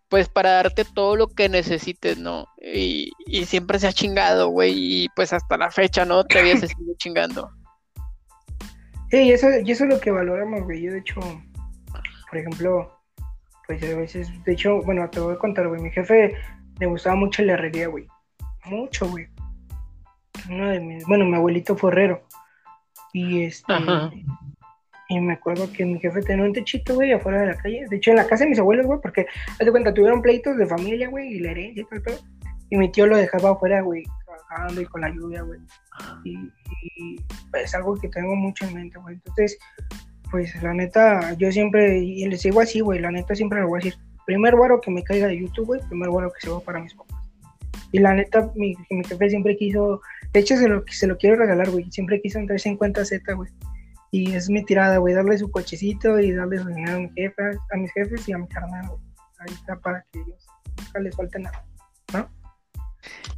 pues 0.09 0.29
para 0.29 0.51
darte 0.51 0.85
todo 0.85 1.15
lo 1.15 1.27
que 1.27 1.49
necesites, 1.49 2.17
¿no? 2.17 2.47
Y, 2.61 3.11
siempre 3.45 3.79
se 3.79 3.87
ha 3.87 3.93
chingado, 3.93 4.49
güey, 4.49 4.73
y 4.75 5.09
pues 5.15 5.33
hasta 5.33 5.57
la 5.57 5.71
fecha, 5.71 6.05
¿no? 6.05 6.23
Todavía 6.23 6.57
se 6.57 6.67
sigue 6.67 6.93
chingando. 6.97 7.49
Sí, 9.11 9.17
y 9.17 9.31
eso, 9.31 9.47
y 9.63 9.71
eso 9.71 9.83
es 9.83 9.89
lo 9.89 9.99
que 9.99 10.11
valoramos, 10.11 10.63
güey. 10.63 10.81
Yo, 10.81 10.91
de 10.91 10.99
hecho, 10.99 11.19
por 12.29 12.39
ejemplo, 12.39 12.99
pues 13.67 13.81
a 13.83 13.97
veces, 13.97 14.29
de 14.43 14.53
hecho, 14.53 14.81
bueno, 14.81 15.09
te 15.09 15.19
voy 15.19 15.35
a 15.35 15.39
contar, 15.39 15.67
güey, 15.67 15.81
mi 15.81 15.91
jefe 15.91 16.35
le 16.79 16.85
gustaba 16.85 17.15
mucho 17.15 17.43
la 17.43 17.53
herrería, 17.53 17.87
güey. 17.87 18.07
Mucho, 18.65 19.07
güey. 19.09 19.27
Uno 20.49 20.69
de 20.69 20.79
mis, 20.79 21.05
bueno, 21.05 21.25
mi 21.25 21.35
abuelito 21.35 21.75
fue 21.75 21.91
herrero. 21.91 22.27
Y 23.13 23.43
este, 23.43 23.73
y 25.07 25.19
me 25.19 25.33
acuerdo 25.33 25.71
que 25.71 25.85
mi 25.85 25.99
jefe 25.99 26.21
tenía 26.21 26.45
un 26.45 26.53
techito, 26.53 26.95
güey, 26.95 27.11
afuera 27.11 27.41
de 27.41 27.47
la 27.47 27.55
calle. 27.55 27.85
De 27.89 27.97
hecho, 27.97 28.11
en 28.11 28.17
la 28.17 28.27
casa 28.27 28.43
de 28.43 28.51
mis 28.51 28.59
abuelos, 28.59 28.85
güey, 28.85 28.99
porque, 29.01 29.27
haz 29.49 29.59
de 29.59 29.71
cuenta, 29.71 29.93
tuvieron 29.93 30.21
pleitos 30.21 30.57
de 30.57 30.65
familia, 30.65 31.09
güey, 31.09 31.33
y 31.33 31.39
la 31.39 31.51
herencia 31.51 31.83
y 31.83 32.01
todo 32.01 32.15
Y 32.69 32.77
mi 32.77 32.91
tío 32.91 33.05
lo 33.05 33.17
dejaba 33.17 33.51
afuera, 33.51 33.81
güey, 33.81 34.03
trabajando 34.25 34.81
y 34.81 34.85
con 34.85 35.01
la 35.01 35.09
lluvia, 35.09 35.43
güey. 35.43 35.59
Y, 36.23 36.37
y 36.95 37.17
pues, 37.51 37.65
es 37.65 37.75
algo 37.75 37.95
que 37.95 38.09
tengo 38.09 38.35
mucho 38.35 38.65
en 38.65 38.73
mente, 38.73 38.97
güey. 38.99 39.15
Entonces, 39.15 39.59
pues 40.31 40.61
la 40.63 40.73
neta, 40.73 41.33
yo 41.33 41.51
siempre, 41.51 41.99
y 41.99 42.25
les 42.25 42.41
digo 42.41 42.61
así, 42.61 42.79
güey, 42.79 42.99
la 42.99 43.11
neta 43.11 43.35
siempre 43.35 43.59
le 43.59 43.65
voy 43.67 43.77
a 43.77 43.83
decir, 43.83 43.99
primer 44.25 44.55
guaro 44.55 44.81
que 44.81 44.91
me 44.91 45.03
caiga 45.03 45.27
de 45.27 45.39
YouTube, 45.39 45.67
güey, 45.67 45.81
primer 45.87 46.09
guaro 46.09 46.31
que 46.31 46.41
se 46.41 46.49
va 46.49 46.59
para 46.59 46.79
mis 46.79 46.93
papás. 46.95 47.21
Y 47.91 47.99
la 47.99 48.13
neta, 48.13 48.51
mi, 48.55 48.75
mi 48.89 49.03
jefe 49.03 49.29
siempre 49.29 49.55
quiso, 49.55 50.01
de 50.33 50.39
hecho 50.39 50.57
se 50.57 50.67
lo, 50.67 50.83
se 50.87 51.07
lo 51.07 51.17
quiero 51.17 51.35
regalar, 51.35 51.69
güey, 51.69 51.89
siempre 51.91 52.19
quiso 52.21 52.39
entrarse 52.39 52.69
en 52.69 52.77
cuenta 52.77 53.05
Z, 53.05 53.33
güey. 53.33 53.49
Y 54.15 54.33
es 54.33 54.49
mi 54.49 54.63
tirada, 54.63 54.97
güey, 54.99 55.13
darle 55.13 55.37
su 55.37 55.51
cochecito 55.51 56.17
y 56.21 56.31
darle 56.31 56.59
su 56.59 56.69
dinero 56.69 56.95
a, 56.95 56.99
mi 56.99 57.09
jefe, 57.17 57.43
a 57.73 57.75
mis 57.75 57.91
jefes 57.91 58.29
y 58.29 58.31
a 58.31 58.37
mi 58.37 58.47
carnal, 58.47 58.87
güey. 58.87 59.01
Ahí 59.39 59.53
está 59.53 59.75
para 59.75 60.05
que 60.09 60.19
ellos 60.19 60.47
nunca 60.77 60.99
les 61.01 61.15
falte 61.17 61.39
nada, 61.39 61.65
¿no? 62.13 62.29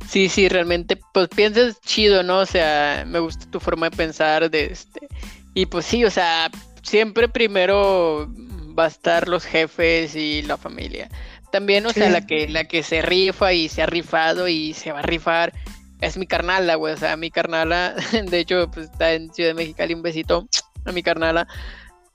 Sí, 0.08 0.30
sí, 0.30 0.48
realmente, 0.48 1.00
pues 1.16 1.30
piensas 1.30 1.82
chido, 1.82 2.22
¿no? 2.22 2.42
O 2.42 2.46
sea, 2.46 3.06
me 3.08 3.18
gusta 3.18 3.50
tu 3.50 3.60
forma 3.60 3.90
de 3.90 3.98
pensar 3.98 4.52
de 4.52 4.66
este. 4.66 5.08
Y 5.56 5.66
pues 5.66 5.84
sí, 5.84 6.06
o 6.06 6.12
sea, 6.12 6.52
siempre 6.84 7.28
primero 7.28 8.32
va 8.78 8.84
a 8.84 8.90
estar 8.90 9.28
los 9.28 9.46
jefes 9.46 10.16
y 10.16 10.44
la 10.44 10.58
familia. 10.58 11.10
También, 11.52 11.88
o 11.88 11.90
sea, 11.92 12.12
la 12.12 12.28
que, 12.28 12.48
la 12.48 12.66
que 12.66 12.84
se 12.84 13.02
rifa 13.02 13.52
y 13.52 13.68
se 13.68 13.82
ha 13.82 13.88
rifado 13.88 14.48
y 14.48 14.76
se 14.76 14.92
va 14.92 15.00
a 15.00 15.02
rifar 15.02 15.54
es 16.02 16.18
mi 16.18 16.28
carnala, 16.28 16.76
güey. 16.76 16.94
O 16.94 16.98
sea, 16.98 17.18
mi 17.18 17.32
carnala, 17.32 17.96
de 18.30 18.40
hecho, 18.40 18.70
pues 18.72 18.92
está 18.92 19.14
en 19.14 19.34
Ciudad 19.34 19.50
de 19.50 19.56
México, 19.56 19.84
un 19.90 20.04
besito 20.04 20.48
a 20.88 20.92
mi 20.92 21.04
carnala. 21.04 21.48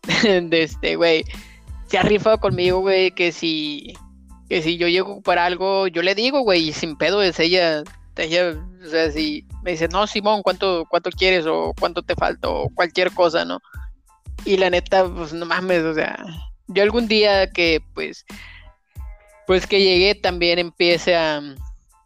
De 0.23 0.63
este, 0.63 0.97
güey. 0.97 1.25
Se 1.87 1.99
ha 1.99 2.03
rifado 2.03 2.39
conmigo, 2.39 2.81
güey, 2.81 3.11
que 3.11 3.33
si, 3.33 3.95
que 4.49 4.63
si 4.63 4.79
yo 4.79 4.89
llego 4.89 5.21
para 5.21 5.45
algo, 5.45 5.87
yo 5.89 6.03
le 6.03 6.15
digo, 6.15 6.41
güey, 6.41 6.69
y 6.69 6.73
sin 6.73 6.97
pedo 6.97 7.23
es 7.23 7.39
ella. 7.39 7.83
Ella, 8.17 8.55
o 8.85 8.89
sea, 8.89 9.11
si 9.11 9.47
me 9.63 9.73
dice, 9.73 9.89
no, 9.89 10.07
Simón, 10.07 10.43
¿cuánto, 10.43 10.87
cuánto 10.89 11.11
quieres? 11.11 11.47
O 11.47 11.73
cuánto 11.79 12.03
te 12.03 12.15
falta, 12.15 12.49
o 12.49 12.69
cualquier 12.75 13.13
cosa, 13.13 13.45
¿no? 13.45 13.61
Y 14.45 14.57
la 14.57 14.71
neta, 14.71 15.09
pues 15.09 15.33
no 15.33 15.47
mames, 15.47 15.83
o 15.85 15.95
sea, 15.95 16.19
yo 16.69 16.83
algún 16.83 17.09
día 17.09 17.51
que, 17.51 17.83
pues, 17.95 18.25
pues 19.47 19.67
que 19.67 19.81
llegué 19.81 20.15
también 20.15 20.59
empiece 20.59 21.15
a, 21.15 21.41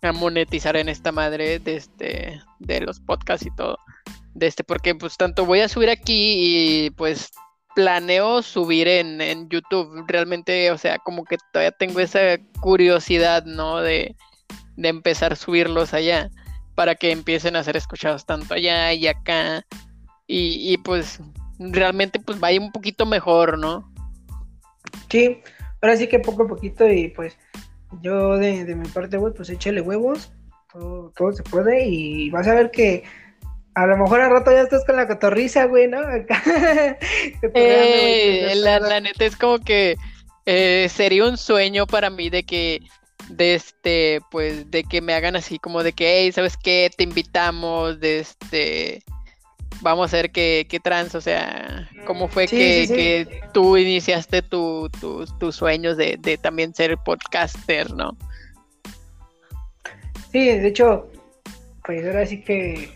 a 0.03 0.13
monetizar 0.13 0.77
en 0.77 0.89
esta 0.89 1.13
madre 1.13 1.59
de 1.59 1.77
este 1.77 2.41
de 2.59 2.81
los 2.81 3.01
podcasts 3.01 3.47
y 3.47 3.55
todo. 3.55 3.79
De 4.37 4.47
este, 4.47 4.65
porque 4.65 4.95
pues 4.95 5.17
tanto 5.17 5.47
voy 5.47 5.61
a 5.61 5.69
subir 5.69 5.89
aquí 5.89 6.35
y 6.87 6.91
pues 6.91 7.31
planeo 7.75 8.43
subir 8.43 8.87
en, 8.87 9.23
en 9.23 9.49
YouTube. 9.49 10.05
Realmente, 10.07 10.71
o 10.71 10.77
sea, 10.77 10.99
como 10.99 11.25
que 11.25 11.39
todavía 11.53 11.73
tengo 11.73 12.01
esa 12.01 12.37
curiosidad, 12.61 13.47
¿no? 13.47 13.81
De, 13.81 14.15
de 14.77 14.89
empezar 14.89 15.33
a 15.33 15.37
subirlos 15.37 15.95
allá. 15.95 16.29
Para 16.75 16.95
que 16.95 17.13
empiecen 17.13 17.57
a 17.57 17.65
ser 17.65 17.79
escuchados 17.79 18.27
tanto 18.27 18.53
allá 18.53 18.93
y 18.93 19.07
acá. 19.07 19.65
Y, 20.27 20.71
y 20.71 20.77
pues 20.77 21.19
realmente 21.59 22.21
pues 22.21 22.39
vaya 22.39 22.61
un 22.61 22.73
poquito 22.73 23.07
mejor, 23.07 23.59
¿no? 23.59 23.91
Sí, 25.09 25.41
ahora 25.81 25.97
sí 25.97 26.09
que 26.09 26.19
poco 26.19 26.43
a 26.43 26.49
poquito 26.49 26.87
y 26.87 27.09
pues 27.09 27.39
yo 28.03 28.37
de, 28.37 28.67
de 28.67 28.75
mi 28.75 28.87
parte, 28.89 29.17
güey, 29.17 29.33
pues 29.33 29.49
échale 29.49 29.81
huevos, 29.81 30.31
todo, 30.71 31.11
todo 31.17 31.33
se 31.33 31.43
puede 31.43 31.87
y 31.87 32.29
vas 32.29 32.47
a 32.47 32.55
ver 32.55 32.71
que 32.71 33.05
a 33.77 33.87
lo 33.87 33.99
mejor 33.99 34.23
al 34.23 34.31
rato 34.31 34.51
ya 34.51 34.63
estás 34.63 34.87
con 34.87 34.97
la 34.97 35.07
cotorriza, 35.07 35.67
güey, 35.67 35.87
¿no? 35.87 36.01
eh, 37.55 38.53
la, 38.57 38.81
la, 38.81 39.01
neta 39.01 39.27
es 39.27 39.37
como 39.37 39.59
que 39.59 39.97
eh, 40.47 40.89
sería 40.91 41.27
un 41.27 41.37
sueño 41.37 41.87
para 41.87 42.09
mí 42.09 42.31
de 42.31 42.43
que 42.43 42.81
de 43.29 43.55
este 43.55 44.21
pues 44.31 44.71
de 44.71 44.83
que 44.85 45.03
me 45.03 45.13
hagan 45.13 45.37
así 45.37 45.59
como 45.59 45.83
de 45.83 45.93
que 45.93 46.21
hey 46.21 46.33
sabes 46.33 46.57
qué 46.57 46.91
te 46.97 47.03
invitamos 47.03 48.01
de 48.01 48.21
este 48.21 49.03
vamos 49.83 50.15
a 50.15 50.17
ver 50.17 50.31
qué, 50.31 50.67
qué 50.71 50.81
trans, 50.81 51.15
o 51.15 51.21
sea, 51.21 51.91
cómo 52.07 52.29
fue 52.29 52.47
que, 52.47 53.43
tú 53.53 53.77
iniciaste 53.77 54.41
tus 54.41 55.55
sueños 55.55 55.99
de, 55.99 56.39
también 56.41 56.75
ser 56.75 56.97
podcaster, 56.97 57.93
¿no? 57.93 58.17
Sí, 60.33 60.47
de 60.47 60.69
hecho, 60.69 61.11
pues 61.85 62.07
ahora 62.07 62.25
sí 62.25 62.41
que 62.43 62.96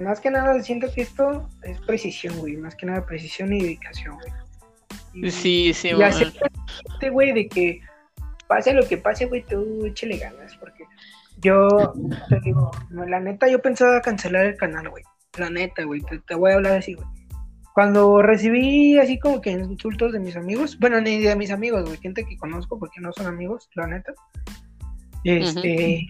más 0.00 0.20
que 0.20 0.30
nada 0.30 0.60
siento 0.62 0.92
que 0.92 1.02
esto 1.02 1.48
es 1.62 1.80
precisión, 1.80 2.38
güey, 2.38 2.56
más 2.56 2.74
que 2.74 2.86
nada 2.86 3.04
precisión 3.04 3.52
y 3.52 3.60
dedicación, 3.60 4.16
güey. 4.16 5.30
sí, 5.30 5.72
sí, 5.74 5.88
y 5.88 6.02
este 6.02 7.10
güey, 7.10 7.32
de 7.32 7.48
que 7.48 7.80
pase 8.46 8.72
lo 8.72 8.86
que 8.86 8.98
pase, 8.98 9.26
güey, 9.26 9.44
tú 9.44 9.86
échale 9.86 10.18
ganas, 10.18 10.56
porque 10.56 10.84
yo 11.38 11.92
te 12.28 12.40
digo, 12.40 12.70
la 12.90 13.20
neta, 13.20 13.48
yo 13.48 13.60
pensaba 13.60 14.00
cancelar 14.00 14.46
el 14.46 14.56
canal, 14.56 14.88
güey 14.88 15.04
la 15.38 15.50
neta, 15.50 15.84
güey, 15.84 16.02
te, 16.26 16.34
voy 16.34 16.52
a 16.52 16.54
hablar 16.54 16.78
así, 16.78 16.94
güey. 16.94 17.06
Cuando 17.74 18.22
recibí 18.22 18.98
así 18.98 19.18
como 19.18 19.40
que 19.40 19.50
insultos 19.50 20.12
de 20.12 20.18
mis 20.18 20.36
amigos, 20.36 20.78
bueno, 20.80 21.00
ni 21.00 21.18
de 21.20 21.36
mis 21.36 21.50
amigos, 21.50 21.84
güey, 21.84 21.96
gente 21.98 22.24
que 22.24 22.36
conozco 22.36 22.78
porque 22.78 23.00
no 23.00 23.12
son 23.12 23.26
amigos, 23.26 23.68
la 23.74 23.86
neta, 23.86 24.12
este, 25.22 26.06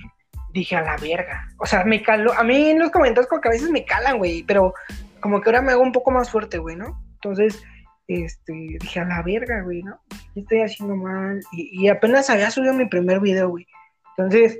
dije 0.53 0.76
a 0.76 0.82
la 0.82 0.96
verga. 0.96 1.49
O 1.59 1.66
sea, 1.66 1.84
me 1.84 2.03
caló, 2.03 2.32
a 2.32 2.42
mí 2.42 2.70
en 2.70 2.78
los 2.78 2.90
comentarios 2.90 3.28
como 3.28 3.40
que 3.40 3.49
a 3.49 3.53
veces 3.53 3.70
me 3.70 3.84
calan, 3.84 4.18
güey, 4.18 4.42
pero 4.44 4.74
como 5.20 5.40
que 5.40 5.49
ahora 5.49 5.62
me 5.62 5.72
hago 5.72 5.82
un 5.82 5.92
poco 5.92 6.11
más 6.11 6.30
fuerte, 6.30 6.59
güey, 6.59 6.76
¿no? 6.76 7.03
Entonces, 7.14 7.62
este, 8.07 8.53
dije 8.80 9.01
a 9.01 9.05
la 9.05 9.22
verga, 9.22 9.62
güey, 9.62 9.82
¿no? 9.82 10.01
¿Qué 10.34 10.40
estoy 10.40 10.61
haciendo 10.62 10.96
mal? 10.96 11.40
Y, 11.53 11.84
y 11.84 11.88
apenas 11.88 12.30
había 12.30 12.51
subido 12.51 12.72
mi 12.72 12.86
primer 12.86 13.20
video, 13.20 13.49
güey. 13.49 13.66
Entonces, 14.16 14.59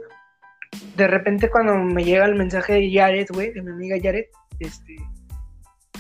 de 0.97 1.07
repente 1.07 1.51
cuando 1.51 1.76
me 1.76 2.05
llega 2.05 2.26
el 2.26 2.34
mensaje 2.34 2.74
de 2.74 2.93
Jared, 2.93 3.28
güey, 3.32 3.53
de 3.53 3.62
mi 3.62 3.70
amiga 3.70 3.97
Jared, 4.03 4.26
este, 4.61 4.97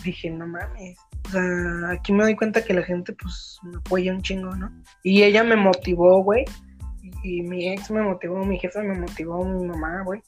dije, 0.04 0.30
no 0.30 0.46
mames. 0.46 0.98
O 1.26 1.30
sea, 1.30 1.90
aquí 1.90 2.12
me 2.12 2.24
doy 2.24 2.36
cuenta 2.36 2.64
que 2.64 2.74
la 2.74 2.82
gente, 2.82 3.12
pues, 3.12 3.58
me 3.62 3.78
apoya 3.78 4.12
un 4.12 4.22
chingo, 4.22 4.54
¿no? 4.56 4.70
Y 5.02 5.22
ella 5.22 5.44
me 5.44 5.56
motivó, 5.56 6.22
güey. 6.22 6.44
Y, 7.22 7.42
mi 7.42 7.72
ex 7.72 7.90
me 7.90 8.02
motivó, 8.02 8.44
mi 8.44 8.58
jefe 8.58 8.82
me 8.82 8.94
motivó, 8.94 9.44
mi 9.44 9.66
mamá, 9.66 10.02
güey. 10.04 10.22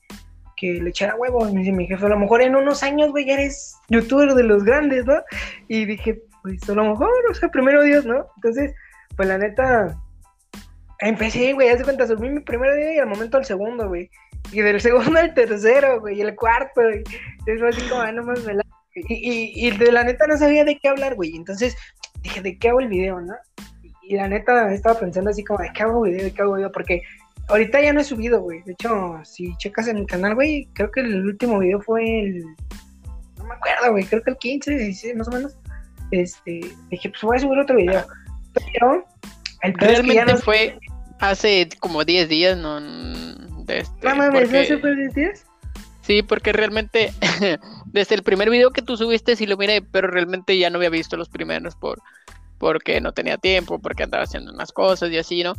que 0.57 0.75
le 0.75 0.91
echara 0.91 1.17
huevos. 1.17 1.53
Me 1.53 1.61
dice 1.61 1.73
mi 1.73 1.87
jefe, 1.87 2.05
a 2.05 2.09
lo 2.09 2.19
mejor 2.19 2.43
en 2.43 2.57
unos 2.57 2.83
años, 2.83 3.11
güey, 3.11 3.31
eres 3.31 3.77
youtuber 3.89 4.35
de 4.35 4.43
los 4.43 4.65
grandes, 4.65 5.07
¿no? 5.07 5.23
Y 5.69 5.85
dije, 5.85 6.23
pues 6.43 6.69
a 6.69 6.75
lo 6.75 6.85
mejor, 6.85 7.11
o 7.31 7.35
sea, 7.35 7.49
primero 7.49 7.83
Dios, 7.83 8.05
¿no? 8.05 8.27
Entonces, 8.37 8.75
pues 9.17 9.29
la 9.29 9.39
neta, 9.39 9.97
empecé, 11.01 11.53
güey, 11.53 11.69
hace 11.69 11.85
cuenta, 11.85 12.07
subí 12.07 12.29
mi 12.29 12.41
primer 12.41 12.75
día 12.77 12.95
y 12.95 12.99
al 12.99 13.09
momento 13.09 13.39
al 13.39 13.45
segundo, 13.45 13.89
güey. 13.89 14.11
Y 14.53 14.61
del 14.61 14.81
segundo 14.81 15.19
al 15.19 15.35
tercero, 15.35 16.01
güey, 16.01 16.19
y 16.19 16.21
el 16.23 16.35
cuarto, 16.35 16.83
güey. 16.83 17.03
Es 17.47 17.63
así 17.63 17.89
como, 17.89 18.03
ah, 18.03 18.13
no 18.13 18.25
más 18.25 18.45
me 18.45 18.55
la... 18.55 18.63
Y, 18.95 19.69
y, 19.69 19.71
de 19.71 19.93
la 19.93 20.03
neta 20.03 20.27
no 20.27 20.37
sabía 20.37 20.65
de 20.65 20.77
qué 20.79 20.89
hablar, 20.89 21.15
güey. 21.15 21.37
Entonces 21.37 21.77
dije, 22.23 22.43
¿de 22.43 22.59
qué 22.59 22.69
hago 22.69 22.81
el 22.81 22.89
video, 22.89 23.21
no? 23.21 23.35
Y, 24.11 24.17
la 24.17 24.29
neta 24.29 24.73
estaba 24.73 24.99
pensando 24.99 25.31
así 25.31 25.45
como, 25.45 25.61
¿de 25.61 25.71
qué 25.73 25.83
hago 25.83 26.03
video? 26.03 26.25
¿De 26.25 26.33
qué 26.33 26.43
hago 26.43 26.55
video? 26.55 26.73
Porque 26.73 27.03
ahorita 27.49 27.81
ya 27.81 27.93
no 27.93 28.01
he 28.01 28.05
subido, 28.05 28.41
güey. 28.41 28.63
De 28.63 28.73
hecho, 28.73 29.21
si 29.25 29.57
checas 29.59 29.87
en 29.87 30.01
mi 30.01 30.07
canal, 30.07 30.35
güey, 30.35 30.69
creo 30.73 30.91
que 30.91 31.01
el 31.01 31.25
último 31.25 31.61
video 31.61 31.81
fue 31.81 32.21
el. 32.21 32.45
No 33.39 33.45
me 33.45 33.55
acuerdo, 33.55 33.93
güey. 33.93 34.05
Creo 34.05 34.23
que 34.23 34.31
el 34.31 34.37
15, 34.37 34.71
16, 34.73 35.17
más 35.17 35.29
o 35.29 35.31
menos. 35.31 35.57
Este. 36.11 36.61
Dije, 36.89 37.11
pues 37.11 37.23
voy 37.23 37.37
a 37.37 37.41
subir 37.41 37.59
otro 37.59 37.77
video. 37.77 38.05
Pero. 38.53 39.07
El 39.63 39.75
Realmente 39.75 40.37
fue 40.39 40.79
hace 41.21 41.69
como 41.79 42.05
10 42.05 42.29
días, 42.29 42.59
¿no? 42.59 42.81
De 42.81 43.79
este, 43.79 44.09
no 44.09 44.17
mames, 44.17 44.41
porque... 44.41 44.59
¿hace 44.59 44.77
10 44.77 45.15
días? 45.15 45.47
Sí, 46.03 46.23
porque 46.23 46.53
realmente 46.53 47.13
desde 47.87 48.15
el 48.17 48.23
primer 48.23 48.51
video 48.51 48.71
que 48.73 48.83
tú 48.83 48.97
subiste 48.97 49.37
sí 49.37 49.47
lo 49.47 49.57
miré, 49.57 49.83
pero 49.83 50.09
realmente 50.09 50.59
ya 50.59 50.71
no 50.71 50.79
había 50.79 50.91
visto 50.91 51.17
los 51.17 51.29
primeros 51.29 51.77
por 51.77 52.01
porque 52.61 53.01
no 53.01 53.13
tenía 53.13 53.39
tiempo, 53.39 53.81
porque 53.81 54.05
andaba 54.05 54.25
haciendo 54.25 54.53
unas 54.53 54.71
cosas 54.71 55.11
y 55.11 55.17
así, 55.17 55.43
¿no? 55.43 55.55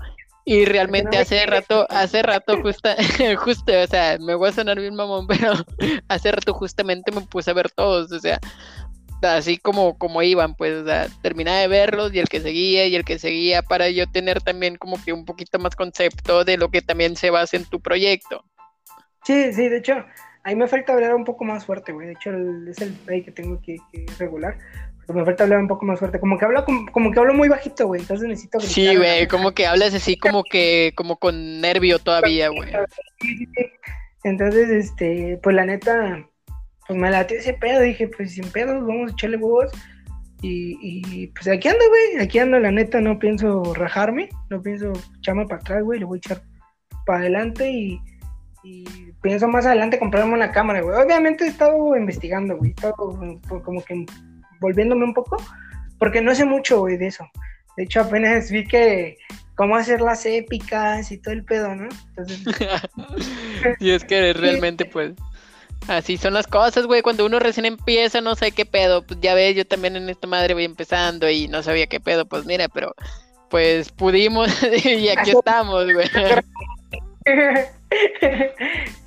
Y 0.46 0.66
realmente 0.66 1.18
hace 1.18 1.46
rato, 1.46 1.88
hace 1.90 2.22
rato 2.22 2.62
justa, 2.62 2.96
justo, 3.44 3.74
o 3.74 3.88
sea, 3.88 4.18
me 4.20 4.36
voy 4.36 4.50
a 4.50 4.54
sonar 4.54 4.80
bien 4.80 4.96
mamón, 4.96 5.28
pero 5.28 5.54
hace 6.08 6.32
rato 6.32 6.54
justamente 6.54 7.12
me 7.12 7.22
puse 7.22 7.52
a 7.52 7.56
ver 7.56 7.72
todos, 7.72 8.12
o 8.12 8.20
sea, 8.20 8.40
así 9.24 9.58
como, 9.58 9.98
como 9.98 10.22
iban, 10.22 10.56
pues, 10.56 10.74
o 10.74 10.86
sea, 10.86 11.08
terminé 11.24 11.52
de 11.52 11.68
verlos 11.68 12.14
y 12.14 12.20
el 12.20 12.30
que 12.30 12.40
seguía 12.40 12.86
y 12.86 12.96
el 12.96 13.04
que 13.04 13.18
seguía 13.18 13.64
para 13.64 13.90
yo 13.90 14.06
tener 14.08 14.42
también 14.42 14.78
como 14.78 15.04
que 15.04 15.12
un 15.12 15.26
poquito 15.26 15.58
más 15.58 15.76
concepto 15.76 16.44
de 16.46 16.58
lo 16.58 16.70
que 16.70 16.82
también 16.84 17.16
se 17.16 17.32
basa 17.32 17.58
en 17.58 17.66
tu 17.66 17.82
proyecto. 17.82 18.46
Sí, 19.24 19.54
sí, 19.54 19.70
de 19.70 19.78
hecho, 19.78 20.06
ahí 20.44 20.56
me 20.56 20.68
falta 20.68 20.94
hablar 20.94 21.16
un 21.16 21.26
poco 21.26 21.46
más 21.46 21.66
fuerte, 21.66 21.94
güey, 21.94 22.08
de 22.08 22.14
hecho 22.14 22.32
es 22.70 22.80
el 22.80 22.94
play 22.94 23.24
que 23.24 23.32
tengo 23.32 23.60
que, 23.62 23.78
que 23.92 24.06
regular, 24.20 24.58
me 25.08 25.26
falta 25.26 25.44
hablar 25.44 25.60
un 25.60 25.68
poco 25.68 25.86
más 25.86 26.00
fuerte. 26.00 26.20
Como 26.20 26.38
que 26.38 26.46
hablo, 26.46 26.66
como, 26.92 27.12
que 27.12 27.20
hablo 27.20 27.34
muy 27.34 27.50
bajito, 27.50 27.88
güey. 27.88 28.02
Entonces 28.02 28.28
necesito 28.28 28.60
Sí, 28.60 28.96
güey, 28.96 29.28
como 29.28 29.52
que 29.52 29.68
hablas 29.68 29.94
así 29.94 30.18
como 30.18 30.44
que, 30.44 30.94
como 30.96 31.18
con 31.18 31.62
nervio 31.62 32.00
todavía, 32.00 32.50
güey. 32.50 32.72
Entonces, 34.24 34.70
este, 34.70 35.40
pues 35.42 35.56
la 35.56 35.66
neta, 35.66 36.28
pues 36.88 37.00
me 37.00 37.10
latió 37.10 37.38
ese 37.38 37.54
pedo. 37.54 37.82
Dije, 37.82 38.08
pues 38.08 38.34
sin 38.34 38.50
pedos, 38.52 38.86
vamos 38.86 39.12
a 39.12 39.14
echarle 39.14 39.38
huevos. 39.38 39.72
Y, 40.42 40.78
y 40.82 41.28
pues 41.28 41.48
aquí 41.48 41.68
ando, 41.68 41.84
güey. 41.90 42.24
Aquí 42.24 42.40
ando, 42.40 42.60
la 42.60 42.72
neta, 42.72 43.02
no 43.02 43.20
pienso 43.20 43.74
rajarme. 43.74 44.30
No 44.50 44.62
pienso 44.62 44.94
echarme 45.20 45.46
para 45.46 45.62
atrás, 45.62 45.84
güey. 45.84 46.00
Le 46.00 46.06
voy 46.06 46.18
a 46.18 46.20
echar 46.20 46.42
para 47.06 47.20
adelante 47.20 47.70
y, 47.70 48.00
y 48.64 48.86
pienso 49.22 49.48
más 49.48 49.66
adelante 49.66 50.00
comprarme 50.00 50.34
una 50.34 50.52
cámara, 50.52 50.82
güey. 50.82 50.96
Obviamente 50.96 51.46
he 51.46 51.48
estado 51.48 51.96
investigando, 51.96 52.58
güey. 52.58 52.72
He 52.72 52.74
estado 52.74 52.96
como 53.64 53.84
que 53.84 54.06
volviéndome 54.62 55.04
un 55.04 55.14
poco, 55.14 55.38
porque 56.00 56.22
no 56.22 56.34
sé 56.34 56.46
mucho, 56.46 56.80
güey, 56.80 56.96
de 56.98 57.08
eso. 57.08 57.30
De 57.76 57.84
hecho, 57.84 58.02
apenas 58.02 58.50
vi 58.50 58.66
que 58.66 59.18
cómo 59.56 59.76
hacer 59.76 60.02
las 60.02 60.26
épicas 60.26 61.12
y 61.12 61.18
todo 61.18 61.34
el 61.34 61.44
pedo, 61.44 61.76
¿no? 61.76 61.90
Entonces... 62.10 62.40
y 63.80 63.92
es 63.92 64.06
que 64.06 64.34
realmente, 64.34 64.86
pues, 64.86 65.14
así 65.88 66.18
son 66.18 66.34
las 66.34 66.48
cosas, 66.48 66.86
güey. 66.86 67.02
Cuando 67.02 67.26
uno 67.26 67.40
recién 67.40 67.66
empieza, 67.66 68.22
no 68.22 68.36
sé 68.36 68.52
qué 68.52 68.66
pedo. 68.66 69.06
Pues 69.06 69.20
ya 69.22 69.34
ves, 69.34 69.56
yo 69.56 69.66
también 69.66 69.96
en 69.96 70.10
esta 70.10 70.28
madre 70.28 70.54
voy 70.54 70.66
empezando 70.66 71.30
y 71.30 71.48
no 71.48 71.64
sabía 71.64 71.88
qué 71.88 72.00
pedo. 72.00 72.26
Pues 72.26 72.46
mira, 72.46 72.68
pero 72.70 72.96
pues 73.50 73.92
pudimos 73.92 74.50
y 74.86 75.10
aquí 75.10 75.32
estamos, 75.32 75.86
güey. 75.92 76.08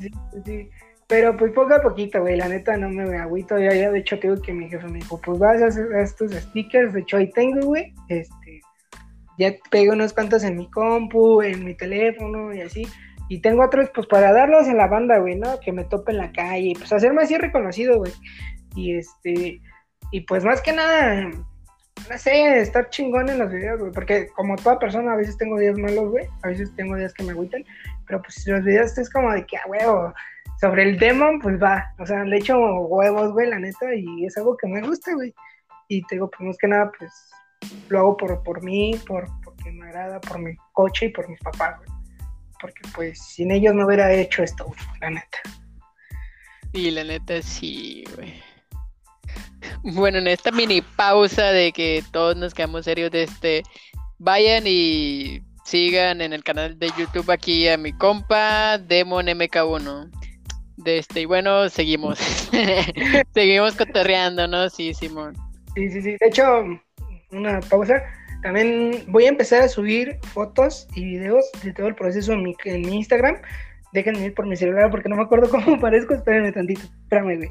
sí, 0.00 0.10
sí. 0.44 0.70
Pero 1.14 1.36
pues 1.36 1.52
poco 1.52 1.72
a 1.72 1.80
poquito, 1.80 2.22
güey, 2.22 2.36
la 2.36 2.48
neta 2.48 2.76
no 2.76 2.88
me 2.88 3.16
agüito. 3.16 3.56
Ya, 3.56 3.72
ya 3.72 3.92
de 3.92 4.00
hecho 4.00 4.18
tengo 4.18 4.42
que 4.42 4.52
mi 4.52 4.68
jefe 4.68 4.88
me 4.88 4.98
dijo, 4.98 5.20
pues 5.20 5.38
vas 5.38 5.62
a 5.62 5.66
hacer 5.66 5.86
estos 5.94 6.32
stickers. 6.32 6.92
De 6.92 7.02
hecho 7.02 7.18
ahí 7.18 7.30
tengo, 7.30 7.64
güey. 7.66 7.94
Este, 8.08 8.60
ya 9.38 9.52
pego 9.70 9.92
unos 9.92 10.12
cuantos 10.12 10.42
en 10.42 10.56
mi 10.56 10.68
compu, 10.72 11.40
en 11.40 11.64
mi 11.64 11.76
teléfono 11.76 12.52
y 12.52 12.62
así. 12.62 12.88
Y 13.28 13.40
tengo 13.40 13.64
otros, 13.64 13.90
pues 13.94 14.08
para 14.08 14.32
darlos 14.32 14.66
en 14.66 14.76
la 14.76 14.88
banda, 14.88 15.18
güey, 15.18 15.36
¿no? 15.36 15.60
Que 15.60 15.70
me 15.70 15.84
tope 15.84 16.10
en 16.10 16.18
la 16.18 16.32
calle, 16.32 16.72
pues 16.76 16.92
hacerme 16.92 17.22
así 17.22 17.38
reconocido, 17.38 17.98
güey. 17.98 18.12
Y 18.74 18.96
este, 18.96 19.60
y 20.10 20.20
pues 20.22 20.44
más 20.44 20.62
que 20.62 20.72
nada, 20.72 21.30
no 21.30 22.18
sé, 22.18 22.58
estar 22.58 22.90
chingón 22.90 23.28
en 23.28 23.38
los 23.38 23.52
videos, 23.52 23.78
güey. 23.78 23.92
Porque 23.92 24.26
como 24.34 24.56
toda 24.56 24.80
persona, 24.80 25.12
a 25.12 25.16
veces 25.16 25.38
tengo 25.38 25.60
días 25.60 25.78
malos, 25.78 26.10
güey. 26.10 26.26
A 26.42 26.48
veces 26.48 26.74
tengo 26.74 26.96
días 26.96 27.14
que 27.14 27.22
me 27.22 27.30
agüitan. 27.30 27.64
Pero 28.04 28.20
pues 28.20 28.44
los 28.48 28.64
videos 28.64 28.98
es 28.98 29.08
como 29.08 29.32
de 29.32 29.46
que, 29.46 29.56
ah, 29.58 29.68
huevo 29.68 30.12
sobre 30.64 30.84
el 30.84 30.98
demon, 30.98 31.40
pues 31.40 31.62
va, 31.62 31.92
o 31.98 32.06
sea, 32.06 32.24
le 32.24 32.38
echo 32.38 32.56
huevos, 32.58 33.32
güey, 33.32 33.50
la 33.50 33.58
neta, 33.58 33.94
y 33.94 34.24
es 34.24 34.34
algo 34.38 34.56
que 34.56 34.66
me 34.66 34.80
gusta, 34.80 35.12
güey. 35.12 35.34
Y 35.88 36.00
te 36.06 36.14
digo, 36.14 36.30
pues 36.30 36.40
más 36.40 36.56
que 36.56 36.68
nada, 36.68 36.90
pues 36.98 37.12
lo 37.90 37.98
hago 37.98 38.16
por, 38.16 38.42
por 38.42 38.62
mí, 38.62 38.98
por, 39.06 39.28
porque 39.44 39.70
me 39.70 39.86
agrada, 39.88 40.22
por 40.22 40.38
mi 40.38 40.56
coche 40.72 41.06
y 41.06 41.08
por 41.10 41.28
mis 41.28 41.38
papás, 41.40 41.76
güey. 41.76 41.90
Porque 42.62 42.80
pues 42.94 43.22
sin 43.22 43.50
ellos 43.50 43.74
no 43.74 43.84
hubiera 43.84 44.10
hecho 44.10 44.42
esto, 44.42 44.64
güey, 44.64 44.78
la 45.02 45.10
neta. 45.10 45.38
Y 46.72 46.90
la 46.92 47.04
neta 47.04 47.42
sí, 47.42 48.04
güey. 48.16 48.32
Bueno, 49.82 50.16
en 50.16 50.28
esta 50.28 50.50
mini 50.50 50.80
pausa 50.80 51.50
de 51.50 51.72
que 51.72 52.02
todos 52.10 52.36
nos 52.36 52.54
quedamos 52.54 52.86
serios 52.86 53.10
de 53.10 53.24
este, 53.24 53.62
vayan 54.16 54.64
y 54.66 55.42
sigan 55.66 56.22
en 56.22 56.32
el 56.32 56.42
canal 56.42 56.78
de 56.78 56.90
YouTube 56.96 57.30
aquí 57.30 57.68
a 57.68 57.76
mi 57.76 57.92
compa 57.92 58.78
Demon 58.78 59.26
MK1. 59.26 60.23
De 60.84 60.98
este, 60.98 61.22
y 61.22 61.24
bueno, 61.24 61.68
seguimos. 61.70 62.18
seguimos 63.34 63.74
cotorreando, 63.74 64.46
¿no? 64.46 64.68
Sí, 64.68 64.92
Simón. 64.92 65.34
Sí, 65.74 65.90
sí, 65.90 66.02
sí. 66.02 66.16
De 66.20 66.26
hecho, 66.26 66.44
una 67.30 67.60
pausa. 67.60 68.02
También 68.42 69.04
voy 69.08 69.24
a 69.24 69.30
empezar 69.30 69.62
a 69.62 69.68
subir 69.68 70.18
fotos 70.34 70.86
y 70.94 71.04
videos 71.04 71.50
de 71.62 71.72
todo 71.72 71.88
el 71.88 71.94
proceso 71.94 72.34
en 72.34 72.42
mi, 72.42 72.54
en 72.66 72.82
mi 72.82 72.96
Instagram. 72.96 73.38
Déjenme 73.94 74.26
ir 74.26 74.34
por 74.34 74.46
mi 74.46 74.56
celular 74.56 74.90
porque 74.90 75.08
no 75.08 75.16
me 75.16 75.22
acuerdo 75.22 75.48
cómo 75.50 75.80
parezco. 75.80 76.12
Espérenme 76.12 76.52
tantito. 76.52 76.82
Espérame, 76.82 77.36
güey. 77.36 77.48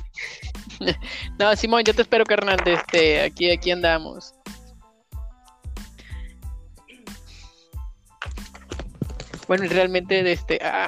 no, 1.39 1.55
Simón, 1.55 1.83
yo 1.83 1.95
te 1.95 2.03
espero, 2.03 2.25
carnal. 2.25 2.59
Este, 2.65 3.21
aquí, 3.21 3.49
aquí 3.49 3.71
andamos. 3.71 4.35
Bueno, 9.47 9.65
realmente, 9.69 10.31
este, 10.31 10.59
ah, 10.61 10.87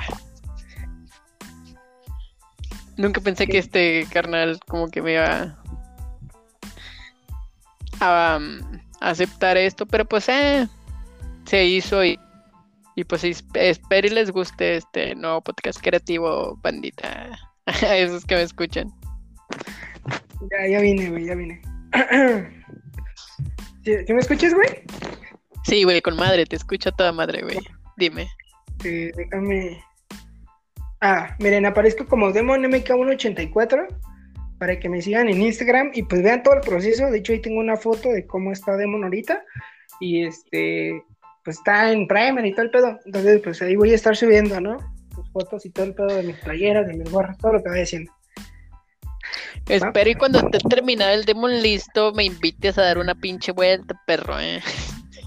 Nunca 2.97 3.21
pensé 3.21 3.47
que 3.47 3.57
este 3.57 4.07
carnal 4.11 4.59
como 4.67 4.89
que 4.89 5.01
me 5.01 5.13
iba 5.13 5.57
a, 7.99 8.37
um, 8.39 8.59
aceptar 9.01 9.57
esto, 9.57 9.85
pero 9.85 10.05
pues 10.05 10.29
eh, 10.29 10.67
se 11.45 11.65
hizo 11.65 12.03
y, 12.05 12.17
y 12.95 13.03
pues 13.03 13.23
espero 13.23 14.07
y 14.07 14.11
les 14.11 14.31
guste 14.31 14.77
este 14.77 15.15
nuevo 15.15 15.41
podcast 15.41 15.81
creativo, 15.81 16.57
bandita. 16.61 17.37
A 17.65 17.95
esos 17.97 18.25
que 18.25 18.35
me 18.35 18.43
escuchan. 18.43 18.93
Ya, 20.51 20.67
ya 20.69 20.79
vine, 20.79 21.09
güey, 21.09 21.25
ya 21.25 21.35
vine. 21.35 21.61
¿Sí, 23.83 24.13
me 24.13 24.19
escuchas, 24.19 24.53
güey? 24.53 24.83
Sí, 25.63 25.83
güey, 25.83 26.01
con 26.01 26.15
madre, 26.15 26.45
te 26.45 26.55
escucho 26.55 26.91
toda 26.91 27.11
madre, 27.11 27.41
güey. 27.41 27.57
Dime. 27.97 28.27
Sí, 28.81 29.11
déjame 29.15 29.83
Ah, 31.07 31.35
miren, 31.37 31.67
aparezco 31.67 32.07
como 32.07 32.31
Demon 32.31 32.63
MK184 32.63 33.87
para 34.57 34.79
que 34.79 34.89
me 34.89 35.03
sigan 35.03 35.29
en 35.29 35.39
Instagram 35.39 35.91
y 35.93 36.01
pues 36.01 36.23
vean 36.23 36.41
todo 36.41 36.55
el 36.55 36.61
proceso. 36.61 37.11
De 37.11 37.19
hecho, 37.19 37.31
ahí 37.31 37.41
tengo 37.41 37.59
una 37.59 37.77
foto 37.77 38.09
de 38.09 38.25
cómo 38.25 38.51
está 38.51 38.75
Demon 38.75 39.03
ahorita. 39.03 39.43
Y 39.99 40.25
este, 40.25 41.03
pues 41.43 41.57
está 41.57 41.91
en 41.91 42.07
Primer 42.07 42.43
y 42.43 42.53
todo 42.53 42.63
el 42.63 42.71
pedo. 42.71 42.99
Entonces, 43.05 43.39
pues 43.43 43.61
ahí 43.61 43.75
voy 43.75 43.91
a 43.91 43.95
estar 43.95 44.17
subiendo, 44.17 44.59
¿no? 44.59 44.77
Fotos 45.31 45.63
y 45.67 45.69
todo 45.69 45.85
el 45.85 45.93
pedo 45.93 46.07
de 46.07 46.23
mis 46.23 46.37
playeras, 46.37 46.87
de 46.87 46.95
mis 46.95 47.11
gorras, 47.11 47.37
todo 47.37 47.53
lo 47.53 47.61
que 47.61 47.69
vaya 47.69 47.83
haciendo. 47.83 48.11
Espero 49.69 50.09
y 50.09 50.15
cuando 50.15 50.39
esté 50.39 50.57
terminado 50.67 51.11
el 51.11 51.25
Demon 51.25 51.61
listo, 51.61 52.13
me 52.13 52.23
invites 52.23 52.79
a 52.79 52.81
dar 52.81 52.97
una 52.97 53.13
pinche 53.13 53.51
vuelta, 53.51 53.93
perro, 54.07 54.39
eh. 54.39 54.59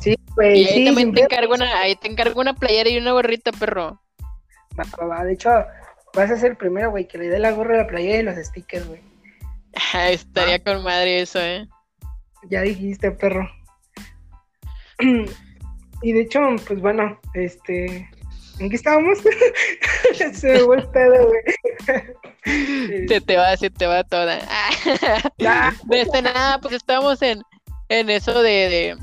Sí, 0.00 0.16
güey. 0.34 0.62
Y 0.62 0.66
ahí 0.66 0.84
también 0.86 1.14
te 1.14 1.20
encargo 1.20 1.54
una, 1.54 1.78
ahí 1.78 1.94
te 1.94 2.08
encargo 2.08 2.40
una 2.40 2.54
playera 2.54 2.90
y 2.90 2.98
una 2.98 3.12
gorrita, 3.12 3.52
perro. 3.52 4.00
De 5.24 5.32
hecho, 5.32 5.50
vas 6.14 6.30
a 6.30 6.36
ser 6.36 6.52
el 6.52 6.56
primero, 6.56 6.90
güey, 6.90 7.06
que 7.06 7.18
le 7.18 7.28
dé 7.28 7.38
la 7.38 7.52
gorra 7.52 7.74
a 7.74 7.78
la 7.78 7.86
playa 7.86 8.16
y 8.16 8.22
los 8.22 8.36
stickers, 8.36 8.86
güey. 8.86 9.00
estaría 10.10 10.62
con 10.62 10.82
madre 10.82 11.20
eso, 11.20 11.40
¿eh? 11.40 11.66
Ya 12.50 12.62
dijiste, 12.62 13.10
perro. 13.10 13.48
y 16.02 16.12
de 16.12 16.20
hecho, 16.20 16.40
pues 16.66 16.80
bueno, 16.80 17.20
este. 17.34 18.08
¿En 18.58 18.70
qué 18.70 18.76
estábamos? 18.76 19.18
Se 20.32 20.52
me 20.52 20.58
fue 20.60 20.76
el 20.78 20.88
pedo, 20.88 21.28
güey. 21.28 21.42
te, 23.06 23.20
te 23.20 23.36
va, 23.36 23.56
se 23.56 23.70
te 23.70 23.86
va 23.86 24.02
toda. 24.04 24.40
Ya. 25.38 25.74
De 25.84 26.00
este 26.00 26.22
nada, 26.22 26.60
pues 26.60 26.74
estamos 26.74 27.22
en, 27.22 27.42
en 27.88 28.10
eso 28.10 28.42
de, 28.42 28.96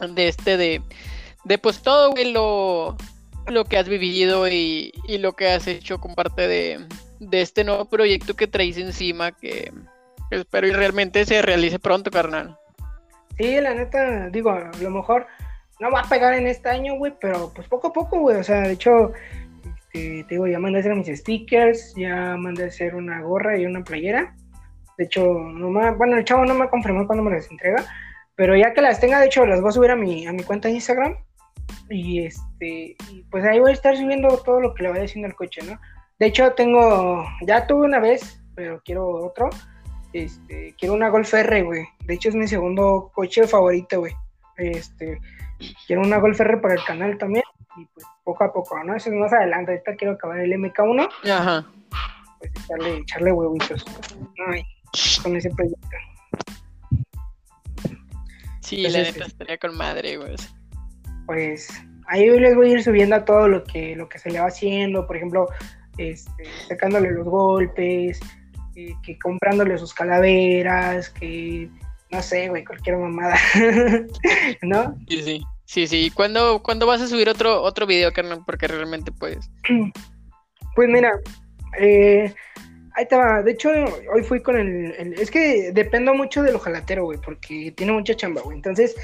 de, 0.00 0.08
de 0.08 0.28
este, 0.28 0.56
de, 0.56 0.82
de 1.44 1.58
pues 1.58 1.80
todo, 1.80 2.10
güey, 2.10 2.32
lo, 2.32 2.96
lo 3.48 3.64
que 3.64 3.78
has 3.78 3.88
vivido 3.88 4.48
y, 4.48 4.92
y 5.06 5.18
lo 5.18 5.34
que 5.34 5.48
has 5.48 5.66
hecho 5.66 5.98
con 5.98 6.14
parte 6.14 6.48
de, 6.48 6.86
de 7.20 7.40
este 7.40 7.64
nuevo 7.64 7.84
proyecto 7.86 8.34
que 8.34 8.46
traes 8.46 8.78
encima, 8.78 9.32
que 9.32 9.72
espero 10.30 10.66
y 10.66 10.72
realmente 10.72 11.24
se 11.24 11.42
realice 11.42 11.78
pronto, 11.78 12.10
carnal. 12.10 12.58
Sí, 13.36 13.60
la 13.60 13.74
neta, 13.74 14.28
digo, 14.30 14.50
a 14.50 14.70
lo 14.80 14.90
mejor 14.90 15.26
no 15.80 15.90
va 15.90 16.00
a 16.00 16.08
pegar 16.08 16.34
en 16.34 16.46
este 16.46 16.68
año, 16.68 16.96
güey, 16.96 17.12
pero 17.20 17.52
pues 17.54 17.66
poco 17.68 17.88
a 17.88 17.92
poco, 17.92 18.20
güey. 18.20 18.36
O 18.36 18.44
sea, 18.44 18.60
de 18.60 18.72
hecho, 18.72 19.12
este, 19.64 20.24
te 20.24 20.34
digo, 20.34 20.46
ya 20.46 20.58
mandé 20.58 20.78
a 20.78 20.80
hacer 20.80 20.94
mis 20.94 21.18
stickers, 21.18 21.94
ya 21.96 22.36
mandé 22.36 22.64
a 22.64 22.66
hacer 22.68 22.94
una 22.94 23.20
gorra 23.22 23.58
y 23.58 23.66
una 23.66 23.82
playera. 23.82 24.34
De 24.96 25.04
hecho, 25.04 25.24
no 25.24 25.70
me, 25.70 25.90
bueno, 25.92 26.16
el 26.16 26.24
chavo 26.24 26.44
no 26.44 26.54
me 26.54 26.68
confirmó 26.68 27.06
cuando 27.06 27.24
me 27.24 27.32
las 27.32 27.50
entrega, 27.50 27.84
pero 28.36 28.56
ya 28.56 28.72
que 28.72 28.80
las 28.80 29.00
tenga, 29.00 29.18
de 29.18 29.26
hecho, 29.26 29.44
las 29.44 29.60
voy 29.60 29.70
a 29.70 29.72
subir 29.72 29.90
a 29.90 29.96
mi, 29.96 30.26
a 30.26 30.32
mi 30.32 30.44
cuenta 30.44 30.68
de 30.68 30.74
Instagram. 30.74 31.16
Y 31.90 32.24
este, 32.24 32.96
y 33.10 33.22
pues 33.30 33.44
ahí 33.44 33.60
voy 33.60 33.70
a 33.70 33.74
estar 33.74 33.96
subiendo 33.96 34.28
todo 34.38 34.60
lo 34.60 34.74
que 34.74 34.84
le 34.84 34.90
vaya 34.90 35.04
haciendo 35.04 35.28
al 35.28 35.34
coche, 35.34 35.62
¿no? 35.62 35.78
De 36.18 36.26
hecho, 36.26 36.52
tengo, 36.52 37.26
ya 37.46 37.66
tuve 37.66 37.86
una 37.86 38.00
vez, 38.00 38.40
pero 38.54 38.80
quiero 38.84 39.08
otro. 39.26 39.50
Este, 40.12 40.74
quiero 40.78 40.94
una 40.94 41.08
Golf 41.08 41.34
R, 41.34 41.62
güey. 41.62 41.84
De 42.04 42.14
hecho, 42.14 42.28
es 42.28 42.34
mi 42.34 42.46
segundo 42.46 43.10
coche 43.14 43.46
favorito, 43.46 44.00
güey. 44.00 44.14
Este, 44.56 45.20
quiero 45.86 46.02
una 46.02 46.18
Golf 46.18 46.40
R 46.40 46.58
para 46.58 46.74
el 46.74 46.84
canal 46.84 47.18
también. 47.18 47.44
Y 47.76 47.86
pues 47.86 48.06
poco 48.22 48.44
a 48.44 48.52
poco, 48.52 48.82
¿no? 48.84 48.94
Eso 48.94 49.10
es 49.10 49.16
más 49.16 49.32
adelante. 49.32 49.72
Ahorita 49.72 49.96
quiero 49.96 50.14
acabar 50.14 50.38
el 50.38 50.52
MK1. 50.52 51.08
Ajá. 51.30 51.66
Pues 52.38 52.52
echarle, 52.64 52.96
echarle 52.98 53.32
huevitos. 53.32 53.84
Ay, 54.46 54.62
con 55.22 55.36
ese 55.36 55.50
proyecto. 55.50 55.88
Sí, 58.60 58.82
la 58.82 59.02
neta 59.02 59.26
estaría 59.26 59.58
con 59.58 59.76
madre, 59.76 60.16
güey. 60.16 60.36
Pues 61.26 61.68
ahí 62.06 62.28
les 62.28 62.54
voy 62.54 62.70
a 62.70 62.72
ir 62.74 62.82
subiendo 62.82 63.16
a 63.16 63.24
todo 63.24 63.48
lo 63.48 63.64
que, 63.64 63.96
lo 63.96 64.08
que 64.08 64.18
se 64.18 64.30
le 64.30 64.40
va 64.40 64.46
haciendo. 64.46 65.06
Por 65.06 65.16
ejemplo, 65.16 65.48
este, 65.98 66.44
sacándole 66.68 67.10
los 67.12 67.24
golpes, 67.26 68.20
eh, 68.76 68.92
que 69.02 69.18
comprándole 69.18 69.78
sus 69.78 69.94
calaveras, 69.94 71.10
que 71.10 71.68
no 72.10 72.22
sé, 72.22 72.48
güey, 72.48 72.64
cualquier 72.64 72.96
mamada. 72.96 73.36
¿No? 74.62 74.96
Sí, 75.08 75.22
sí. 75.22 75.42
Sí, 75.66 75.86
sí. 75.86 76.10
¿Cuándo, 76.14 76.62
¿Cuándo 76.62 76.86
vas 76.86 77.00
a 77.00 77.06
subir 77.08 77.28
otro, 77.28 77.62
otro 77.62 77.86
video, 77.86 78.12
carnal? 78.12 78.42
Porque 78.44 78.68
realmente, 78.68 79.12
pues. 79.12 79.50
Pues 80.76 80.88
mira, 80.88 81.12
eh, 81.78 82.34
ahí 82.96 83.06
te 83.06 83.14
va. 83.16 83.42
De 83.44 83.52
hecho, 83.52 83.70
hoy 84.12 84.24
fui 84.24 84.42
con 84.42 84.56
el, 84.56 84.92
el- 84.98 85.12
Es 85.14 85.30
que 85.30 85.70
dependo 85.72 86.14
mucho 86.14 86.42
del 86.42 86.56
ojalatero, 86.56 87.04
güey, 87.04 87.20
porque 87.24 87.72
tiene 87.76 87.92
mucha 87.92 88.16
chamba, 88.16 88.42
güey. 88.42 88.56
Entonces, 88.56 88.96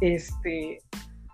este. 0.00 0.80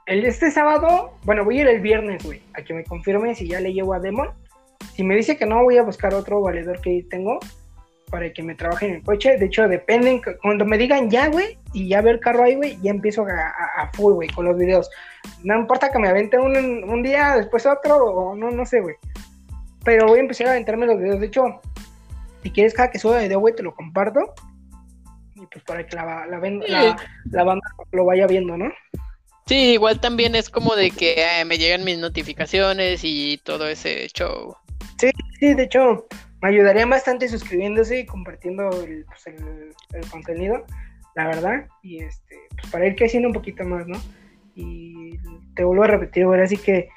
El, 0.07 0.25
este 0.27 0.51
sábado, 0.51 1.13
bueno, 1.25 1.45
voy 1.45 1.59
a 1.59 1.63
ir 1.63 1.69
el 1.69 1.81
viernes, 1.81 2.23
güey, 2.25 2.43
a 2.55 2.63
que 2.63 2.75
me 2.75 2.85
confirme 2.85 3.35
si 3.35 3.49
ya 3.49 3.61
le 3.61 3.73
llevo 3.73 3.95
a 3.95 4.01
Demon. 4.01 4.29
Si 4.95 5.03
me 5.03 5.17
dice 5.17 5.37
que 5.37 5.47
no, 5.47 5.63
voy 5.63 5.79
a 5.79 5.83
buscar 5.83 6.13
otro 6.15 6.41
valedor 6.43 6.81
que 6.81 7.07
tengo 7.09 7.39
para 8.11 8.31
que 8.33 8.43
me 8.43 8.55
trabaje 8.55 8.87
en 8.87 8.95
el 8.97 9.03
coche. 9.03 9.39
De 9.39 9.47
hecho, 9.47 9.67
dependen. 9.67 10.21
Cuando 10.43 10.65
me 10.67 10.77
digan 10.79 11.11
ya, 11.11 11.29
güey, 11.29 11.59
y 11.73 11.89
ya 11.89 12.03
ver 12.03 12.21
carro 12.21 12.45
ahí, 12.45 12.55
güey, 12.55 12.79
ya 12.83 12.91
empiezo 12.91 13.25
a, 13.27 13.33
a- 13.33 13.83
a 13.83 13.91
full, 13.95 14.13
güey, 14.13 14.29
con 14.29 14.45
los 14.45 14.57
videos. 14.59 14.91
No 15.43 15.59
importa 15.59 15.91
que 15.91 15.99
me 15.99 16.09
avente 16.09 16.39
un, 16.39 16.55
un 16.85 17.03
día, 17.03 17.35
después 17.37 17.65
otro, 17.67 17.97
o 17.97 18.37
no, 18.37 18.51
no 18.51 18.67
sé, 18.67 18.81
güey. 18.81 18.97
Pero 19.85 20.07
voy 20.07 20.19
a 20.19 20.23
empezar 20.23 20.49
a 20.49 20.51
aventarme 20.51 20.87
los 20.87 20.99
videos. 20.99 21.19
De 21.19 21.27
hecho, 21.27 21.61
si 22.43 22.51
quieres 22.51 22.75
cada 22.75 22.91
que 22.91 22.99
suba 22.99 23.21
video, 23.21 23.41
güey, 23.41 23.55
te 23.57 23.63
lo 23.63 23.75
comparto. 23.75 24.35
Y 25.35 25.47
pues 25.47 25.65
para 25.65 25.85
que 25.87 25.97
la, 25.97 26.27
la, 26.27 26.39
ven- 26.39 26.61
la, 26.69 26.97
la 27.31 27.43
banda 27.45 27.67
lo 27.93 28.05
vaya 28.05 28.27
viendo, 28.27 28.57
¿no? 28.57 28.67
Sí, 29.47 29.73
igual 29.73 30.01
también 30.01 30.35
es 30.35 30.49
como 30.49 30.75
de 30.75 30.91
que 30.91 31.15
eh, 31.19 31.45
me 31.45 31.59
llegan 31.59 31.85
mis 31.85 31.99
notificaciones 31.99 33.01
y 33.03 33.39
todo 33.45 33.69
ese 33.69 34.09
show. 34.09 34.57
Sí, 34.99 35.55
de 35.55 35.63
hecho, 35.63 36.07
me 36.41 36.49
ayudaría 36.49 36.87
bastante 36.87 37.29
suscribiéndose 37.29 38.01
y 38.01 38.07
compartiendo 38.07 38.71
el, 38.83 39.05
pues, 39.05 39.27
el, 39.27 39.75
el 39.93 40.11
contenido, 40.11 40.65
la 41.15 41.27
verdad. 41.27 41.67
Y 41.83 42.03
este, 42.03 42.37
pues 42.57 42.73
para 42.73 42.87
ir 42.87 42.97
creciendo 42.97 43.29
un 43.29 43.35
poquito 43.35 43.65
más, 43.65 43.87
¿no? 43.87 43.99
Y 44.55 45.19
te 45.55 45.65
vuelvo 45.65 45.85
a 45.85 45.89
repetir, 45.89 46.27
güey, 46.27 46.41
así 46.41 46.57
que, 46.57 46.89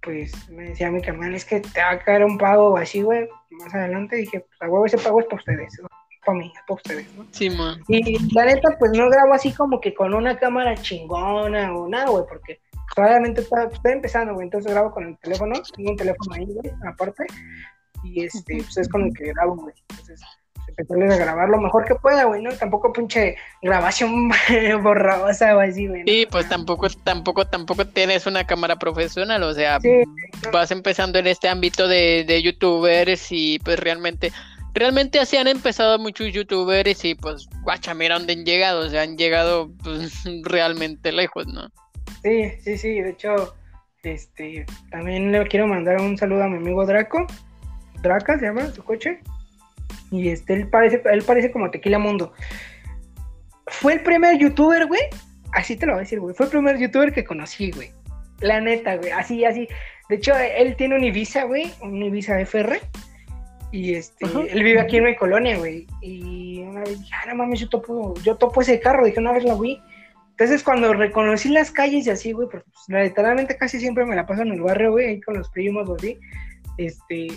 pues 0.00 0.48
me 0.50 0.70
decía 0.70 0.90
mi 0.90 1.02
canal, 1.02 1.34
es 1.34 1.44
que 1.44 1.60
te 1.60 1.80
va 1.80 1.90
a 1.90 1.98
caer 1.98 2.24
un 2.24 2.38
pago 2.38 2.76
así, 2.76 3.02
güey. 3.02 3.28
Más 3.50 3.74
adelante 3.74 4.16
dije, 4.16 4.40
pues 4.40 4.62
a 4.62 4.68
huevo 4.68 4.86
ese 4.86 4.98
pago 4.98 5.20
es 5.20 5.26
para 5.26 5.36
ustedes, 5.36 5.78
¿no? 5.80 5.88
Para 6.24 6.38
mí, 6.38 6.52
para 6.66 6.76
ustedes, 6.76 7.12
¿no? 7.14 7.26
Sí, 7.30 7.50
man. 7.50 7.80
Y 7.88 8.32
la 8.34 8.44
neta, 8.44 8.76
pues 8.78 8.92
no 8.92 9.08
grabo 9.10 9.34
así 9.34 9.52
como 9.52 9.80
que 9.80 9.94
con 9.94 10.14
una 10.14 10.38
cámara 10.38 10.74
chingona 10.76 11.74
o 11.74 11.88
nada, 11.88 12.10
güey, 12.10 12.24
porque 12.28 12.60
obviamente 12.96 13.40
está, 13.40 13.64
estoy 13.64 13.92
empezando, 13.92 14.34
güey, 14.34 14.46
entonces 14.46 14.72
grabo 14.72 14.92
con 14.92 15.08
el 15.08 15.18
teléfono, 15.18 15.54
tengo 15.74 15.90
un 15.90 15.96
teléfono 15.96 16.34
ahí, 16.34 16.46
güey, 16.46 16.72
aparte, 16.86 17.26
y 18.02 18.24
este, 18.24 18.56
pues 18.56 18.76
es 18.76 18.88
con 18.88 19.02
el 19.02 19.14
que 19.14 19.32
grabo, 19.32 19.56
güey. 19.56 19.74
Entonces, 19.90 20.20
pues, 20.20 20.68
empezarles 20.68 21.12
a 21.12 21.24
grabar 21.24 21.48
lo 21.48 21.60
mejor 21.60 21.84
que 21.84 21.94
pueda, 21.94 22.24
güey, 22.24 22.42
¿no? 22.42 22.52
Tampoco 22.52 22.92
pinche 22.92 23.36
grabación 23.60 24.30
borrosa 24.82 25.56
o 25.56 25.60
así, 25.60 25.86
güey. 25.86 26.00
¿no? 26.00 26.06
Sí, 26.06 26.26
pues 26.30 26.48
tampoco, 26.48 26.88
tampoco, 26.88 27.46
tampoco 27.46 27.86
tienes 27.86 28.26
una 28.26 28.44
cámara 28.44 28.76
profesional, 28.76 29.42
o 29.42 29.54
sea, 29.54 29.80
Sí, 29.80 30.02
vas 30.52 30.70
empezando 30.70 31.18
en 31.18 31.26
este 31.26 31.48
ámbito 31.48 31.88
de, 31.88 32.24
de 32.26 32.42
youtubers 32.42 33.30
y 33.30 33.58
pues 33.60 33.78
realmente, 33.78 34.32
realmente 34.74 35.20
así 35.20 35.36
han 35.36 35.48
empezado 35.48 35.98
muchos 35.98 36.32
youtubers 36.32 37.04
y 37.04 37.14
pues 37.14 37.48
guacha, 37.62 37.94
mira 37.94 38.18
dónde 38.18 38.32
han 38.34 38.44
llegado, 38.44 38.86
o 38.86 38.88
sea, 38.88 39.02
han 39.02 39.16
llegado 39.16 39.70
pues 39.82 40.22
realmente 40.44 41.12
lejos, 41.12 41.46
¿no? 41.46 41.68
Sí, 42.22 42.50
sí, 42.60 42.78
sí, 42.78 43.00
de 43.00 43.10
hecho, 43.10 43.54
este, 44.02 44.64
también 44.90 45.32
le 45.32 45.46
quiero 45.46 45.66
mandar 45.66 46.00
un 46.00 46.16
saludo 46.16 46.44
a 46.44 46.48
mi 46.48 46.56
amigo 46.56 46.86
Draco, 46.86 47.26
Draca 48.02 48.38
se 48.38 48.46
llama 48.46 48.70
su 48.70 48.82
coche, 48.84 49.20
y 50.10 50.28
este, 50.28 50.54
él 50.54 50.68
parece, 50.68 51.02
él 51.04 51.22
parece 51.22 51.50
como 51.50 51.70
Tequila 51.70 51.98
Mundo. 51.98 52.32
Fue 53.66 53.94
el 53.94 54.02
primer 54.02 54.38
youtuber, 54.38 54.86
güey, 54.86 55.02
así 55.52 55.76
te 55.76 55.86
lo 55.86 55.92
voy 55.92 56.00
a 56.00 56.02
decir, 56.02 56.20
güey, 56.20 56.34
fue 56.34 56.46
el 56.46 56.52
primer 56.52 56.78
youtuber 56.78 57.12
que 57.12 57.24
conocí, 57.24 57.70
güey, 57.72 57.90
la 58.40 58.60
neta, 58.60 58.96
güey, 58.96 59.10
así, 59.10 59.44
así, 59.44 59.68
de 60.08 60.16
hecho, 60.16 60.34
él 60.36 60.76
tiene 60.76 60.96
un 60.96 61.04
Ibiza, 61.04 61.44
güey, 61.44 61.72
un 61.80 62.02
Ibiza 62.02 62.38
FR, 62.40 62.80
y 63.72 63.94
este, 63.94 64.26
Ajá. 64.26 64.42
él 64.48 64.62
vive 64.62 64.80
aquí 64.80 64.98
en 64.98 65.04
mi 65.04 65.16
colonia, 65.16 65.58
güey, 65.58 65.86
y 66.00 66.60
una 66.60 66.80
vez 66.82 67.00
dije, 67.00 67.12
ah, 67.14 67.26
no 67.28 67.34
mames, 67.34 67.58
yo 67.60 67.68
topo, 67.68 68.14
yo 68.22 68.36
topo 68.36 68.60
ese 68.60 68.78
carro, 68.78 69.04
dije, 69.04 69.18
una 69.18 69.32
vez 69.32 69.42
lo 69.44 69.58
vi, 69.58 69.80
entonces, 70.30 70.62
cuando 70.64 70.92
reconocí 70.94 71.50
las 71.50 71.70
calles 71.70 72.06
y 72.06 72.10
así, 72.10 72.32
güey, 72.32 72.48
porque 72.48 72.66
pues, 72.72 73.04
literalmente 73.04 73.56
casi 73.56 73.78
siempre 73.80 74.04
me 74.06 74.16
la 74.16 74.26
paso 74.26 74.42
en 74.42 74.52
el 74.52 74.60
barrio, 74.62 74.92
güey, 74.92 75.06
ahí 75.06 75.20
con 75.20 75.36
los 75.36 75.48
primos 75.50 75.88
o 75.88 75.94
así, 75.94 76.18
este, 76.78 77.28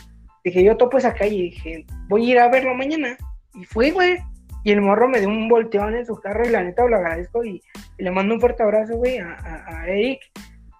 dije, 0.43 0.63
yo 0.63 0.77
topo 0.77 0.97
esa 0.97 1.13
calle 1.13 1.35
dije, 1.35 1.85
voy 2.07 2.25
a 2.29 2.31
ir 2.31 2.39
a 2.39 2.49
verlo 2.49 2.73
mañana. 2.73 3.17
Y 3.53 3.63
fui, 3.65 3.91
güey, 3.91 4.17
y 4.63 4.71
el 4.71 4.81
morro 4.81 5.07
me 5.09 5.19
dio 5.19 5.27
un 5.29 5.47
volteón 5.49 5.93
en 5.95 6.05
su 6.05 6.15
carro 6.15 6.47
y 6.47 6.49
la 6.51 6.63
neta 6.63 6.85
lo 6.87 6.95
agradezco 6.95 7.43
y, 7.43 7.61
y 7.97 8.03
le 8.03 8.11
mando 8.11 8.33
un 8.33 8.39
fuerte 8.39 8.63
abrazo, 8.63 8.95
güey, 8.95 9.19
a, 9.19 9.33
a- 9.33 9.81
a 9.81 9.87
Eric. 9.87 10.21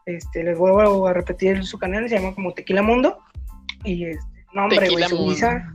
Este, 0.06 0.44
les 0.44 0.58
vuelvo 0.58 1.08
a 1.08 1.14
repetir 1.14 1.64
su 1.66 1.78
canal, 1.78 2.08
se 2.10 2.18
llama 2.18 2.34
como 2.34 2.54
Tequila 2.54 2.82
Mundo. 2.82 3.20
Y 3.84 4.06
este, 4.06 4.35
no, 4.56 4.64
hombre, 4.64 4.90
güey, 4.90 5.04
su 5.04 5.28
visa, 5.28 5.74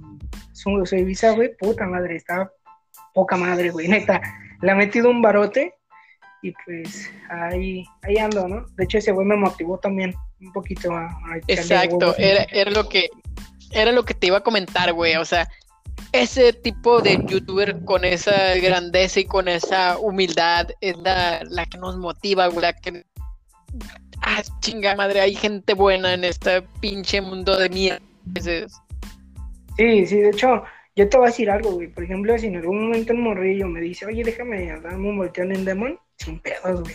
su, 0.52 0.84
su 0.86 0.96
Ibiza, 0.96 1.32
güey, 1.32 1.54
puta 1.56 1.86
madre, 1.86 2.16
está 2.16 2.50
poca 3.14 3.36
madre, 3.36 3.70
güey, 3.70 3.88
neta. 3.88 4.20
Le 4.62 4.70
ha 4.70 4.74
metido 4.74 5.10
un 5.10 5.22
barote 5.22 5.74
y 6.42 6.52
pues 6.64 7.10
ahí, 7.28 7.84
ahí 8.02 8.16
ando, 8.16 8.48
¿no? 8.48 8.66
De 8.76 8.84
hecho, 8.84 8.98
ese 8.98 9.12
güey 9.12 9.26
me 9.26 9.36
motivó 9.36 9.78
también 9.78 10.14
un 10.40 10.52
poquito 10.52 10.92
a, 10.92 11.04
a 11.06 11.36
Exacto, 11.46 12.16
era, 12.16 12.44
era 12.50 12.70
lo 12.70 12.88
que 12.88 13.10
era 13.72 13.92
lo 13.92 14.04
que 14.04 14.14
te 14.14 14.28
iba 14.28 14.38
a 14.38 14.42
comentar, 14.42 14.92
güey, 14.92 15.16
o 15.16 15.24
sea, 15.24 15.48
ese 16.12 16.52
tipo 16.52 17.00
de 17.02 17.22
youtuber 17.26 17.84
con 17.84 18.04
esa 18.04 18.54
grandeza 18.56 19.20
y 19.20 19.26
con 19.26 19.46
esa 19.46 19.98
humildad 19.98 20.68
es 20.80 20.96
la, 20.98 21.44
la 21.44 21.66
que 21.66 21.78
nos 21.78 21.98
motiva, 21.98 22.48
güey, 22.48 22.62
la 22.62 22.72
que 22.72 23.04
ah, 24.22 24.42
chinga 24.60 24.96
madre, 24.96 25.20
hay 25.20 25.34
gente 25.34 25.74
buena 25.74 26.14
en 26.14 26.24
este 26.24 26.62
pinche 26.80 27.20
mundo 27.20 27.56
de 27.58 27.68
mierda. 27.68 28.09
Sí, 29.76 30.06
sí, 30.06 30.18
de 30.18 30.30
hecho, 30.30 30.62
yo 30.96 31.08
te 31.08 31.16
voy 31.16 31.26
a 31.26 31.30
decir 31.30 31.50
algo, 31.50 31.72
güey. 31.72 31.88
Por 31.88 32.04
ejemplo, 32.04 32.36
si 32.38 32.46
en 32.48 32.56
algún 32.56 32.82
momento 32.84 33.12
un 33.12 33.22
morrillo 33.22 33.66
me 33.66 33.80
dice, 33.80 34.06
oye, 34.06 34.22
déjame 34.22 34.66
darme 34.80 35.08
un 35.08 35.18
volteón 35.18 35.54
en 35.54 35.64
Demon, 35.64 35.98
sin 36.16 36.40
pedos, 36.40 36.82
güey. 36.82 36.94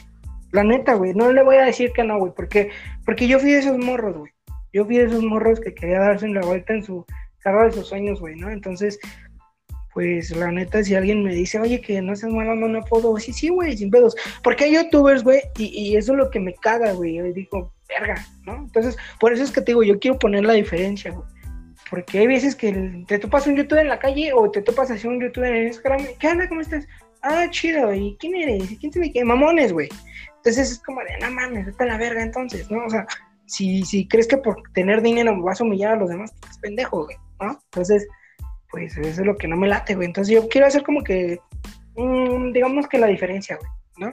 La 0.52 0.64
neta, 0.64 0.94
güey, 0.94 1.14
no 1.14 1.32
le 1.32 1.44
voy 1.44 1.58
a 1.58 1.66
decir 1.66 1.92
que 1.92 2.04
no, 2.04 2.18
güey, 2.18 2.32
porque, 2.36 2.70
porque 3.06 3.28
yo 3.28 3.40
fui 3.40 3.52
de 3.52 3.60
esos 3.60 3.78
morros, 3.78 4.18
güey. 4.18 4.32
Yo 4.72 4.86
fui 4.86 4.98
de 4.98 5.06
esos 5.06 5.24
morros 5.24 5.60
que 5.60 5.74
quería 5.74 6.00
darse 6.00 6.28
la 6.28 6.42
vuelta 6.42 6.74
en 6.74 6.84
su 6.84 7.06
carro 7.40 7.66
de 7.66 7.72
sus 7.72 7.88
sueños, 7.88 8.20
güey, 8.20 8.36
¿no? 8.36 8.50
Entonces, 8.50 9.00
pues 9.94 10.36
la 10.36 10.52
neta, 10.52 10.84
si 10.84 10.94
alguien 10.96 11.24
me 11.24 11.34
dice, 11.34 11.60
oye, 11.60 11.82
que 11.82 12.02
no 12.02 12.16
seas 12.16 12.32
malo, 12.32 12.56
no, 12.56 12.68
no 12.68 12.82
puedo, 12.84 13.18
sí, 13.18 13.34
sí, 13.34 13.50
güey, 13.50 13.78
sin 13.78 13.90
pedos. 13.90 14.16
Porque 14.44 14.66
hay 14.66 14.76
youtubers, 14.76 15.24
güey, 15.24 15.42
y, 15.58 15.66
y 15.66 15.96
eso 15.96 16.12
es 16.12 16.18
lo 16.18 16.30
que 16.30 16.40
me 16.40 16.54
caga, 16.54 16.92
güey. 16.94 17.16
Yo 17.16 17.24
digo, 17.24 17.74
verga, 17.88 18.26
¿no? 18.44 18.56
Entonces, 18.56 18.98
por 19.20 19.34
eso 19.34 19.44
es 19.44 19.52
que 19.52 19.62
te 19.62 19.72
digo, 19.72 19.84
yo 19.84 20.00
quiero 20.00 20.20
poner 20.20 20.44
la 20.44 20.54
diferencia, 20.54 21.12
güey. 21.12 21.26
Porque 21.90 22.20
hay 22.20 22.28
veces 22.28 22.56
que 22.56 23.04
te 23.08 23.20
topas 23.20 23.46
un 23.46 23.56
youtuber 23.56 23.84
en 23.84 23.90
la 23.90 24.00
calle 24.00 24.34
o 24.34 24.50
te 24.50 24.62
topas 24.62 24.90
así 24.90 25.08
un 25.08 25.22
youtuber 25.22 25.54
en 25.54 25.68
Instagram. 25.68 26.02
¿Qué 26.20 26.28
onda? 26.28 26.50
¿Cómo 26.50 26.62
estás? 26.62 26.88
Ah, 27.22 27.48
chido. 27.52 27.94
¿Y 27.94 28.18
quién 28.20 28.36
eres? 28.36 28.72
¿Y 28.72 28.78
quién 28.78 28.92
te 28.92 29.12
qué? 29.12 29.24
Mamones, 29.24 29.72
güey. 29.72 29.90
Entonces 30.38 30.74
es 30.74 30.80
como 30.80 31.02
de, 31.02 31.18
no 31.20 31.32
mames, 31.32 31.66
vete 31.66 31.84
a 31.84 31.88
la 31.88 31.98
verga 31.98 32.22
entonces, 32.22 32.70
¿no? 32.70 32.86
O 32.86 32.90
sea, 32.90 33.08
si, 33.48 33.84
si 33.84 34.08
crees 34.08 34.28
que 34.28 34.38
por 34.38 34.62
tener 34.74 35.02
dinero 35.02 35.42
vas 35.42 35.60
a 35.60 35.64
humillar 35.64 35.94
a 35.94 35.96
los 35.96 36.10
demás, 36.10 36.32
es 36.32 36.40
pues, 36.40 36.58
pendejo, 36.60 37.06
güey, 37.06 37.18
¿no? 37.42 37.60
Entonces, 37.66 38.08
pues 38.70 38.96
eso 38.96 39.22
es 39.22 39.26
lo 39.26 39.38
que 39.38 39.48
no 39.48 39.58
me 39.58 39.68
late, 39.68 39.96
güey. 39.96 40.06
Entonces 40.06 40.34
yo 40.34 40.48
quiero 40.48 40.68
hacer 40.68 40.84
como 40.84 41.04
que, 41.04 41.40
mm, 41.96 42.52
digamos 42.52 42.88
que 42.88 43.00
la 43.00 43.08
diferencia, 43.08 43.58
güey, 43.58 43.72
¿no? 43.98 44.12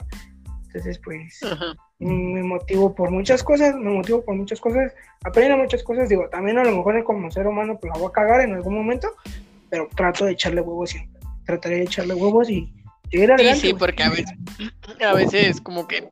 Entonces, 0.73 0.99
pues, 1.05 1.39
me 1.99 2.43
motivo 2.43 2.95
por 2.95 3.11
muchas 3.11 3.43
cosas, 3.43 3.75
me 3.75 3.91
motivo 3.91 4.25
por 4.25 4.35
muchas 4.35 4.59
cosas, 4.59 4.93
aprendo 5.23 5.59
muchas 5.59 5.83
cosas, 5.83 6.09
digo, 6.09 6.27
también 6.31 6.59
a 6.59 6.65
lo 6.65 6.75
mejor 6.75 7.05
como 7.05 7.31
ser 7.31 7.47
humano, 7.47 7.79
pues 7.79 7.93
la 7.93 8.01
voy 8.01 8.09
a 8.09 8.13
cagar 8.13 8.41
en 8.41 8.55
algún 8.55 8.77
momento, 8.77 9.09
pero 9.69 9.87
trato 9.95 10.25
de 10.25 10.33
echarle 10.33 10.63
huevos 10.63 10.91
siempre, 10.91 11.21
trataré 11.45 11.77
de 11.77 11.83
echarle 11.83 12.15
huevos 12.15 12.49
y 12.49 12.73
seguir 13.11 13.33
adelante. 13.33 13.61
Sí, 13.61 13.69
sí, 13.69 13.75
porque 13.75 14.03
a 14.03 14.09
veces, 14.09 14.35
a 15.07 15.13
veces 15.13 15.61
como 15.61 15.87
que 15.87 16.09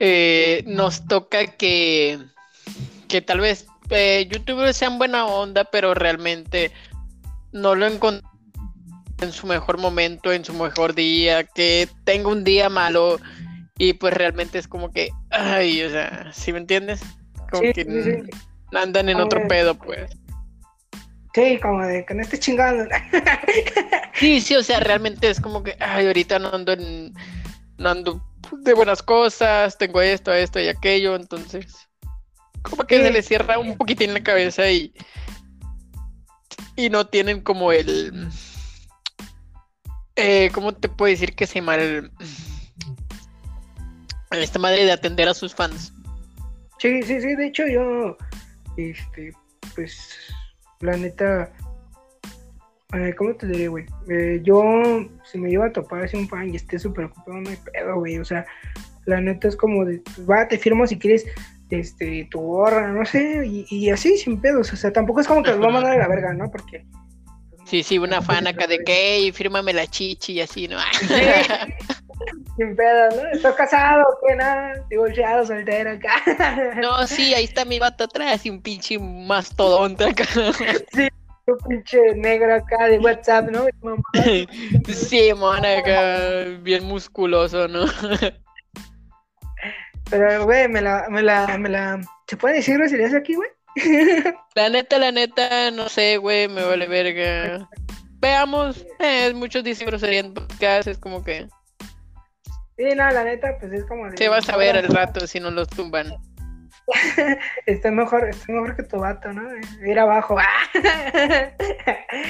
eh, 0.00 0.64
nos 0.66 1.06
toca 1.06 1.46
que, 1.46 2.18
que 3.06 3.22
tal 3.22 3.38
vez 3.38 3.66
eh, 3.90 4.28
youtubers 4.28 4.76
sean 4.76 4.98
buena 4.98 5.26
onda, 5.26 5.62
pero 5.62 5.94
realmente 5.94 6.72
no 7.52 7.76
lo 7.76 7.86
encontré 7.86 8.28
en 9.20 9.30
su 9.32 9.46
mejor 9.46 9.78
momento, 9.78 10.32
en 10.32 10.44
su 10.44 10.54
mejor 10.54 10.94
día, 10.94 11.44
que 11.44 11.88
tenga 12.04 12.30
un 12.30 12.42
día 12.42 12.68
malo 12.68 13.20
y 13.80 13.94
pues 13.94 14.12
realmente 14.12 14.58
es 14.58 14.68
como 14.68 14.90
que, 14.90 15.08
ay, 15.30 15.82
o 15.82 15.88
sea, 15.88 16.30
¿sí 16.34 16.52
me 16.52 16.58
entiendes? 16.58 17.00
Como 17.50 17.62
que 17.62 18.28
andan 18.74 19.08
en 19.08 19.16
otro 19.16 19.48
pedo, 19.48 19.74
pues. 19.74 20.10
Sí, 21.32 21.58
como 21.62 21.86
de 21.86 22.04
que 22.04 22.12
no 22.12 22.20
esté 22.20 22.38
chingando. 22.38 22.84
sí, 24.12 24.42
sí, 24.42 24.54
o 24.54 24.62
sea, 24.62 24.80
realmente 24.80 25.30
es 25.30 25.40
como 25.40 25.62
que, 25.62 25.76
ay, 25.80 26.08
ahorita 26.08 26.38
no 26.38 26.50
ando 26.50 26.72
en, 26.72 27.14
no 27.78 27.88
ando 27.88 28.22
de 28.52 28.74
buenas 28.74 29.02
cosas, 29.02 29.78
tengo 29.78 30.02
esto, 30.02 30.30
esto 30.30 30.60
y 30.60 30.68
aquello, 30.68 31.16
entonces, 31.16 31.88
como 32.60 32.84
que 32.84 32.98
se 32.98 33.10
les 33.10 33.26
cierra 33.26 33.58
un 33.58 33.78
poquitín 33.78 34.12
la 34.12 34.22
cabeza 34.22 34.70
y, 34.70 34.92
y 36.76 36.90
no 36.90 37.06
tienen 37.06 37.40
como 37.40 37.72
el, 37.72 38.28
eh, 40.16 40.50
¿cómo 40.52 40.74
te 40.74 40.90
puedo 40.90 41.10
decir 41.10 41.34
que 41.34 41.46
se 41.46 41.62
mal 41.62 42.12
esta 44.30 44.58
madre 44.58 44.84
de 44.84 44.92
atender 44.92 45.28
a 45.28 45.34
sus 45.34 45.54
fans. 45.54 45.92
Sí, 46.78 47.02
sí, 47.02 47.20
sí, 47.20 47.34
de 47.34 47.46
hecho 47.46 47.66
yo, 47.66 48.16
este, 48.76 49.32
pues, 49.74 50.16
la 50.80 50.96
neta, 50.96 51.52
eh, 52.94 53.14
¿cómo 53.16 53.34
te 53.34 53.46
diré, 53.46 53.68
güey? 53.68 53.84
Eh, 54.08 54.40
yo, 54.42 54.62
si 55.30 55.38
me 55.38 55.50
iba 55.50 55.66
a 55.66 55.72
topar 55.72 56.04
así 56.04 56.16
un 56.16 56.28
fan 56.28 56.52
y 56.52 56.56
esté 56.56 56.78
súper 56.78 57.06
ocupado, 57.06 57.40
no 57.40 57.50
hay 57.50 57.56
pedo, 57.56 57.96
güey, 57.96 58.18
o 58.18 58.24
sea, 58.24 58.46
la 59.04 59.20
neta 59.20 59.48
es 59.48 59.56
como 59.56 59.84
de, 59.84 60.00
va, 60.28 60.48
te 60.48 60.58
firmo 60.58 60.86
si 60.86 60.98
quieres, 60.98 61.26
este, 61.68 62.26
tu 62.30 62.40
gorra, 62.40 62.88
no 62.92 63.04
sé, 63.04 63.44
y, 63.46 63.90
así, 63.90 64.16
sin 64.16 64.40
pedos, 64.40 64.72
o 64.72 64.76
sea, 64.76 64.92
tampoco 64.92 65.20
es 65.20 65.26
como 65.26 65.42
que 65.42 65.50
nos 65.50 65.60
va 65.60 65.66
a 65.66 65.72
mandar 65.72 65.92
a 65.92 65.98
la 65.98 66.08
verga, 66.08 66.32
¿no? 66.32 66.50
Porque... 66.50 66.86
Sí, 67.66 67.82
sí, 67.82 67.98
una 67.98 68.22
fan 68.22 68.46
acá 68.46 68.66
de 68.66 68.78
que, 68.78 69.30
fírmame 69.34 69.72
la 69.72 69.86
chichi 69.86 70.32
y 70.32 70.40
así, 70.40 70.66
¿no? 70.66 70.78
Sin 72.56 72.76
pedo, 72.76 73.08
¿no? 73.16 73.28
Estoy 73.30 73.52
casado, 73.54 74.04
¿qué 74.26 74.36
nada? 74.36 74.84
Divorciado, 74.90 75.46
soltero 75.46 75.92
acá. 75.92 76.74
No, 76.80 77.06
sí, 77.06 77.34
ahí 77.34 77.44
está 77.44 77.64
mi 77.64 77.78
vato 77.78 78.04
atrás 78.04 78.44
y 78.44 78.50
un 78.50 78.60
pinche 78.60 78.98
mastodonte 78.98 80.04
acá. 80.04 80.24
Sí, 80.92 81.08
un 81.46 81.58
pinche 81.68 82.14
negro 82.16 82.54
acá 82.54 82.86
de 82.88 82.98
WhatsApp, 82.98 83.50
¿no? 83.50 83.66
Sí, 84.88 85.32
man, 85.34 85.64
acá 85.64 86.44
bien 86.60 86.84
musculoso, 86.84 87.68
¿no? 87.68 87.86
Pero, 90.10 90.44
güey, 90.44 90.68
me 90.68 90.80
la, 90.80 91.06
me 91.08 91.22
la, 91.22 91.56
me 91.56 91.68
la... 91.68 92.00
¿Se 92.26 92.36
puede 92.36 92.56
decir 92.56 92.76
groserías 92.76 93.14
aquí, 93.14 93.34
güey? 93.34 93.48
La 94.56 94.68
neta, 94.68 94.98
la 94.98 95.12
neta, 95.12 95.70
no 95.70 95.88
sé, 95.88 96.16
güey, 96.16 96.48
me 96.48 96.64
vale 96.64 96.86
verga. 96.86 97.68
Veamos, 98.18 98.84
eh, 98.98 99.32
muchos 99.32 99.64
dicen 99.64 99.86
grosería 99.86 100.20
en 100.20 100.34
podcast, 100.34 100.88
es 100.88 100.98
como 100.98 101.24
que... 101.24 101.48
Sí, 102.80 102.94
no, 102.96 103.10
la 103.10 103.24
neta, 103.24 103.58
pues 103.60 103.72
es 103.74 103.84
como. 103.84 104.10
Se 104.16 104.28
vas 104.30 104.48
a 104.48 104.56
ver 104.56 104.74
el 104.74 104.88
rato 104.88 105.26
si 105.26 105.38
no 105.38 105.50
los 105.50 105.68
tumban. 105.68 106.14
estoy 107.66 107.90
mejor, 107.90 108.26
estoy 108.26 108.54
mejor 108.54 108.74
que 108.74 108.84
tu 108.84 108.98
vato, 108.98 109.30
¿no? 109.34 109.42
Ir 109.86 109.98
abajo. 109.98 110.38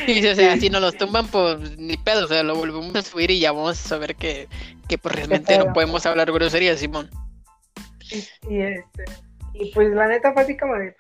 sí, 0.07 0.27
o 0.27 0.35
sea, 0.35 0.57
si 0.61 0.69
no 0.69 0.81
los 0.81 0.97
tumban, 0.97 1.29
pues 1.29 1.79
ni 1.79 1.97
pedo, 1.97 2.25
o 2.25 2.27
sea, 2.27 2.43
lo 2.43 2.57
volvemos 2.57 2.93
a 2.97 3.03
subir 3.03 3.31
y 3.31 3.39
ya 3.39 3.53
vamos 3.53 3.93
a 3.93 3.99
ver 3.99 4.17
que, 4.17 4.49
que 4.89 4.99
pues 4.99 5.15
realmente 5.15 5.57
no 5.57 5.73
podemos 5.73 6.05
hablar 6.05 6.33
grosería, 6.33 6.77
Simón. 6.77 7.09
Y, 8.49 8.61
este, 8.61 9.05
y 9.55 9.71
pues 9.73 9.91
la 9.95 10.09
neta 10.09 10.33
fue 10.33 10.43
así 10.43 10.57
como 10.57 10.75
de, 10.75 10.97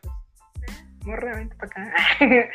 pues, 0.60 0.78
morre, 1.04 1.48
para 1.58 1.66
acá. 1.66 1.94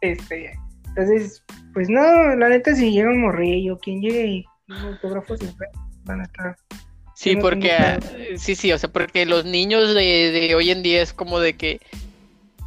este, 0.00 0.58
entonces, 0.88 1.44
pues 1.74 1.90
no, 1.90 2.34
la 2.34 2.48
neta 2.48 2.74
si 2.74 2.92
llega 2.92 3.10
un 3.10 3.20
morrillo, 3.20 3.78
quien 3.78 4.00
llegue 4.00 4.26
y 4.26 4.44
un 4.68 4.76
autógrafo 4.76 5.36
Sí, 7.14 7.36
porque, 7.36 7.98
sí, 8.38 8.54
sí, 8.54 8.72
o 8.72 8.78
sea, 8.78 8.90
porque 8.90 9.26
los 9.26 9.44
niños 9.44 9.94
de, 9.94 10.54
hoy 10.56 10.70
en 10.70 10.82
día 10.82 11.02
es 11.02 11.12
como 11.12 11.38
de 11.38 11.54
que, 11.54 11.80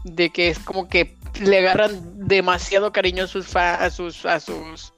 de 0.04 0.30
que 0.30 0.50
es 0.50 0.60
como 0.60 0.88
que 0.88 1.16
le 1.42 1.58
agarran 1.58 2.28
demasiado 2.28 2.92
cariño 2.92 3.24
a 3.24 3.28
sus, 3.28 3.56
a 3.56 3.90
sus, 3.90 4.26
a 4.28 4.40
sus, 4.40 4.94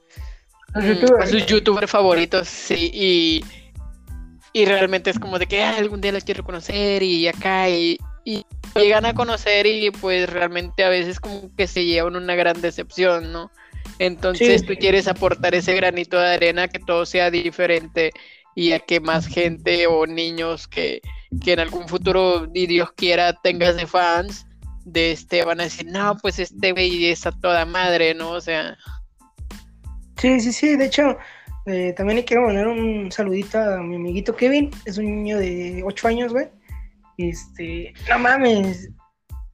mm, 0.74 1.20
a 1.20 1.26
sus 1.26 1.46
youtubers 1.46 1.90
favoritos, 1.90 2.48
sí, 2.48 2.90
y, 2.92 3.44
y 4.52 4.66
realmente 4.66 5.08
es 5.08 5.18
como 5.18 5.38
de 5.38 5.46
que 5.46 5.62
algún 5.62 6.02
día 6.02 6.12
los 6.12 6.24
quiero 6.24 6.44
conocer 6.44 7.02
y 7.02 7.26
acá, 7.26 7.70
y, 7.70 7.96
y 8.26 8.44
llegan 8.74 9.06
a 9.06 9.14
conocer 9.14 9.66
y 9.66 9.90
pues 9.90 10.28
realmente 10.28 10.84
a 10.84 10.90
veces 10.90 11.18
como 11.18 11.50
que 11.56 11.66
se 11.66 11.84
llevan 11.86 12.16
una 12.16 12.34
gran 12.34 12.60
decepción, 12.60 13.32
¿no? 13.32 13.50
Entonces 13.98 14.66
tú 14.66 14.74
quieres 14.74 15.08
aportar 15.08 15.54
ese 15.54 15.74
granito 15.74 16.18
de 16.18 16.34
arena 16.34 16.68
que 16.68 16.78
todo 16.78 17.06
sea 17.06 17.30
diferente 17.30 18.12
y 18.56 18.72
a 18.72 18.80
que 18.80 19.00
más 19.00 19.26
gente 19.28 19.86
o 19.86 20.06
niños 20.06 20.66
que, 20.66 21.00
en 21.44 21.60
algún 21.60 21.86
futuro, 21.86 22.48
y 22.54 22.66
Dios 22.66 22.90
quiera, 22.92 23.34
tengas 23.34 23.76
de 23.76 23.86
fans, 23.86 24.46
de 24.86 25.12
este 25.12 25.44
van 25.44 25.60
a 25.60 25.64
decir, 25.64 25.86
no, 25.86 26.16
pues 26.22 26.38
este 26.38 26.72
güey 26.72 27.06
es 27.06 27.26
a 27.26 27.32
toda 27.32 27.66
madre, 27.66 28.14
¿no? 28.14 28.30
O 28.30 28.40
sea. 28.40 28.76
Sí, 30.16 30.40
sí, 30.40 30.52
sí, 30.52 30.74
de 30.74 30.86
hecho, 30.86 31.18
eh, 31.66 31.92
también 31.96 32.16
le 32.16 32.24
quiero 32.24 32.46
mandar 32.46 32.66
un 32.66 33.12
saludito 33.12 33.58
a 33.58 33.82
mi 33.82 33.96
amiguito 33.96 34.34
Kevin, 34.34 34.70
es 34.86 34.96
un 34.96 35.04
niño 35.04 35.38
de 35.38 35.82
8 35.84 36.08
años, 36.08 36.32
güey. 36.32 36.48
Este, 37.18 37.92
no 38.08 38.18
mames, 38.18 38.88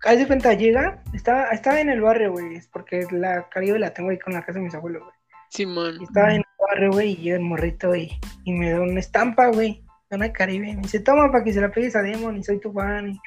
haz 0.05 0.19
de 0.19 0.29
cuenta, 0.29 0.55
llega, 0.55 1.03
estaba, 1.13 1.49
estaba 1.49 1.81
en 1.81 1.89
el 1.89 2.01
barrio, 2.01 2.31
güey, 2.31 2.61
porque 2.73 3.05
la 3.11 3.49
Caribe 3.49 3.81
la 3.81 3.93
tengo 3.93 4.11
ahí 4.11 4.19
con 4.21 4.33
la 4.33 4.45
casa 4.45 4.61
de 4.61 4.67
mis 4.67 4.75
abuelos, 4.75 5.03
güey. 5.03 5.22
Simón. 5.53 5.99
estaba 6.03 6.35
en 6.35 6.43
güey, 6.91 7.13
y 7.13 7.25
yo 7.25 7.37
el 7.37 7.43
morrito, 7.43 7.95
y, 7.95 8.11
y 8.45 8.53
me 8.53 8.71
da 8.71 8.81
una 8.81 8.99
estampa, 8.99 9.49
güey, 9.49 9.85
una 10.11 10.33
Caribe. 10.33 10.75
Me 10.75 10.83
dice, 10.83 11.01
toma 11.01 11.31
para 11.31 11.45
que 11.45 11.53
se 11.53 11.61
la 11.61 11.71
pegues 11.71 11.95
a 11.95 12.03
Demon 12.03 12.37
y 12.37 12.43
soy 12.43 12.59
tu 12.59 12.73
fan. 12.73 13.19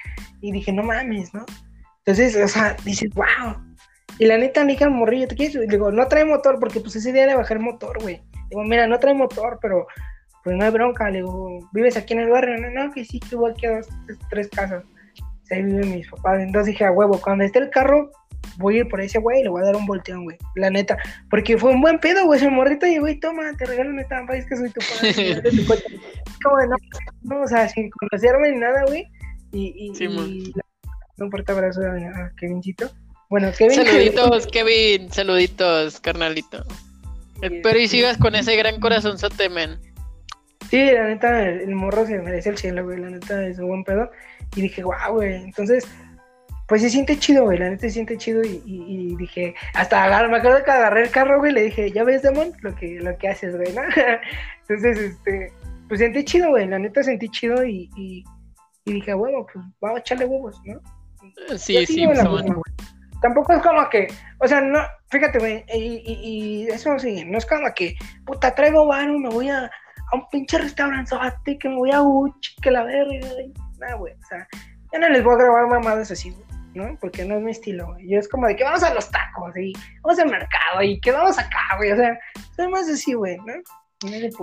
Y, 0.41 0.51
dije, 0.51 0.73
no 0.73 0.83
mames, 0.83 1.33
¿no? 1.33 1.45
Entonces, 1.99 2.35
o 2.35 2.47
sea, 2.47 2.75
dices, 2.83 3.11
wow. 3.13 3.55
Y 4.17 4.25
la 4.25 4.37
neta, 4.37 4.65
dije 4.65 4.83
al 4.83 4.91
morrillo, 4.91 5.27
¿te 5.27 5.35
quieres? 5.35 5.67
digo, 5.67 5.91
no 5.91 6.07
trae 6.07 6.25
motor, 6.25 6.59
porque 6.59 6.79
pues 6.79 6.95
ese 6.95 7.11
día 7.13 7.27
de 7.27 7.35
bajar 7.35 7.59
motor, 7.59 8.01
güey. 8.01 8.21
Digo, 8.49 8.63
mira, 8.63 8.87
no 8.87 8.99
trae 8.99 9.13
motor, 9.13 9.59
pero 9.61 9.85
pues 10.43 10.55
no 10.55 10.63
hay 10.63 10.71
bronca. 10.71 11.09
Le 11.09 11.17
digo, 11.17 11.69
¿vives 11.73 11.97
aquí 11.97 12.13
en 12.13 12.21
el 12.21 12.29
barrio? 12.29 12.57
No, 12.57 12.69
no, 12.69 12.91
que 12.91 13.05
sí, 13.05 13.19
que 13.19 13.35
voy 13.35 13.51
aquí 13.51 13.65
a 13.65 13.77
dos, 13.77 13.87
tres, 14.29 14.47
casas. 14.49 14.83
ahí 15.51 15.63
viven 15.63 15.91
mis 15.91 16.09
papás. 16.09 16.39
Entonces 16.39 16.73
dije, 16.73 16.85
a 16.85 16.91
huevo, 16.91 17.19
cuando 17.21 17.43
esté 17.43 17.59
el 17.59 17.69
carro, 17.69 18.11
voy 18.57 18.75
a 18.75 18.79
ir 18.79 18.89
por 18.89 19.01
ese 19.01 19.19
güey 19.19 19.41
y 19.41 19.43
le 19.43 19.49
voy 19.49 19.61
a 19.61 19.65
dar 19.65 19.75
un 19.75 19.85
volteón, 19.85 20.23
güey. 20.23 20.37
La 20.55 20.69
neta. 20.69 20.97
Porque 21.29 21.57
fue 21.57 21.71
un 21.71 21.81
buen 21.81 21.99
pedo, 21.99 22.25
güey. 22.25 22.39
Ese 22.39 22.49
morrito 22.49 22.85
y, 22.85 22.97
güey, 22.97 23.19
toma, 23.19 23.51
te 23.57 23.65
regalo 23.65 23.89
una 23.89 24.01
estampa, 24.01 24.35
es 24.35 24.45
que 24.45 24.55
soy 24.55 24.69
tu 24.69 24.81
padre. 24.81 25.41
Como 26.43 26.57
no, 26.65 26.75
no, 27.23 27.41
o 27.41 27.47
sea, 27.47 27.67
sin 27.69 27.89
conocerme 27.89 28.51
ni 28.51 28.59
nada, 28.59 28.83
güey. 28.85 29.07
Y, 29.51 29.93
y, 29.97 30.53
un 31.17 31.31
fuerte 31.31 31.51
abrazo 31.51 31.81
a, 31.81 32.31
Kevincito. 32.37 32.91
Bueno, 33.29 33.51
Kevin. 33.57 33.75
Saluditos, 33.75 34.47
Kevin. 34.47 35.11
Saluditos, 35.11 35.99
carnalito. 35.99 36.63
Espero 37.41 37.79
y 37.79 37.87
sigas 37.87 38.17
con 38.17 38.35
ese 38.35 38.55
gran 38.55 38.79
corazón 38.79 39.17
men. 39.51 39.79
Sí, 40.69 40.91
la 40.91 41.07
neta, 41.07 41.43
el, 41.43 41.73
morro 41.75 42.05
se 42.05 42.19
merece 42.19 42.49
el 42.49 42.57
cielo, 42.57 42.83
güey. 42.83 42.99
La 42.99 43.09
neta 43.09 43.45
es 43.47 43.59
un 43.59 43.67
buen 43.67 43.83
pedo. 43.83 44.09
Y 44.55 44.61
dije, 44.61 44.83
guau, 44.83 45.15
güey. 45.15 45.35
Entonces, 45.35 45.87
pues 46.67 46.81
se 46.81 46.89
siente 46.89 47.19
chido, 47.19 47.43
güey, 47.43 47.59
la 47.59 47.69
neta 47.69 47.81
se 47.81 47.91
siente 47.91 48.17
chido 48.17 48.41
y, 48.43 49.15
dije, 49.17 49.53
hasta 49.73 50.03
agarrar, 50.03 50.29
me 50.29 50.37
acuerdo 50.37 50.63
que 50.63 50.71
agarré 50.71 51.03
el 51.03 51.11
carro, 51.11 51.39
güey, 51.39 51.51
le 51.51 51.63
dije, 51.63 51.91
ya 51.91 52.03
ves, 52.03 52.23
Demon, 52.23 52.53
lo 52.61 52.75
que, 52.75 52.99
lo 52.99 53.15
que 53.17 53.29
haces, 53.29 53.55
güey, 53.55 53.71
¿no? 53.73 53.81
Entonces, 54.67 54.97
este, 54.97 55.53
pues 55.87 55.99
sentí 55.99 56.23
chido, 56.23 56.49
güey, 56.49 56.67
la 56.67 56.79
neta 56.79 57.03
sentí 57.03 57.29
chido 57.29 57.63
y, 57.63 57.89
y, 57.95 58.23
dije, 58.85 59.13
bueno, 59.13 59.45
pues 59.51 59.63
vamos 59.79 59.97
a 59.97 59.99
echarle 59.99 60.25
huevos, 60.25 60.59
¿no? 60.65 60.79
Sí, 61.57 61.85
sí, 61.85 62.05
pues, 62.05 62.19
tampoco 63.21 63.53
es 63.53 63.61
como 63.61 63.87
que, 63.89 64.07
o 64.39 64.47
sea, 64.47 64.61
no, 64.61 64.79
fíjate, 65.09 65.37
güey, 65.37 65.63
y, 65.71 66.03
y, 66.05 66.67
eso 66.67 66.97
sí, 66.97 67.25
no 67.25 67.37
es 67.37 67.45
como 67.45 67.71
que, 67.75 67.95
puta, 68.25 68.55
traigo 68.55 68.87
varo, 68.87 69.19
me 69.19 69.29
voy 69.29 69.49
a, 69.49 69.65
a 69.65 70.15
un 70.15 70.27
pinche 70.29 70.57
restaurante, 70.57 71.15
que 71.59 71.69
me 71.69 71.75
voy 71.75 71.91
a 71.91 72.01
Uchi, 72.01 72.55
que 72.61 72.71
la 72.71 72.83
verga, 72.83 73.27
nada, 73.79 73.95
güey, 73.95 74.13
o 74.13 74.25
sea, 74.27 74.47
yo 74.91 74.99
no 74.99 75.09
les 75.09 75.23
voy 75.23 75.35
a 75.35 75.37
grabar 75.37 75.67
mamadas 75.67 76.09
así, 76.09 76.31
güey. 76.31 76.44
¿No? 76.75 76.97
Porque 76.99 77.25
no 77.25 77.37
es 77.37 77.43
mi 77.43 77.51
estilo, 77.51 77.87
güey. 77.87 78.09
Yo 78.09 78.19
es 78.19 78.27
como 78.27 78.47
de 78.47 78.55
que 78.55 78.63
vamos 78.63 78.83
a 78.83 78.93
los 78.93 79.09
tacos 79.09 79.57
y 79.57 79.73
vamos 80.03 80.19
al 80.19 80.29
mercado 80.29 80.83
y 80.83 80.99
que 80.99 81.11
vamos 81.11 81.39
acá, 81.39 81.77
güey. 81.77 81.91
O 81.91 81.95
sea, 81.95 82.19
soy 82.55 82.67
más 82.67 82.87
así, 82.87 83.13
güey, 83.13 83.37
¿no? 83.37 83.53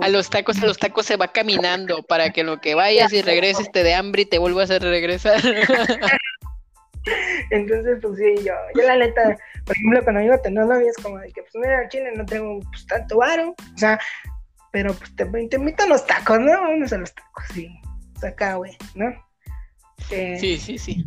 A 0.01 0.09
los 0.09 0.29
tacos, 0.29 0.61
a 0.61 0.65
los 0.65 0.77
tacos 0.77 1.05
se 1.05 1.15
va 1.15 1.29
caminando 1.29 2.03
para 2.03 2.31
que 2.31 2.43
lo 2.43 2.59
que 2.59 2.75
vayas 2.75 3.13
y 3.13 3.21
regreses 3.21 3.71
te 3.71 3.83
de 3.83 3.93
hambre 3.93 4.23
y 4.23 4.25
te 4.25 4.39
vuelvas 4.39 4.71
a 4.71 4.79
regresar. 4.79 5.39
Entonces, 7.51 7.99
pues 8.01 8.17
sí, 8.17 8.43
yo, 8.43 8.53
yo 8.75 8.83
la 8.83 8.97
neta, 8.97 9.37
por 9.65 9.75
ejemplo, 9.75 10.03
cuando 10.03 10.21
iba 10.21 10.35
a 10.35 10.41
tener 10.41 10.63
es 10.81 10.95
como 11.03 11.19
de 11.19 11.31
que, 11.31 11.41
pues 11.41 11.55
mira, 11.55 11.87
Chile 11.89 12.11
no 12.15 12.25
tengo 12.25 12.59
pues, 12.71 12.87
tanto 12.87 13.17
varo, 13.17 13.49
o 13.49 13.77
sea, 13.77 13.99
pero 14.71 14.93
pues 14.93 15.13
te, 15.15 15.25
te 15.25 15.55
invito 15.57 15.83
a 15.83 15.87
los 15.87 16.05
tacos, 16.05 16.39
¿no? 16.39 16.51
Vamos 16.51 16.93
a 16.93 16.97
los 16.97 17.13
tacos, 17.13 17.43
sí, 17.53 17.69
pues 18.13 18.23
acá, 18.23 18.55
güey, 18.55 18.77
¿no? 18.95 19.13
sí, 20.09 20.57
sí, 20.57 20.77
sí. 20.77 21.05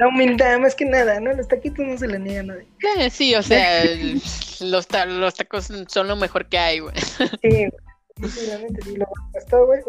La 0.00 0.08
humildad, 0.08 0.58
más 0.60 0.74
que 0.74 0.86
nada, 0.86 1.20
¿no? 1.20 1.30
Los 1.34 1.46
taquitos 1.46 1.86
no 1.86 1.98
se 1.98 2.08
le 2.08 2.18
niegan 2.18 2.50
a 2.50 2.54
nadie. 2.54 2.66
Eh, 2.96 3.10
sí, 3.10 3.34
o 3.34 3.42
sea, 3.42 3.84
los, 4.60 4.88
los 5.06 5.34
tacos 5.34 5.68
son 5.88 6.08
lo 6.08 6.16
mejor 6.16 6.48
que 6.48 6.58
hay, 6.58 6.78
güey. 6.78 6.94
Sí, 7.42 7.68
Sinceramente, 8.16 8.80
sí, 8.82 8.96
lo 8.96 9.04
gastó, 9.34 9.66
güey. 9.66 9.80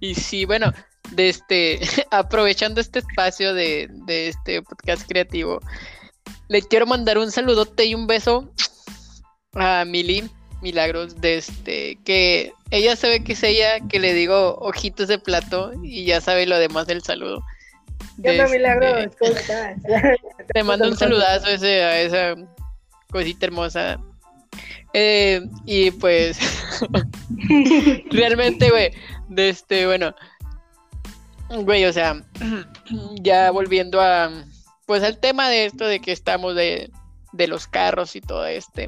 Y 0.00 0.14
sí, 0.14 0.46
bueno, 0.46 0.72
de 1.10 1.28
este, 1.28 1.78
aprovechando 2.10 2.80
este 2.80 3.00
espacio 3.00 3.52
de, 3.52 3.90
de 4.06 4.28
este 4.28 4.62
podcast 4.62 5.06
creativo, 5.06 5.60
le 6.48 6.62
quiero 6.62 6.86
mandar 6.86 7.18
un 7.18 7.30
saludote 7.30 7.84
y 7.84 7.94
un 7.94 8.06
beso 8.06 8.50
a 9.52 9.84
Mili 9.84 10.30
Milagros, 10.62 11.20
de 11.20 11.36
este, 11.36 11.98
que 12.02 12.54
ella 12.70 12.96
sabe 12.96 13.22
que 13.24 13.34
es 13.34 13.42
ella, 13.42 13.78
que 13.90 14.00
le 14.00 14.14
digo 14.14 14.56
ojitos 14.58 15.08
de 15.08 15.18
plato 15.18 15.72
y 15.82 16.06
ya 16.06 16.22
sabe 16.22 16.46
lo 16.46 16.58
demás 16.58 16.86
del 16.86 17.02
saludo. 17.02 17.42
¿Qué 18.22 18.46
Milagros? 18.50 19.16
Te 20.54 20.62
mando 20.62 20.88
un 20.88 20.96
saludazo 20.96 21.48
ese, 21.48 21.82
a 21.82 22.00
esa 22.00 22.34
cosita 23.10 23.46
hermosa. 23.46 23.98
Eh, 24.94 25.42
y 25.64 25.90
pues, 25.92 26.38
realmente, 28.10 28.70
güey, 28.70 28.92
de 29.28 29.48
este, 29.48 29.86
bueno, 29.86 30.14
güey, 31.48 31.84
o 31.86 31.92
sea, 31.92 32.22
ya 33.20 33.50
volviendo 33.50 34.00
a, 34.00 34.30
pues 34.86 35.02
al 35.02 35.18
tema 35.18 35.48
de 35.48 35.64
esto 35.64 35.86
de 35.86 36.00
que 36.00 36.12
estamos 36.12 36.54
de, 36.54 36.90
de 37.32 37.46
los 37.46 37.66
carros 37.66 38.16
y 38.16 38.20
todo 38.20 38.46
este, 38.46 38.86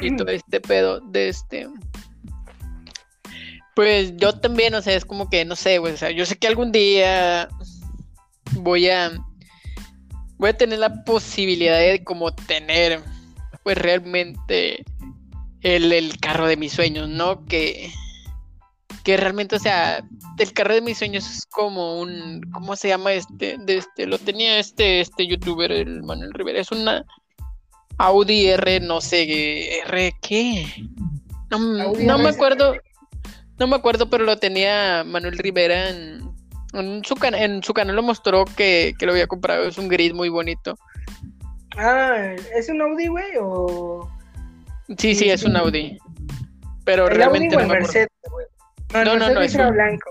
y 0.00 0.16
todo 0.16 0.28
este 0.30 0.60
pedo 0.60 1.00
de 1.00 1.28
este, 1.28 1.68
pues 3.78 4.16
yo 4.16 4.32
también, 4.32 4.74
o 4.74 4.82
sea, 4.82 4.96
es 4.96 5.04
como 5.04 5.30
que, 5.30 5.44
no 5.44 5.54
sé, 5.54 5.78
güey, 5.78 5.94
o 5.94 5.96
sea, 5.96 6.10
yo 6.10 6.26
sé 6.26 6.36
que 6.36 6.48
algún 6.48 6.72
día 6.72 7.48
voy 8.52 8.88
a 8.88 9.12
voy 10.38 10.50
a 10.50 10.56
tener 10.56 10.78
la 10.78 11.04
posibilidad 11.04 11.78
de 11.78 12.02
como 12.04 12.32
tener 12.32 13.02
pues 13.64 13.76
realmente 13.76 14.84
el, 15.62 15.92
el 15.92 16.18
carro 16.18 16.46
de 16.46 16.56
mis 16.56 16.72
sueños, 16.72 17.08
¿no? 17.08 17.44
Que, 17.46 17.92
que 19.04 19.16
realmente, 19.16 19.56
o 19.56 19.58
sea, 19.58 20.04
el 20.38 20.52
carro 20.52 20.74
de 20.74 20.80
mis 20.80 20.98
sueños 20.98 21.28
es 21.28 21.46
como 21.46 22.00
un, 22.00 22.40
¿cómo 22.52 22.76
se 22.76 22.88
llama 22.88 23.12
este? 23.12 23.56
De 23.58 23.78
este, 23.78 24.06
lo 24.06 24.18
tenía 24.18 24.58
este, 24.58 25.00
este 25.00 25.26
youtuber, 25.26 25.72
el 25.72 26.02
Manuel 26.02 26.32
Rivera, 26.32 26.60
es 26.60 26.70
una 26.70 27.04
Audi 27.98 28.46
R, 28.46 28.80
no 28.80 29.00
sé, 29.00 29.80
R, 29.80 30.14
¿qué? 30.22 30.66
No, 31.50 31.58
no 31.58 32.18
me 32.18 32.28
acuerdo, 32.28 32.74
no 33.58 33.66
me 33.66 33.76
acuerdo, 33.76 34.08
pero 34.08 34.24
lo 34.24 34.36
tenía 34.38 35.02
Manuel 35.04 35.36
Rivera 35.38 35.90
en, 35.90 36.27
en 36.72 37.04
su, 37.04 37.14
en 37.22 37.62
su 37.62 37.74
canal 37.74 37.96
lo 37.96 38.02
mostró 38.02 38.44
que, 38.44 38.94
lo 39.00 39.12
había 39.12 39.26
comprado. 39.26 39.64
Es 39.64 39.78
un 39.78 39.88
gris 39.88 40.12
muy 40.12 40.28
bonito. 40.28 40.78
Ah, 41.76 42.34
¿es 42.54 42.68
un 42.68 42.80
Audi, 42.82 43.06
güey? 43.06 43.32
O... 43.40 44.08
Sí, 44.96 45.14
sí, 45.14 45.30
es 45.30 45.44
un 45.44 45.56
Audi. 45.56 45.98
Pero 46.84 47.08
realmente 47.08 47.56
no 47.56 47.62
me 47.62 47.74
Mercedes, 47.74 48.08
No, 48.92 49.04
no, 49.04 49.16
no, 49.16 49.30
no, 49.30 49.40
es 49.40 49.54
un... 49.54 49.72
blanco. 49.72 50.10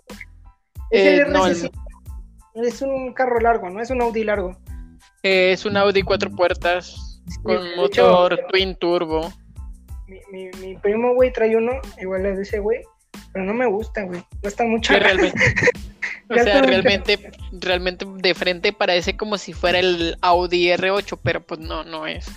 Es, 0.91 1.21
eh, 1.21 1.25
no, 1.27 1.47
es 1.47 2.81
un 2.81 3.13
carro 3.13 3.39
largo, 3.39 3.69
¿no? 3.69 3.81
Es 3.81 3.89
un 3.89 4.01
Audi 4.01 4.23
largo. 4.23 4.57
Eh, 5.23 5.51
es 5.51 5.65
un 5.65 5.75
Audi 5.77 6.03
cuatro 6.03 6.29
puertas 6.31 7.21
con 7.43 7.75
motor 7.75 8.39
twin 8.49 8.75
turbo. 8.75 9.31
Mi, 10.07 10.19
mi, 10.31 10.49
mi 10.61 10.77
primo, 10.77 11.13
güey, 11.15 11.33
trae 11.33 11.55
uno, 11.55 11.73
igual 11.99 12.25
es 12.25 12.37
de 12.37 12.43
ese, 12.43 12.59
güey, 12.59 12.81
pero 13.33 13.43
no 13.43 13.53
me 13.53 13.65
gusta, 13.65 14.03
güey. 14.03 14.23
No 14.41 14.47
está 14.47 14.63
mucho. 14.63 14.93
Realmente, 14.93 15.37
O 16.29 16.33
sea, 16.35 16.61
realmente, 16.61 17.31
realmente 17.53 18.05
de 18.05 18.35
frente 18.35 18.73
parece 18.73 19.15
como 19.15 19.37
si 19.37 19.53
fuera 19.53 19.79
el 19.79 20.17
Audi 20.21 20.67
R8, 20.67 21.19
pero 21.23 21.41
pues 21.41 21.59
no, 21.59 21.83
no 21.83 22.05
es. 22.05 22.27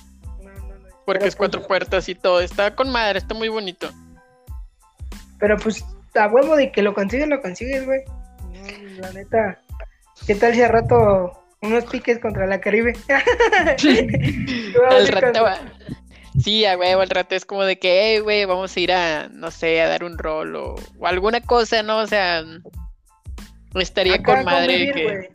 Porque 1.05 1.27
es 1.27 1.35
cuatro 1.35 1.61
pues, 1.61 1.69
puertas 1.69 2.09
y 2.09 2.15
todo. 2.15 2.41
Está 2.41 2.77
con 2.77 2.91
madre, 2.91 3.19
está 3.19 3.35
muy 3.35 3.49
bonito. 3.49 3.91
Pero 5.39 5.57
pues 5.59 5.85
a 6.15 6.29
huevo 6.29 6.55
de 6.55 6.71
que 6.71 6.83
lo 6.83 6.95
consigues, 6.95 7.29
lo 7.29 7.41
consigues, 7.41 7.85
güey. 7.85 8.03
la 8.99 9.13
neta. 9.13 9.61
¿Qué 10.27 10.35
tal 10.35 10.55
si 10.55 10.63
a 10.63 10.69
rato 10.69 11.33
unos 11.63 11.85
piques 11.85 12.21
contra 12.21 12.47
la 12.47 12.61
Caribe? 12.61 12.93
al 14.91 15.09
rato 15.09 15.43
va. 15.43 15.59
Sí, 16.41 16.65
a 16.65 16.79
huevo, 16.79 17.01
al 17.01 17.11
rato 17.11 17.35
es 17.35 17.45
como 17.45 17.65
de 17.65 17.79
que, 17.79 18.13
hey, 18.15 18.21
güey, 18.21 18.45
vamos 18.45 18.77
a 18.77 18.81
ir 18.81 18.93
a, 18.93 19.29
no 19.29 19.51
sé, 19.51 19.81
a 19.81 19.89
dar 19.89 20.05
un 20.05 20.17
rol 20.17 20.55
o, 20.55 20.77
o 20.99 21.07
alguna 21.07 21.41
cosa, 21.41 21.83
¿no? 21.83 21.99
O 21.99 22.07
sea, 22.07 22.45
Estaría 23.75 24.23
con 24.23 24.45
madre 24.45 24.93
que. 24.93 25.31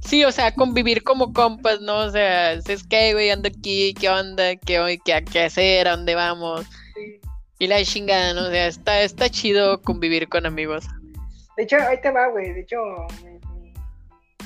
Sí, 0.00 0.24
o 0.24 0.30
sea, 0.30 0.54
convivir 0.54 1.02
como 1.02 1.32
compas, 1.32 1.80
¿no? 1.80 1.98
O 1.98 2.10
sea, 2.10 2.52
es 2.52 2.86
que, 2.88 3.12
güey, 3.12 3.30
ando 3.30 3.48
aquí, 3.48 3.92
¿qué 3.94 4.08
onda? 4.08 4.54
¿Qué, 4.56 4.98
qué, 5.04 5.24
qué 5.24 5.40
hacer? 5.42 5.88
¿A 5.88 5.96
dónde 5.96 6.14
vamos? 6.14 6.64
Y 7.58 7.66
la 7.66 7.82
chingada, 7.82 8.32
¿no? 8.34 8.46
O 8.46 8.50
sea, 8.50 8.66
está, 8.66 9.00
está 9.00 9.28
chido 9.28 9.82
convivir 9.82 10.28
con 10.28 10.46
amigos. 10.46 10.86
De 11.56 11.64
hecho, 11.64 11.76
ahí 11.76 12.00
te 12.00 12.10
va, 12.10 12.28
güey. 12.28 12.52
De 12.52 12.60
hecho, 12.60 12.76
mi, 13.24 13.72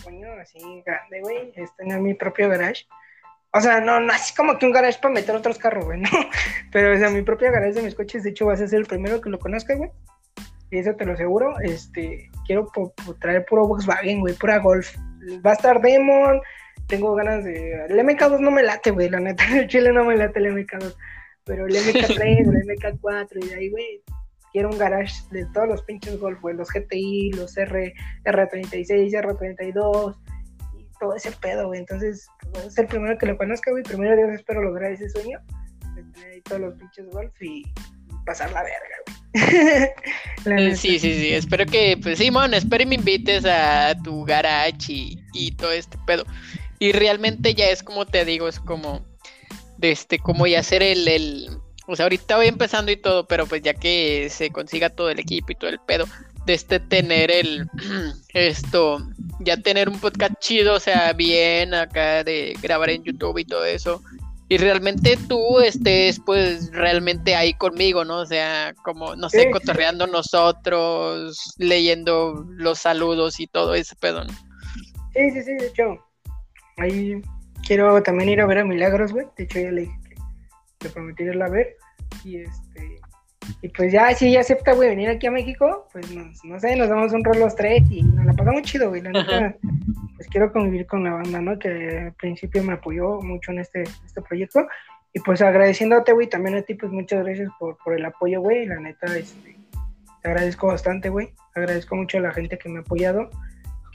coño 0.03 0.29
así 0.41 0.59
grande, 0.87 1.21
güey, 1.21 1.53
es 1.57 1.75
tener 1.77 2.01
mi 2.01 2.15
propio 2.15 2.49
garage. 2.49 2.87
O 3.53 3.61
sea, 3.61 3.81
no, 3.81 4.01
no 4.01 4.13
así 4.13 4.35
como 4.35 4.57
que 4.57 4.65
un 4.65 4.73
garage 4.73 5.01
para 5.01 5.13
meter 5.13 5.35
otros 5.35 5.59
carros, 5.59 5.85
güey, 5.85 6.01
no. 6.01 6.09
Pero, 6.73 6.95
o 6.95 6.99
sea, 6.99 7.11
mi 7.11 7.23
propio 7.23 7.53
garage 7.53 7.75
de 7.75 7.83
mis 7.83 7.95
coches, 7.95 8.23
de 8.23 8.31
hecho, 8.31 8.47
vas 8.47 8.61
a 8.61 8.69
ser 8.69 8.79
el 8.79 8.87
primero 8.87 9.21
que 9.21 9.29
lo 9.29 9.39
conozca, 9.39 9.75
güey 9.75 9.91
y 10.71 10.79
eso 10.79 10.95
te 10.95 11.05
lo 11.05 11.13
aseguro, 11.13 11.59
este, 11.61 12.31
quiero 12.51 12.69
traer 13.21 13.45
puro 13.45 13.69
Volkswagen, 13.69 14.21
güey, 14.21 14.35
pura 14.35 14.59
Golf. 14.59 14.97
Va 15.47 15.51
a 15.51 15.55
estar 15.55 15.81
Demon, 15.81 16.41
tengo 16.89 17.15
ganas 17.15 17.45
de... 17.45 17.85
El 17.85 18.01
MK2 18.01 18.41
no 18.41 18.51
me 18.51 18.65
late, 18.65 18.91
güey, 18.91 19.09
la 19.09 19.21
neta, 19.21 19.45
el 19.57 19.69
chile 19.69 19.93
no 19.93 20.05
me 20.05 20.17
late 20.17 20.41
el 20.41 20.47
MK2, 20.47 20.97
pero 21.45 21.67
el 21.67 21.75
MK3, 21.75 22.21
el 22.41 22.67
MK4, 22.67 23.45
y 23.45 23.49
de 23.51 23.55
ahí, 23.55 23.71
güey, 23.71 24.03
quiero 24.53 24.69
un 24.69 24.79
garage 24.79 25.15
de 25.31 25.47
todos 25.53 25.69
los 25.69 25.83
pinches 25.83 26.19
Golf, 26.19 26.41
güey, 26.41 26.57
los 26.57 26.69
GTI, 26.71 27.35
los 27.35 27.57
R, 27.57 27.95
R36, 28.25 29.13
R32, 29.13 30.17
y 30.77 30.89
todo 30.99 31.15
ese 31.15 31.31
pedo, 31.31 31.69
güey, 31.69 31.79
entonces, 31.79 32.27
pues, 32.53 32.67
es 32.67 32.79
el 32.79 32.89
primero 32.89 33.17
que 33.17 33.27
lo 33.27 33.39
conozca, 33.39 33.71
güey, 33.71 33.85
primero 33.85 34.17
Dios 34.17 34.31
espero 34.31 34.61
lograr 34.61 34.91
ese 34.91 35.09
sueño, 35.09 35.39
de 35.95 36.03
tener 36.03 36.31
ahí 36.33 36.41
todos 36.41 36.63
los 36.63 36.75
pinches 36.75 37.07
Golf 37.11 37.41
y 37.41 37.63
pasar 38.27 38.51
la 38.51 38.65
verga, 38.65 38.97
güey. 39.07 39.20
sí, 40.77 40.99
sí, 40.99 40.99
sí. 40.99 41.33
Espero 41.33 41.67
que, 41.67 41.99
pues 42.03 42.19
Simón, 42.19 42.55
espero 42.55 42.83
y 42.83 42.87
me 42.87 42.95
invites 42.97 43.45
a 43.45 43.95
tu 44.03 44.25
garage 44.25 45.17
y, 45.33 45.53
todo 45.53 45.73
este 45.73 45.99
pedo. 46.07 46.25
Y 46.79 46.93
realmente 46.93 47.55
ya 47.55 47.67
es 47.67 47.83
como 47.83 48.07
te 48.07 48.25
digo, 48.25 48.49
es 48.49 48.59
como, 48.59 49.05
de 49.79 49.93
este, 49.93 50.19
como 50.19 50.47
ya 50.47 50.61
hacer 50.61 50.83
el, 50.83 51.07
el, 51.07 51.51
o 51.87 51.95
sea, 51.95 52.07
ahorita 52.07 52.37
voy 52.37 52.47
empezando 52.47 52.91
y 52.91 52.97
todo, 52.97 53.27
pero 53.27 53.47
pues 53.47 53.63
ya 53.63 53.75
que 53.75 54.29
se 54.31 54.51
consiga 54.51 54.91
todo 54.91 55.11
el 55.11 55.19
equipo 55.19 55.53
y 55.53 55.57
todo 55.57 55.71
el 55.71 55.81
pedo, 55.81 56.07
de 56.47 56.55
este 56.55 56.81
tener 56.81 57.31
el, 57.31 57.69
esto, 58.35 59.07
ya 59.41 59.57
tener 59.59 59.89
un 59.89 60.01
podcast 60.01 60.35
chido, 60.41 60.75
o 60.75 60.81
sea, 60.81 61.13
bien 61.13 61.75
acá 61.75 62.25
de 62.25 62.57
grabar 62.63 62.91
en 62.91 63.05
YouTube 63.05 63.39
y 63.39 63.45
todo 63.45 63.65
eso, 63.65 64.03
y 64.51 64.59
realmente 64.59 65.17
tú 65.29 65.61
estés 65.61 66.19
pues 66.19 66.73
realmente 66.73 67.37
ahí 67.37 67.55
conmigo, 67.55 68.05
¿no? 68.05 68.19
O 68.19 68.27
sea, 68.27 68.75
como, 68.83 69.15
no 69.15 69.31
sé, 69.31 69.49
cotorreando 69.53 70.09
nosotros, 70.09 71.55
leyendo 71.57 72.45
los 72.49 72.81
saludos 72.81 73.39
y 73.39 73.47
todo 73.47 73.77
ese 73.77 73.95
pedo, 73.95 74.25
¿no? 74.25 74.33
Sí, 75.15 75.31
sí, 75.31 75.43
sí, 75.43 75.55
de 75.55 75.69
hecho, 75.69 76.05
ahí 76.79 77.23
quiero 77.65 78.03
también 78.03 78.31
ir 78.31 78.41
a 78.41 78.47
ver 78.47 78.59
a 78.59 78.65
Milagros, 78.65 79.13
güey, 79.13 79.27
de 79.37 79.45
hecho 79.45 79.61
ya 79.61 79.71
le 79.71 79.83
dije 79.83 79.99
que 80.09 80.17
le 80.85 80.91
prometí 80.91 81.23
irla 81.23 81.45
a 81.45 81.51
ver, 81.51 81.77
y 82.25 82.39
este, 82.39 83.01
y 83.63 83.69
pues 83.69 83.93
ya, 83.93 84.13
si 84.17 84.31
ella 84.31 84.41
acepta, 84.41 84.73
güey, 84.73 84.89
venir 84.89 85.11
aquí 85.11 85.29
a 85.29 85.31
México, 85.31 85.87
pues 85.93 86.07
no 86.43 86.59
sé, 86.59 86.75
nos 86.75 86.89
damos 86.89 87.13
un 87.13 87.23
rol 87.23 87.39
los 87.39 87.55
tres 87.55 87.89
y 87.89 88.03
nos 88.03 88.27
la 88.27 88.33
pasamos 88.33 88.63
chido, 88.63 88.89
güey, 88.89 89.01
la 89.01 89.11
neta, 89.11 89.57
pues 90.21 90.29
quiero 90.29 90.53
convivir 90.53 90.87
con 90.87 91.03
la 91.03 91.15
banda, 91.15 91.41
¿no? 91.41 91.59
Que 91.59 91.99
al 92.09 92.13
principio 92.13 92.63
me 92.63 92.75
apoyó 92.75 93.23
mucho 93.23 93.53
en 93.53 93.61
este, 93.61 93.85
este 94.05 94.21
proyecto. 94.21 94.67
Y 95.15 95.21
pues 95.21 95.41
agradeciéndote, 95.41 96.13
güey, 96.13 96.29
también 96.29 96.57
a 96.57 96.63
ti, 96.63 96.75
pues 96.75 96.93
muchas 96.93 97.25
gracias 97.25 97.51
por, 97.59 97.79
por 97.79 97.95
el 97.95 98.05
apoyo, 98.05 98.43
güey. 98.43 98.67
La 98.67 98.79
neta, 98.79 99.07
este, 99.17 99.57
te 100.21 100.29
agradezco 100.29 100.67
bastante, 100.67 101.09
güey. 101.09 101.33
Agradezco 101.55 101.97
mucho 101.97 102.19
a 102.19 102.21
la 102.21 102.33
gente 102.33 102.59
que 102.59 102.69
me 102.69 102.81
ha 102.81 102.83
apoyado, 102.83 103.31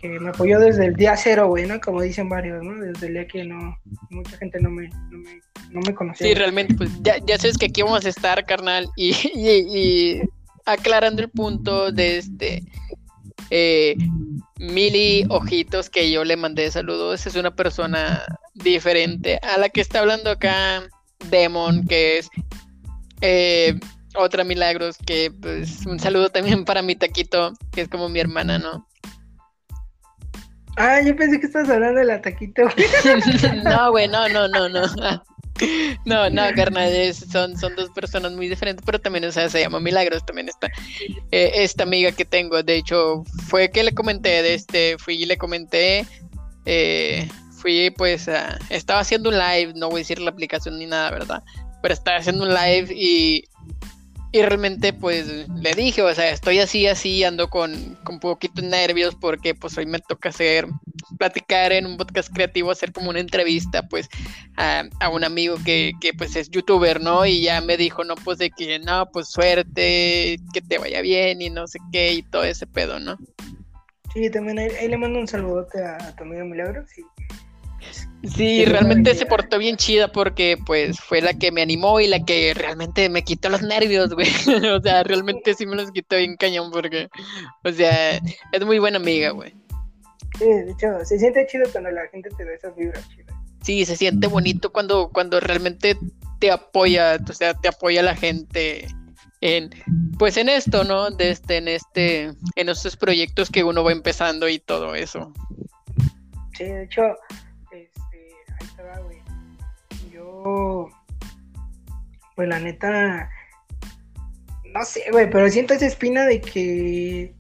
que 0.02 0.20
me 0.20 0.30
apoyó 0.30 0.60
desde 0.60 0.88
el 0.88 0.96
día 0.96 1.16
cero, 1.16 1.48
güey, 1.48 1.68
¿no? 1.68 1.80
Como 1.80 2.02
dicen 2.02 2.28
varios, 2.28 2.64
¿no? 2.64 2.74
Desde 2.74 3.06
el 3.06 3.14
día 3.14 3.28
que 3.28 3.44
no, 3.44 3.78
mucha 4.10 4.36
gente 4.38 4.60
no 4.60 4.72
me, 4.72 4.90
no 5.12 5.20
me, 5.20 5.42
no 5.70 5.80
me 5.82 5.94
conocía. 5.94 6.26
Sí, 6.26 6.34
realmente, 6.34 6.74
pues 6.74 6.90
ya, 7.04 7.20
ya 7.24 7.38
sabes 7.38 7.56
que 7.56 7.68
aquí 7.68 7.84
vamos 7.84 8.04
a 8.04 8.10
estar, 8.10 8.44
carnal, 8.48 8.90
y, 8.96 9.12
y, 9.36 9.78
y 9.78 10.22
aclarando 10.66 11.22
el 11.22 11.30
punto 11.30 11.92
de 11.92 12.18
este 12.18 12.64
eh, 13.52 13.96
Mili 14.60 15.26
Ojitos, 15.30 15.89
que 15.89 16.12
yo 16.12 16.24
le 16.24 16.38
mandé 16.38 16.72
saludos, 16.72 17.26
es 17.28 17.36
una 17.36 17.56
persona 17.56 18.24
diferente 18.53 19.39
a 19.43 19.58
la 19.58 19.70
que 19.70 19.82
está 19.82 19.99
hablando 19.99 20.32
acá 20.32 20.84
Demon, 21.30 21.86
que 21.88 22.20
es 22.20 22.30
eh, 23.22 23.78
otra 24.16 24.43
Milagros, 24.43 24.97
que 25.06 25.32
pues 25.41 25.86
un 25.86 25.99
saludo 25.99 26.30
también 26.30 26.64
para 26.64 26.82
mi 26.82 26.95
taquito, 26.95 27.53
que 27.72 27.82
es 27.82 27.89
como 27.89 28.08
mi 28.08 28.20
hermana, 28.20 28.58
¿no? 28.58 28.88
Ah, 30.78 31.01
yo 31.01 31.16
pensé 31.16 31.39
que 31.39 31.47
estabas 31.47 31.70
hablando 31.70 31.99
de 31.99 32.06
la 32.06 32.22
taquito. 32.22 32.64
no, 33.64 33.91
güey, 33.91 34.08
no, 34.08 34.28
no, 34.30 34.47
no, 34.47 34.70
no. 34.70 35.24
No, 36.06 36.30
no, 36.30 36.43
carnal, 36.56 37.14
son, 37.14 37.58
son 37.58 37.76
dos 37.76 37.89
personas 37.91 38.32
muy 38.34 38.47
diferentes, 38.47 38.84
pero 38.86 38.99
también, 38.99 39.26
o 39.26 39.32
sea, 39.32 39.49
se 39.49 39.62
llama 39.62 39.80
Milagros, 39.80 40.26
también 40.26 40.49
está 40.49 40.68
eh, 41.32 41.51
esta 41.56 41.84
amiga 41.84 42.12
que 42.12 42.26
tengo, 42.26 42.62
de 42.62 42.76
hecho, 42.76 43.24
fue 43.47 43.72
que 43.72 43.84
le 43.84 43.93
comenté 43.93 44.43
de 44.43 44.53
este, 44.53 44.97
fui 44.97 45.16
y 45.16 45.26
le 45.26 45.38
comenté, 45.38 46.06
eh, 46.66 47.28
fui 47.51 47.89
pues, 47.91 48.30
estaba 48.70 48.99
haciendo 48.99 49.30
un 49.30 49.38
live, 49.38 49.74
no 49.76 49.89
voy 49.89 49.99
a 49.99 49.99
decir 49.99 50.20
la 50.20 50.30
aplicación 50.30 50.78
ni 50.78 50.86
nada, 50.86 51.10
¿verdad? 51.12 51.43
Pero 51.82 51.93
estaba 51.93 52.18
haciendo 52.18 52.43
un 52.43 52.53
live 52.53 52.93
y 52.93 53.45
y 54.36 54.42
realmente 54.42 54.92
pues 54.92 55.48
le 55.48 55.74
dije, 55.76 56.02
o 56.02 56.14
sea, 56.14 56.30
estoy 56.30 56.60
así, 56.60 56.88
así, 56.88 57.24
ando 57.24 57.50
con, 57.50 57.98
con 58.04 58.20
poquito 58.20 58.62
nervios 58.62 59.16
porque 59.16 59.56
pues 59.56 59.78
hoy 59.78 59.86
me 59.86 60.00
toca 60.00 60.28
hacer, 60.28 60.68
platicar 61.18 61.72
en 61.72 61.86
un 61.86 61.96
podcast 61.96 62.34
creativo, 62.34 62.70
hacer 62.70 62.92
como 62.92 63.12
una 63.12 63.22
entrevista 63.22 63.88
pues 63.88 64.10
a, 64.58 64.84
un 65.10 65.24
amigo 65.24 65.56
que, 65.64 65.94
que, 66.02 66.14
pues 66.14 66.36
es 66.36 66.50
youtuber, 66.50 67.00
¿no? 67.00 67.26
Y 67.26 67.44
ya 67.44 67.62
me 67.62 67.78
dijo, 67.78 68.04
no, 68.04 68.16
pues 68.16 68.38
de 68.38 68.52
que 68.52 68.78
no, 68.78 69.10
pues 69.10 69.30
suerte, 69.30 70.38
que 70.54 70.62
te 70.68 70.80
vaya 70.80 71.00
bien 71.00 71.42
y 71.42 71.50
no 71.50 71.66
sé 71.66 71.80
qué 71.94 72.12
y 72.12 72.22
todo 72.22 72.44
ese 72.44 72.68
pedo, 72.68 73.00
¿no? 73.00 73.18
Sí, 74.14 74.30
también 74.30 74.60
ahí, 74.60 74.88
le 74.90 74.98
mando 74.98 75.18
un 75.18 75.30
saludote 75.30 75.82
a, 75.82 76.14
tu 76.18 76.24
amigo 76.26 76.44
Milagros 76.44 76.90
y 76.98 77.04
Sí, 78.24 78.66
realmente 78.66 79.14
se 79.14 79.26
portó 79.26 79.60
bien 79.60 79.78
chida 79.78 80.12
porque 80.12 80.58
pues 80.66 81.00
fue 81.00 81.22
la 81.22 81.34
que 81.34 81.52
me 81.52 81.62
animó 81.62 82.00
y 82.00 82.08
la 82.08 82.24
que 82.24 82.54
realmente 82.56 83.08
me 83.10 83.24
quitó 83.24 83.50
los 83.50 83.62
nervios, 83.62 84.14
güey. 84.14 84.28
o 84.74 84.82
sea, 84.82 85.04
realmente 85.04 85.54
sí 85.54 85.66
me 85.66 85.76
los 85.76 85.92
quitó 85.92 86.16
bien 86.16 86.36
cañón 86.36 86.72
porque, 86.72 87.08
o 87.64 87.72
sea, 87.72 88.18
es 88.52 88.66
muy 88.66 88.80
buena 88.80 88.98
amiga, 88.98 89.30
güey. 89.32 89.54
Sí, 90.40 90.46
de 90.46 90.72
hecho, 90.72 90.88
se 91.06 91.20
siente 91.20 91.46
chido 91.48 91.66
cuando 91.72 91.92
la 91.92 92.08
gente 92.08 92.30
te 92.36 92.46
da 92.46 92.54
esas 92.54 92.76
vibras 92.76 93.08
chidas. 93.10 93.36
Sí, 93.62 93.86
se 93.86 93.96
siente 93.96 94.28
bonito 94.28 94.72
cuando, 94.72 95.10
cuando 95.10 95.40
realmente 95.40 95.98
te 96.40 96.52
apoya, 96.52 97.18
o 97.28 97.34
sea, 97.34 97.54
te 97.54 97.68
apoya 97.68 98.04
la 98.04 98.16
gente 98.16 98.88
en, 99.42 99.70
pues 100.18 100.38
en 100.38 100.50
esto, 100.50 100.84
¿no? 100.84 101.10
De 101.12 101.32
este, 101.32 101.58
en 101.58 101.68
este, 101.68 102.34
en 102.56 102.70
estos 102.70 102.98
proyectos 102.98 103.50
que 103.50 103.64
uno 103.64 103.84
va 103.84 103.92
empezando 103.92 104.50
y 104.50 104.60
todo 104.60 104.96
eso. 104.96 105.32
Sí, 106.58 106.64
de 106.66 106.84
hecho, 106.84 107.02
yo, 110.12 110.90
pues 112.36 112.48
la 112.48 112.60
neta, 112.60 113.30
no 114.74 114.84
sé, 114.84 115.04
güey, 115.12 115.30
pero 115.30 115.50
siento 115.50 115.74
esa 115.74 115.86
espina 115.86 116.26
de 116.26 116.42
que 116.42 117.34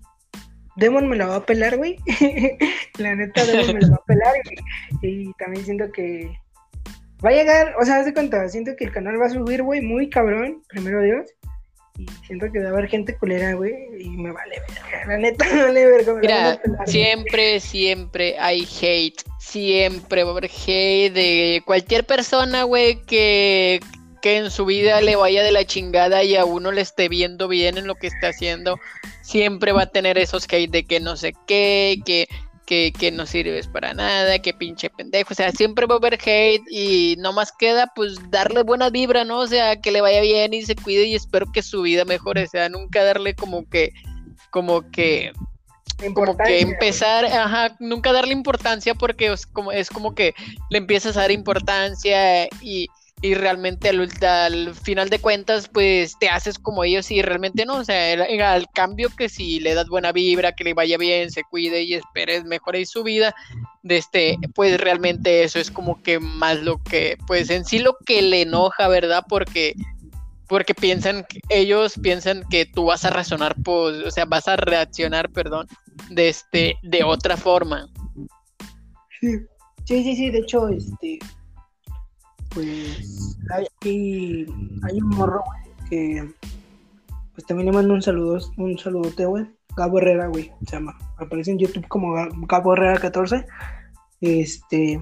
Demon 0.75 1.07
me 1.07 1.15
la 1.15 1.27
va 1.27 1.35
a 1.37 1.45
pelar, 1.45 1.77
güey. 1.77 1.97
la 2.97 3.15
neta, 3.15 3.45
Demon 3.45 3.75
me 3.75 3.81
la 3.81 3.89
va 3.89 3.95
a 3.95 4.05
pelar 4.05 4.33
y, 5.01 5.33
también 5.33 5.65
siento 5.65 5.91
que 5.91 6.37
va 7.23 7.29
a 7.29 7.33
llegar, 7.33 7.75
o 7.79 7.85
sea, 7.85 7.97
haz 7.97 8.05
de 8.05 8.13
cuenta, 8.13 8.47
siento 8.49 8.75
que 8.75 8.85
el 8.85 8.91
canal 8.91 9.21
va 9.21 9.27
a 9.27 9.29
subir, 9.29 9.63
güey, 9.63 9.81
muy 9.81 10.09
cabrón, 10.09 10.61
primero 10.67 11.01
Dios. 11.01 11.31
Y 11.97 12.05
siento 12.27 12.51
que 12.51 12.59
va 12.59 12.69
a 12.69 12.71
haber 12.71 12.89
gente 12.89 13.15
culera, 13.15 13.53
güey, 13.53 13.73
y 13.99 14.09
me 14.09 14.31
vale 14.31 14.61
verga, 14.67 15.05
la 15.07 15.17
neta 15.17 15.45
me 15.53 15.63
vale 15.63 15.85
verga. 15.85 16.13
Mira, 16.15 16.61
siempre, 16.85 17.59
siempre 17.61 18.37
hay 18.37 18.67
hate, 18.81 19.23
siempre 19.39 20.23
va 20.23 20.29
a 20.29 20.31
haber 20.33 20.45
hate 20.45 21.13
de 21.13 21.63
cualquier 21.65 22.05
persona, 22.05 22.63
güey, 22.63 23.01
que, 23.03 23.79
que 24.21 24.37
en 24.37 24.51
su 24.51 24.65
vida 24.65 24.99
le 24.99 25.15
vaya 25.15 25.41
de 25.41 25.53
la 25.53 25.63
chingada 25.63 26.23
y 26.23 26.35
a 26.35 26.43
uno 26.43 26.73
le 26.73 26.81
esté 26.81 27.07
viendo 27.07 27.47
bien 27.47 27.77
en 27.77 27.87
lo 27.87 27.95
que 27.95 28.07
está 28.07 28.27
haciendo, 28.27 28.77
siempre 29.21 29.71
va 29.71 29.83
a 29.83 29.91
tener 29.91 30.17
esos 30.17 30.45
hate 30.51 30.71
de 30.71 30.85
que 30.85 30.99
no 30.99 31.15
sé 31.15 31.33
qué, 31.47 32.01
que 32.05 32.27
que, 32.65 32.91
que, 32.97 33.11
no 33.11 33.25
sirves 33.25 33.67
para 33.67 33.93
nada, 33.93 34.39
que 34.39 34.53
pinche 34.53 34.89
pendejo, 34.89 35.29
o 35.31 35.35
sea, 35.35 35.51
siempre 35.51 35.85
va 35.85 35.95
a 35.95 35.97
haber 35.97 36.15
hate 36.15 36.63
y 36.69 37.15
no 37.19 37.33
más 37.33 37.51
queda 37.51 37.91
pues 37.95 38.17
darle 38.31 38.63
buena 38.63 38.89
vibra, 38.89 39.23
¿no? 39.23 39.39
O 39.39 39.47
sea, 39.47 39.79
que 39.79 39.91
le 39.91 40.01
vaya 40.01 40.21
bien 40.21 40.53
y 40.53 40.63
se 40.63 40.75
cuide 40.75 41.05
y 41.05 41.15
espero 41.15 41.51
que 41.51 41.61
su 41.61 41.83
vida 41.83 42.05
mejore, 42.05 42.43
o 42.43 42.47
sea, 42.47 42.69
nunca 42.69 43.03
darle 43.03 43.35
como 43.35 43.69
que, 43.69 43.93
como 44.49 44.89
que, 44.91 45.31
como 46.13 46.35
que 46.37 46.59
empezar, 46.61 47.25
ajá, 47.25 47.75
nunca 47.79 48.11
darle 48.11 48.33
importancia 48.33 48.95
porque 48.95 49.31
es 49.31 49.45
como, 49.45 49.71
es 49.71 49.89
como 49.89 50.15
que 50.15 50.33
le 50.69 50.77
empiezas 50.77 51.17
a 51.17 51.21
dar 51.21 51.31
importancia 51.31 52.47
y 52.61 52.89
y 53.21 53.33
realmente 53.33 53.89
al, 53.89 54.75
final 54.75 55.09
de 55.09 55.19
cuentas 55.19 55.69
pues 55.69 56.17
te 56.19 56.29
haces 56.29 56.59
como 56.59 56.83
ellos 56.83 57.09
y 57.11 57.21
realmente 57.21 57.65
no, 57.65 57.77
o 57.77 57.83
sea, 57.83 58.13
al 58.53 58.67
cambio 58.73 59.09
que 59.15 59.29
si 59.29 59.59
le 59.59 59.73
das 59.73 59.87
buena 59.87 60.11
vibra, 60.11 60.51
que 60.51 60.63
le 60.63 60.73
vaya 60.73 60.97
bien, 60.97 61.31
se 61.31 61.43
cuide 61.43 61.83
y 61.83 61.93
esperes 61.93 62.43
mejore 62.43 62.85
su 62.85 63.03
vida, 63.03 63.33
de 63.83 63.97
este, 63.97 64.37
pues 64.53 64.79
realmente 64.79 65.43
eso 65.43 65.59
es 65.59 65.71
como 65.71 66.01
que 66.03 66.19
más 66.19 66.59
lo 66.61 66.81
que, 66.83 67.17
pues 67.25 67.49
en 67.49 67.65
sí 67.65 67.79
lo 67.79 67.97
que 68.05 68.21
le 68.21 68.41
enoja, 68.41 68.87
¿verdad? 68.87 69.23
Porque 69.27 69.75
porque 70.47 70.75
piensan 70.75 71.25
ellos 71.49 71.95
piensan 72.01 72.43
que 72.49 72.67
tú 72.67 72.85
vas 72.85 73.03
a 73.03 73.09
razonar 73.09 73.55
o 73.65 74.11
sea 74.11 74.25
vas 74.25 74.47
a 74.47 74.55
reaccionar 74.55 75.31
perdón 75.31 75.65
de 76.11 76.29
este 76.29 76.75
de 76.83 77.03
otra 77.03 77.35
forma 77.35 77.89
sí 79.19 80.03
sí 80.03 80.15
sí 80.15 80.29
de 80.29 80.37
hecho 80.37 80.69
este 80.69 81.17
pues 82.55 83.37
hay, 83.51 83.67
hay 83.83 85.01
un 85.01 85.09
morro, 85.09 85.43
que 85.89 86.27
pues 87.35 87.45
también 87.45 87.67
le 87.67 87.73
mando 87.73 87.93
un 87.93 88.01
saludo, 88.01 88.39
un 88.57 88.77
saludote, 88.79 89.25
güey. 89.25 89.45
Gabo 89.75 89.97
Herrera, 89.99 90.27
güey, 90.27 90.51
se 90.65 90.77
llama. 90.77 90.97
Aparece 91.17 91.51
en 91.51 91.59
YouTube 91.59 91.87
como 91.89 92.13
Gabo 92.47 92.73
Herrera 92.73 92.97
14. 92.97 93.45
Este. 94.21 95.01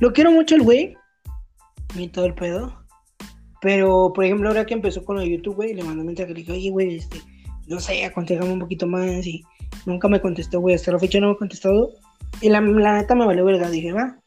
Lo 0.00 0.12
quiero 0.12 0.30
mucho 0.30 0.54
el 0.54 0.62
güey. 0.62 0.96
Y 1.96 2.08
todo 2.08 2.26
el 2.26 2.34
pedo. 2.34 2.84
Pero, 3.62 4.12
por 4.14 4.24
ejemplo, 4.24 4.48
ahora 4.48 4.66
que 4.66 4.74
empezó 4.74 5.02
con 5.02 5.18
el 5.18 5.30
YouTube, 5.30 5.56
güey, 5.56 5.74
le 5.74 5.82
mandó 5.82 6.02
un 6.02 6.08
mensaje. 6.08 6.28
Le 6.28 6.40
dije, 6.40 6.52
oye, 6.52 6.70
güey, 6.70 6.96
este. 6.96 7.22
No 7.66 7.80
sé, 7.80 8.04
aconsejame 8.04 8.52
un 8.52 8.60
poquito 8.60 8.86
más. 8.86 9.26
Y 9.26 9.42
nunca 9.86 10.08
me 10.08 10.20
contestó, 10.20 10.60
güey. 10.60 10.74
Hasta 10.74 10.92
la 10.92 10.98
fecha 10.98 11.20
no 11.20 11.28
me 11.28 11.32
ha 11.32 11.36
contestado. 11.36 11.90
Y 12.42 12.50
la, 12.50 12.60
la 12.60 12.98
neta 12.98 13.14
me 13.14 13.24
valió 13.24 13.46
verga. 13.46 13.70
Dije, 13.70 13.92
va, 13.92 14.18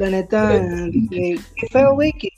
la 0.00 0.10
neta, 0.10 0.62
qué 1.10 1.38
feo, 1.70 1.94
güey, 1.94 2.12
que, 2.12 2.30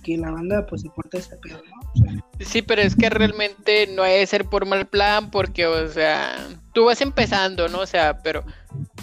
que, 0.00 0.16
la 0.16 0.30
banda 0.30 0.66
pues 0.66 0.82
se 0.82 0.90
porta 0.90 1.18
esta 1.18 1.36
pedo, 1.38 1.60
¿no? 1.68 2.22
sí, 2.40 2.62
pero 2.62 2.82
es 2.82 2.94
que 2.94 3.10
realmente 3.10 3.88
no 3.88 4.02
hay 4.02 4.20
que 4.20 4.26
ser 4.26 4.44
por 4.44 4.66
mal 4.66 4.86
plan, 4.86 5.30
porque, 5.30 5.66
o 5.66 5.88
sea, 5.88 6.48
tú 6.72 6.84
vas 6.84 7.00
empezando, 7.00 7.68
¿no? 7.68 7.80
O 7.80 7.86
sea, 7.86 8.20
pero, 8.22 8.44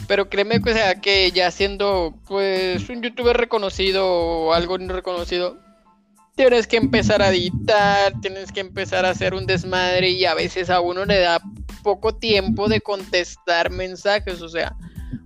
pero 0.08 0.30
créeme 0.30 0.62
que, 0.62 0.72
o 0.72 0.74
sea, 0.74 1.02
que 1.02 1.32
ya 1.32 1.52
siendo, 1.52 2.16
pues, 2.28 2.90
un 2.90 3.02
youtuber 3.02 3.36
reconocido 3.36 4.08
o 4.08 4.54
algo 4.54 4.78
no 4.78 4.94
reconocido, 4.94 5.58
tienes 6.36 6.68
que 6.68 6.78
empezar 6.78 7.22
a 7.22 7.30
editar, 7.30 8.14
tienes 8.22 8.52
que 8.52 8.62
empezar 8.62 9.06
a 9.06 9.10
hacer 9.10 9.34
un 9.34 9.46
desmadre 9.46 10.10
y 10.10 10.26
a 10.26 10.34
veces 10.34 10.70
a 10.70 10.80
uno 10.80 11.04
le 11.04 11.20
da 11.20 11.42
poco 11.84 12.16
tiempo 12.16 12.70
de 12.70 12.80
contestar 12.80 13.72
mensajes, 13.72 14.42
o 14.42 14.50
sea, 14.50 14.74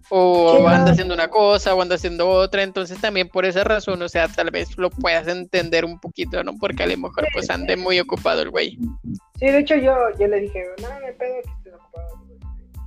o 0.09 0.67
anda 0.67 0.91
haciendo 0.91 1.13
una 1.13 1.27
cosa 1.27 1.75
o 1.75 1.81
anda 1.81 1.95
haciendo 1.95 2.29
otra, 2.29 2.63
entonces 2.63 2.99
también 2.99 3.29
por 3.29 3.45
esa 3.45 3.63
razón, 3.63 4.01
o 4.01 4.09
sea, 4.09 4.27
tal 4.27 4.51
vez 4.51 4.77
lo 4.77 4.89
puedas 4.89 5.27
entender 5.27 5.85
un 5.85 5.99
poquito, 5.99 6.43
¿no? 6.43 6.53
Porque 6.59 6.83
a 6.83 6.87
lo 6.87 6.97
mejor 6.97 7.27
pues 7.33 7.49
ande 7.49 7.77
muy 7.77 7.99
ocupado 7.99 8.41
el 8.41 8.49
güey. 8.49 8.77
Sí, 9.37 9.45
de 9.45 9.59
hecho 9.59 9.75
yo, 9.75 9.95
yo 10.19 10.27
le 10.27 10.41
dije, 10.41 10.63
no, 10.81 10.87
me 10.99 11.13
pedo 11.13 11.35
que 11.43 11.49
estés 11.49 11.73
ocupado, 11.73 12.25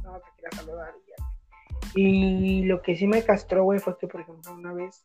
no, 0.04 0.18
te 0.18 0.30
quiero 0.38 0.56
saludar 0.56 0.94
y 0.96 1.10
ya. 1.10 1.92
Y 1.94 2.64
lo 2.64 2.82
que 2.82 2.96
sí 2.96 3.06
me 3.06 3.22
castró, 3.22 3.64
güey, 3.64 3.78
fue 3.78 3.96
que, 3.98 4.06
por 4.06 4.20
ejemplo, 4.20 4.52
una 4.52 4.72
vez, 4.72 5.04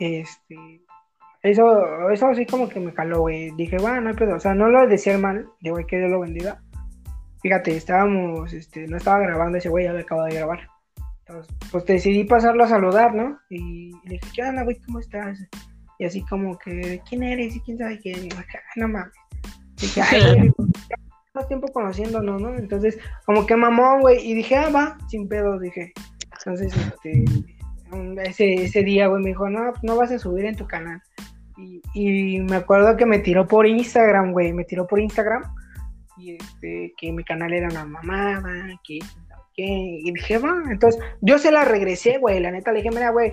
este, 0.00 0.82
eso, 1.42 2.10
eso 2.10 2.26
así 2.26 2.46
como 2.46 2.68
que 2.68 2.80
me 2.80 2.94
caló, 2.94 3.20
güey. 3.20 3.50
Dije, 3.52 3.76
bueno, 3.78 4.00
no 4.00 4.08
hay 4.10 4.16
pedo, 4.16 4.36
o 4.36 4.40
sea, 4.40 4.54
no 4.54 4.68
lo 4.68 4.86
decía 4.86 5.18
mal, 5.18 5.48
de 5.60 5.70
güey, 5.70 5.86
que 5.86 5.98
Dios 5.98 6.10
lo 6.10 6.20
bendiga. 6.20 6.62
Fíjate, 7.42 7.76
estábamos, 7.76 8.52
este, 8.52 8.86
no 8.88 8.96
estaba 8.96 9.18
grabando 9.20 9.58
ese 9.58 9.68
güey, 9.68 9.84
ya 9.84 9.92
lo 9.92 10.00
acabo 10.00 10.24
de 10.24 10.34
grabar 10.34 10.75
Entonces, 11.28 11.56
pues 11.72 11.84
decidí 11.86 12.24
pasarlo 12.24 12.64
a 12.64 12.68
saludar, 12.68 13.14
¿no? 13.14 13.38
Y 13.50 13.90
le 14.04 14.10
dije, 14.10 14.26
¿qué 14.34 14.42
onda, 14.42 14.62
güey? 14.62 14.76
¿Cómo 14.86 15.00
estás? 15.00 15.38
Y 15.98 16.04
así 16.04 16.22
como 16.22 16.56
que, 16.58 17.02
¿quién 17.08 17.22
eres? 17.24 17.56
Y 17.56 17.60
quién 17.60 17.78
sabe 17.78 17.98
quién. 17.98 18.26
Y 18.26 18.32
acá, 18.32 18.60
no 18.76 18.86
mames. 18.86 19.12
dije, 19.80 20.02
ay, 20.02 20.52
más 21.34 21.48
tiempo 21.48 21.66
conociéndonos, 21.72 22.40
¿no? 22.40 22.56
Entonces, 22.56 22.98
como 23.24 23.44
que 23.44 23.56
mamón, 23.56 24.02
güey. 24.02 24.24
Y 24.24 24.34
dije, 24.34 24.56
ah, 24.56 24.70
va, 24.70 24.98
sin 25.08 25.28
pedos, 25.28 25.60
dije. 25.60 25.92
Entonces, 26.38 26.72
este, 26.76 27.24
ese, 28.24 28.54
ese 28.54 28.84
día, 28.84 29.08
güey, 29.08 29.22
me 29.22 29.30
dijo, 29.30 29.48
no, 29.48 29.72
no 29.82 29.96
vas 29.96 30.12
a 30.12 30.18
subir 30.20 30.44
en 30.44 30.56
tu 30.56 30.66
canal. 30.68 31.02
Y, 31.56 31.80
y 31.94 32.40
me 32.40 32.56
acuerdo 32.56 32.96
que 32.96 33.06
me 33.06 33.18
tiró 33.18 33.48
por 33.48 33.66
Instagram, 33.66 34.32
güey, 34.32 34.52
me 34.52 34.64
tiró 34.64 34.86
por 34.86 35.00
Instagram. 35.00 35.42
Y 36.18 36.36
este, 36.36 36.94
que 36.96 37.12
mi 37.12 37.24
canal 37.24 37.52
era 37.52 37.68
una 37.68 37.84
mamada, 37.84 38.80
que, 38.84 39.00
y 39.56 40.12
dije, 40.12 40.38
va, 40.38 40.54
entonces, 40.70 41.02
yo 41.22 41.38
se 41.38 41.50
la 41.50 41.64
regresé, 41.64 42.18
güey, 42.18 42.40
la 42.40 42.50
neta, 42.50 42.72
le 42.72 42.78
dije, 42.78 42.90
mira, 42.90 43.10
güey, 43.10 43.32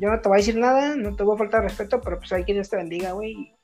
yo 0.00 0.10
no 0.10 0.20
te 0.20 0.28
voy 0.28 0.36
a 0.36 0.40
decir 0.40 0.56
nada, 0.56 0.96
no 0.96 1.16
te 1.16 1.22
voy 1.22 1.34
a 1.34 1.38
faltar 1.38 1.62
respeto, 1.62 2.00
pero 2.00 2.18
pues 2.18 2.32
hay 2.32 2.44
que 2.44 2.52
Dios 2.52 2.68
te 2.68 2.76
bendiga, 2.76 3.12
güey, 3.12 3.32
y, 3.32 3.54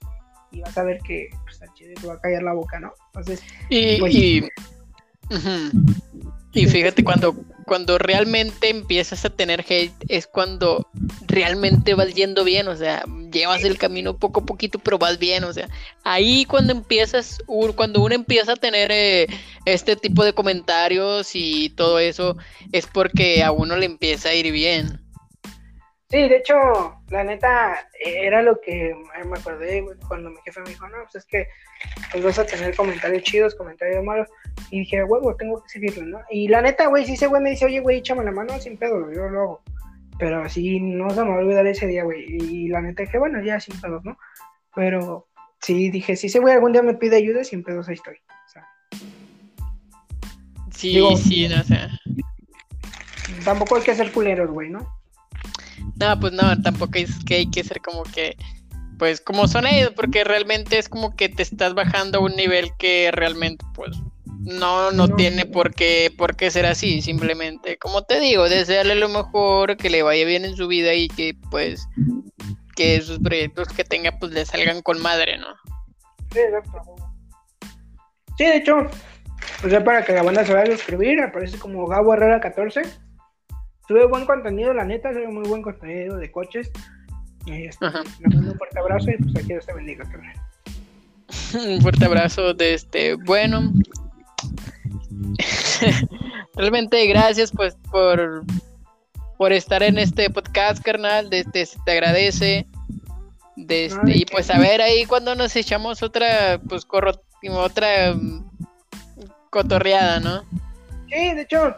y, 0.52 0.60
vas 0.62 0.76
a 0.78 0.84
ver 0.84 1.00
que, 1.00 1.28
pues, 1.44 1.60
al 1.60 1.72
chile 1.74 1.94
te 2.00 2.06
va 2.06 2.14
a 2.14 2.20
callar 2.20 2.42
la 2.42 2.54
boca, 2.54 2.80
¿no? 2.80 2.92
Entonces, 3.08 3.42
y, 3.68 3.98
pues, 3.98 4.14
y, 4.14 4.48
y 6.54 6.66
fíjate, 6.66 7.04
cuando, 7.04 7.36
cuando 7.68 7.98
realmente 7.98 8.70
empiezas 8.70 9.24
a 9.24 9.30
tener 9.30 9.60
hate 9.60 9.92
es 10.08 10.26
cuando 10.26 10.88
realmente 11.26 11.94
vas 11.94 12.14
yendo 12.14 12.42
bien, 12.42 12.66
o 12.66 12.74
sea, 12.74 13.04
llevas 13.30 13.62
el 13.62 13.76
camino 13.76 14.16
poco 14.16 14.40
a 14.40 14.46
poquito, 14.46 14.78
pero 14.78 14.98
vas 14.98 15.18
bien, 15.18 15.44
o 15.44 15.52
sea, 15.52 15.68
ahí 16.02 16.46
cuando 16.46 16.72
empiezas, 16.72 17.38
cuando 17.76 18.00
uno 18.00 18.14
empieza 18.14 18.52
a 18.52 18.56
tener 18.56 18.90
eh, 18.90 19.26
este 19.66 19.96
tipo 19.96 20.24
de 20.24 20.32
comentarios 20.32 21.30
y 21.34 21.68
todo 21.70 21.98
eso, 21.98 22.36
es 22.72 22.86
porque 22.86 23.44
a 23.44 23.52
uno 23.52 23.76
le 23.76 23.86
empieza 23.86 24.30
a 24.30 24.34
ir 24.34 24.50
bien. 24.50 25.00
Sí, 26.10 26.26
de 26.26 26.36
hecho, 26.36 26.54
la 27.10 27.22
neta, 27.22 27.86
era 28.02 28.40
lo 28.40 28.58
que 28.62 28.96
me 29.26 29.38
acordé 29.38 29.84
cuando 30.08 30.30
mi 30.30 30.38
jefe 30.42 30.60
me 30.62 30.70
dijo, 30.70 30.88
no, 30.88 30.96
pues 31.02 31.16
es 31.16 31.26
que 31.26 31.48
pues 32.10 32.24
vas 32.24 32.38
a 32.38 32.46
tener 32.46 32.74
comentarios 32.74 33.24
chidos, 33.24 33.54
comentarios 33.54 34.02
malos. 34.02 34.26
Y 34.70 34.80
dije, 34.80 35.04
huevo, 35.04 35.36
tengo 35.36 35.62
que 35.62 35.68
seguirlo, 35.68 36.06
¿no? 36.06 36.20
Y 36.30 36.48
la 36.48 36.62
neta, 36.62 36.86
güey, 36.86 37.04
si 37.04 37.12
ese 37.12 37.26
güey 37.26 37.42
me 37.42 37.50
dice, 37.50 37.66
oye, 37.66 37.80
güey, 37.80 37.98
échame 37.98 38.24
la 38.24 38.32
mano 38.32 38.58
sin 38.58 38.78
pedo, 38.78 39.12
yo 39.12 39.28
lo 39.28 39.40
hago. 39.40 39.62
Pero 40.18 40.42
así 40.42 40.80
no 40.80 41.10
se 41.10 41.22
me 41.22 41.28
va 41.28 41.36
a 41.36 41.38
olvidar 41.40 41.66
ese 41.66 41.86
día, 41.86 42.04
güey. 42.04 42.24
Y 42.26 42.68
la 42.68 42.80
neta 42.80 43.02
dije, 43.02 43.18
bueno, 43.18 43.42
ya 43.42 43.60
sin 43.60 43.78
pedos, 43.78 44.02
¿no? 44.02 44.16
Pero 44.74 45.28
sí, 45.60 45.90
dije, 45.90 46.16
si 46.16 46.28
ese 46.28 46.38
güey 46.38 46.54
algún 46.54 46.72
día 46.72 46.82
me 46.82 46.94
pide 46.94 47.16
ayuda, 47.16 47.44
sin 47.44 47.62
pedos 47.62 47.86
ahí 47.86 47.94
estoy. 47.96 48.16
O 48.16 48.48
sea, 48.50 48.66
sí, 50.70 50.94
digo, 50.94 51.14
sí, 51.18 51.48
no 51.48 51.62
sé. 51.64 51.76
Tampoco 53.44 53.76
hay 53.76 53.82
que 53.82 53.94
ser 53.94 54.10
culeros, 54.10 54.50
güey, 54.50 54.70
¿no? 54.70 54.97
No, 55.96 56.20
pues 56.20 56.32
no, 56.32 56.60
tampoco 56.62 56.98
es 56.98 57.10
que 57.24 57.36
hay 57.36 57.50
que 57.50 57.64
ser 57.64 57.80
como 57.80 58.02
que, 58.04 58.36
pues 58.98 59.20
como 59.20 59.48
son 59.48 59.66
ellos, 59.66 59.92
porque 59.94 60.24
realmente 60.24 60.78
es 60.78 60.88
como 60.88 61.14
que 61.16 61.28
te 61.28 61.42
estás 61.42 61.74
bajando 61.74 62.18
a 62.18 62.22
un 62.22 62.36
nivel 62.36 62.70
que 62.78 63.10
realmente, 63.12 63.64
pues, 63.74 63.96
no, 64.40 64.92
no, 64.92 65.06
no, 65.06 65.16
tiene 65.16 65.46
por 65.46 65.74
qué, 65.74 66.12
por 66.16 66.36
qué 66.36 66.50
ser 66.50 66.66
así, 66.66 67.02
simplemente, 67.02 67.76
como 67.78 68.02
te 68.02 68.20
digo, 68.20 68.48
desearle 68.48 68.94
lo 68.94 69.08
mejor, 69.08 69.76
que 69.76 69.90
le 69.90 70.02
vaya 70.02 70.24
bien 70.24 70.44
en 70.44 70.56
su 70.56 70.68
vida 70.68 70.94
y 70.94 71.08
que, 71.08 71.36
pues, 71.50 71.86
que 72.76 73.00
sus 73.00 73.18
proyectos 73.18 73.68
que 73.68 73.84
tenga, 73.84 74.18
pues, 74.18 74.32
le 74.32 74.46
salgan 74.46 74.82
con 74.82 75.02
madre, 75.02 75.38
¿no? 75.38 75.48
Sí, 76.32 76.38
exacto. 76.40 76.94
Sí, 78.36 78.44
de 78.44 78.56
hecho, 78.56 78.86
pues 79.60 79.72
ya 79.72 79.82
para 79.82 80.04
que 80.04 80.12
la 80.12 80.22
banda 80.22 80.44
se 80.44 80.54
vaya 80.54 80.72
a 80.72 80.76
suscribir, 80.76 81.20
aparece 81.20 81.58
como 81.58 81.86
Gabo 81.86 82.14
Herrera 82.14 82.40
14 82.40 82.82
sube 83.88 84.06
buen 84.06 84.26
contenido, 84.26 84.74
la 84.74 84.84
neta, 84.84 85.12
sube 85.12 85.26
muy 85.28 85.48
buen 85.48 85.62
contenido 85.62 86.18
de 86.18 86.30
coches. 86.30 86.70
Este, 87.46 87.86
mando 87.86 88.52
un 88.52 88.58
fuerte 88.58 88.78
abrazo 88.78 89.10
y 89.10 89.16
pues 89.16 89.36
aquí 89.36 89.46
Dios 89.46 89.64
te 89.64 89.72
bendiga, 89.72 90.04
carnal. 90.04 90.36
un 91.66 91.80
fuerte 91.80 92.04
abrazo 92.04 92.52
de 92.52 92.74
este, 92.74 93.14
bueno. 93.14 93.72
Realmente 96.54 97.06
gracias 97.06 97.50
pues 97.52 97.76
por, 97.90 98.44
por 99.38 99.52
estar 99.52 99.82
en 99.82 99.98
este 99.98 100.28
podcast, 100.28 100.82
carnal. 100.82 101.30
De 101.30 101.40
este, 101.40 101.64
se 101.64 101.78
te 101.86 101.92
agradece. 101.92 102.66
De 103.56 103.86
este, 103.86 104.12
Ay, 104.12 104.22
y 104.22 104.24
pues 104.26 104.50
a 104.50 104.58
ver 104.58 104.82
ahí 104.82 105.06
cuando 105.06 105.34
nos 105.34 105.56
echamos 105.56 106.02
otra, 106.02 106.60
pues 106.68 106.84
corro, 106.84 107.12
otra 107.52 108.12
um, 108.12 108.48
cotorreada, 109.50 110.20
¿no? 110.20 110.42
Sí, 111.08 111.34
de 111.34 111.40
hecho, 111.42 111.74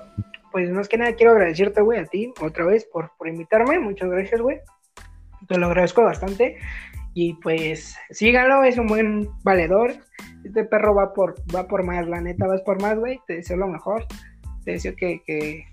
pues 0.53 0.71
más 0.71 0.89
que 0.89 0.99
nada 0.99 1.15
quiero 1.15 1.33
agradecerte, 1.33 1.81
güey, 1.81 2.01
a 2.01 2.07
ti 2.07 2.33
otra 2.41 2.65
vez 2.65 2.85
por, 2.85 3.13
por 3.17 3.29
invitarme. 3.29 3.79
Muchas 3.79 4.11
gracias, 4.11 4.41
güey. 4.41 4.59
Te 5.49 5.59
lo 5.59 5.67
agradezco 5.67 6.03
bastante. 6.03 6.59
Y 7.15 7.35
pues 7.35 7.97
síganlo, 8.11 8.63
es 8.65 8.79
un 8.79 8.87
buen 8.87 9.29
valedor. 9.43 9.95
Este 10.45 10.65
perro 10.65 10.95
va 10.95 11.13
por, 11.13 11.35
va 11.55 11.67
por 11.67 11.83
más, 11.83 12.07
la 12.07 12.21
neta, 12.21 12.47
vas 12.47 12.63
por 12.63 12.81
más, 12.81 12.99
güey. 12.99 13.21
Te 13.27 13.37
deseo 13.37 13.57
lo 13.57 13.67
mejor. 13.67 14.07
Te 14.65 14.73
deseo 14.73 14.95
que, 14.97 15.23
que, 15.27 15.65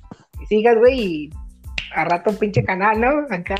sigas, 0.49 0.77
güey, 0.77 0.99
y 0.99 1.29
a 1.93 2.05
rato 2.05 2.31
un 2.31 2.37
pinche 2.37 2.63
canal, 2.63 2.99
¿no? 2.99 3.25
Acá. 3.29 3.55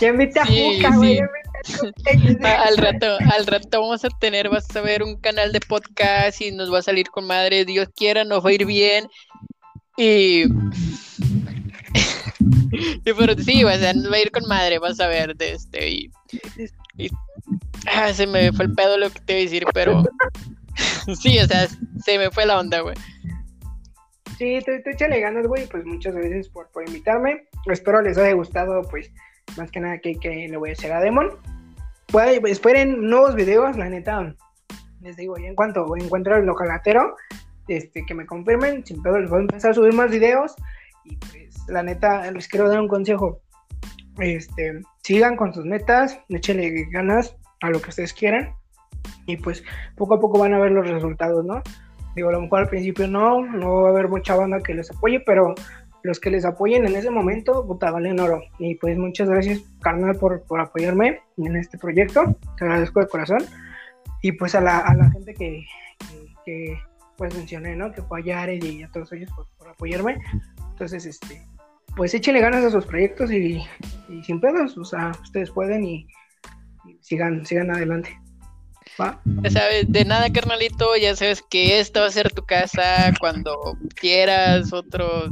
Ya 0.00 0.08
invita 0.08 0.42
a 0.42 0.46
Sí, 0.46 0.76
Juca, 0.76 0.92
sí. 0.92 0.98
güey. 0.98 1.20
al 2.44 2.76
rato, 2.76 3.06
al 3.34 3.46
rato 3.46 3.80
vamos 3.80 4.04
a 4.04 4.08
tener, 4.20 4.48
vas 4.48 4.74
a 4.76 4.80
ver 4.80 5.02
un 5.02 5.18
canal 5.20 5.52
de 5.52 5.60
podcast 5.60 6.40
y 6.40 6.52
nos 6.52 6.72
va 6.72 6.78
a 6.78 6.82
salir 6.82 7.08
con 7.08 7.26
madre, 7.26 7.64
Dios 7.64 7.88
quiera, 7.96 8.24
nos 8.24 8.44
va 8.44 8.50
a 8.50 8.52
ir 8.52 8.66
bien. 8.66 9.08
Y, 9.96 10.44
y 12.72 13.12
pero 13.16 13.34
sí, 13.38 13.64
o 13.64 13.70
sea, 13.70 13.92
va 14.10 14.16
a 14.16 14.20
ir 14.20 14.30
con 14.30 14.46
madre, 14.48 14.78
vas 14.78 15.00
a 15.00 15.08
ver 15.08 15.36
de 15.36 15.52
este 15.52 15.90
y, 15.90 16.10
ah, 17.92 18.12
se 18.12 18.26
me 18.26 18.52
fue 18.52 18.66
el 18.66 18.74
pedo 18.74 18.98
lo 18.98 19.10
que 19.10 19.20
te 19.20 19.32
iba 19.32 19.40
a 19.40 19.44
decir, 19.44 19.64
pero 19.72 20.04
sí, 21.20 21.38
o 21.38 21.46
sea, 21.46 21.68
se 22.04 22.18
me 22.18 22.30
fue 22.30 22.46
la 22.46 22.58
onda, 22.58 22.80
güey. 22.80 22.96
Sí, 24.38 24.58
te, 24.64 24.80
te 24.80 24.90
échale 24.90 25.20
ganas, 25.20 25.46
güey, 25.46 25.66
pues 25.66 25.84
muchas 25.86 26.14
gracias 26.14 26.48
por, 26.50 26.68
por 26.70 26.86
invitarme. 26.86 27.46
Espero 27.66 28.02
les 28.02 28.18
haya 28.18 28.34
gustado, 28.34 28.82
pues, 28.90 29.10
más 29.56 29.70
que 29.70 29.80
nada 29.80 29.98
que, 29.98 30.16
que 30.16 30.46
le 30.48 30.56
voy 30.58 30.70
a 30.70 30.72
hacer 30.74 30.92
a 30.92 31.00
Demon. 31.00 31.30
Pues, 32.08 32.38
esperen 32.44 33.08
nuevos 33.08 33.34
videos, 33.34 33.78
la 33.78 33.88
neta, 33.88 34.34
les 35.00 35.16
digo, 35.16 35.38
en 35.38 35.54
cuanto 35.54 35.86
encuentro 35.96 36.36
el 36.36 36.44
localatero, 36.44 37.16
este, 37.68 38.04
que 38.06 38.14
me 38.14 38.26
confirmen, 38.26 38.84
sin 38.84 39.02
pedo 39.02 39.18
les 39.18 39.30
voy 39.30 39.38
a 39.38 39.42
empezar 39.42 39.70
a 39.70 39.74
subir 39.74 39.92
más 39.92 40.10
videos. 40.10 40.54
Y 41.04 41.16
pues, 41.16 41.68
la 41.68 41.82
neta, 41.82 42.30
les 42.30 42.48
quiero 42.48 42.68
dar 42.68 42.80
un 42.80 42.88
consejo. 42.88 43.40
Este, 44.18 44.80
sigan 45.02 45.36
con 45.36 45.52
sus 45.52 45.64
metas, 45.64 46.18
échenle 46.28 46.86
ganas 46.90 47.36
a 47.60 47.70
lo 47.70 47.80
que 47.80 47.90
ustedes 47.90 48.12
quieran. 48.12 48.54
Y 49.26 49.36
pues, 49.36 49.62
poco 49.96 50.14
a 50.14 50.20
poco 50.20 50.38
van 50.38 50.54
a 50.54 50.58
ver 50.58 50.72
los 50.72 50.88
resultados, 50.88 51.44
¿no? 51.44 51.62
Digo, 52.14 52.30
a 52.30 52.32
lo 52.32 52.40
mejor 52.40 52.60
al 52.60 52.68
principio 52.68 53.06
no, 53.06 53.44
no 53.44 53.82
va 53.82 53.88
a 53.88 53.92
haber 53.92 54.08
mucha 54.08 54.34
banda 54.34 54.60
que 54.60 54.74
les 54.74 54.90
apoye, 54.90 55.20
pero 55.20 55.54
los 56.02 56.20
que 56.20 56.30
les 56.30 56.44
apoyen 56.44 56.86
en 56.86 56.96
ese 56.96 57.10
momento, 57.10 57.66
puta, 57.66 57.90
valen 57.90 58.20
oro. 58.20 58.40
Y 58.58 58.76
pues 58.76 58.96
muchas 58.96 59.28
gracias, 59.28 59.62
carnal, 59.80 60.16
por, 60.16 60.42
por 60.44 60.60
apoyarme 60.60 61.20
en 61.36 61.56
este 61.56 61.76
proyecto. 61.76 62.36
Te 62.56 62.64
agradezco 62.64 63.00
de 63.00 63.08
corazón. 63.08 63.44
Y 64.22 64.32
pues 64.32 64.54
a 64.54 64.60
la, 64.60 64.78
a 64.78 64.94
la 64.94 65.10
gente 65.10 65.34
que, 65.34 66.78
pues 67.16 67.34
mencioné, 67.34 67.76
¿no? 67.76 67.92
Que 67.92 68.02
fue 68.02 68.20
a 68.20 68.24
Yared 68.24 68.62
y 68.62 68.82
a 68.82 68.90
todos 68.90 69.12
ellos 69.12 69.30
por, 69.34 69.46
por, 69.58 69.68
apoyarme. 69.68 70.18
Entonces, 70.72 71.06
este, 71.06 71.42
pues 71.96 72.14
échenle 72.14 72.40
ganas 72.40 72.64
a 72.64 72.70
sus 72.70 72.86
proyectos 72.86 73.30
y, 73.32 73.62
y 74.08 74.22
sin 74.22 74.40
pedos, 74.40 74.76
o 74.76 74.84
sea, 74.84 75.12
ustedes 75.22 75.50
pueden 75.50 75.84
y, 75.84 76.06
y 76.86 76.98
sigan, 77.00 77.44
sigan 77.46 77.70
adelante. 77.70 78.16
¿Va? 79.00 79.20
Ya 79.42 79.50
sabes, 79.50 79.92
de 79.92 80.04
nada, 80.06 80.30
carnalito, 80.32 80.96
ya 80.96 81.14
sabes 81.14 81.42
que 81.50 81.80
esta 81.80 82.00
va 82.00 82.06
a 82.06 82.10
ser 82.10 82.32
tu 82.32 82.42
casa 82.46 83.12
cuando 83.20 83.76
quieras 83.94 84.72
otro 84.72 85.24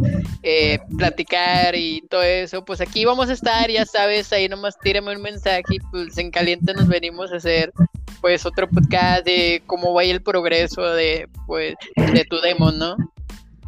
eh, 0.42 0.78
platicar 0.98 1.74
y 1.74 2.02
todo 2.10 2.22
eso, 2.22 2.62
pues 2.64 2.82
aquí 2.82 3.06
vamos 3.06 3.30
a 3.30 3.32
estar, 3.32 3.70
ya 3.70 3.86
sabes, 3.86 4.32
ahí 4.34 4.48
nomás 4.48 4.78
tírame 4.78 5.16
un 5.16 5.22
mensaje 5.22 5.62
y 5.70 5.78
pues 5.90 6.18
en 6.18 6.30
caliente 6.30 6.74
nos 6.74 6.88
venimos 6.88 7.32
a 7.32 7.36
hacer 7.36 7.72
pues 8.24 8.46
otro 8.46 8.66
podcast 8.66 9.22
de 9.26 9.62
cómo 9.66 9.92
vaya 9.92 10.10
el 10.10 10.22
progreso 10.22 10.80
de 10.94 11.28
pues 11.46 11.74
de 11.94 12.24
tu 12.24 12.40
demo, 12.40 12.72
¿no? 12.72 12.96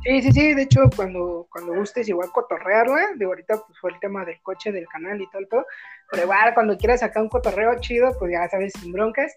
Sí, 0.02 0.22
sí, 0.22 0.32
sí, 0.32 0.54
de 0.54 0.62
hecho, 0.62 0.80
cuando, 0.96 1.46
cuando 1.52 1.74
gustes 1.74 2.08
igual 2.08 2.30
cotorrearla, 2.32 3.16
de 3.16 3.26
ahorita 3.26 3.58
pues 3.66 3.78
fue 3.78 3.90
el 3.90 4.00
tema 4.00 4.24
del 4.24 4.40
coche, 4.40 4.72
del 4.72 4.86
canal 4.86 5.20
y 5.20 5.28
todo 5.28 5.40
el 5.40 5.48
todo, 5.48 5.66
pero 6.10 6.22
igual 6.22 6.54
cuando 6.54 6.78
quieras 6.78 7.00
sacar 7.00 7.22
un 7.22 7.28
cotorreo 7.28 7.78
chido, 7.80 8.16
pues 8.18 8.32
ya 8.32 8.48
sabes, 8.48 8.72
sin 8.80 8.92
broncas, 8.92 9.34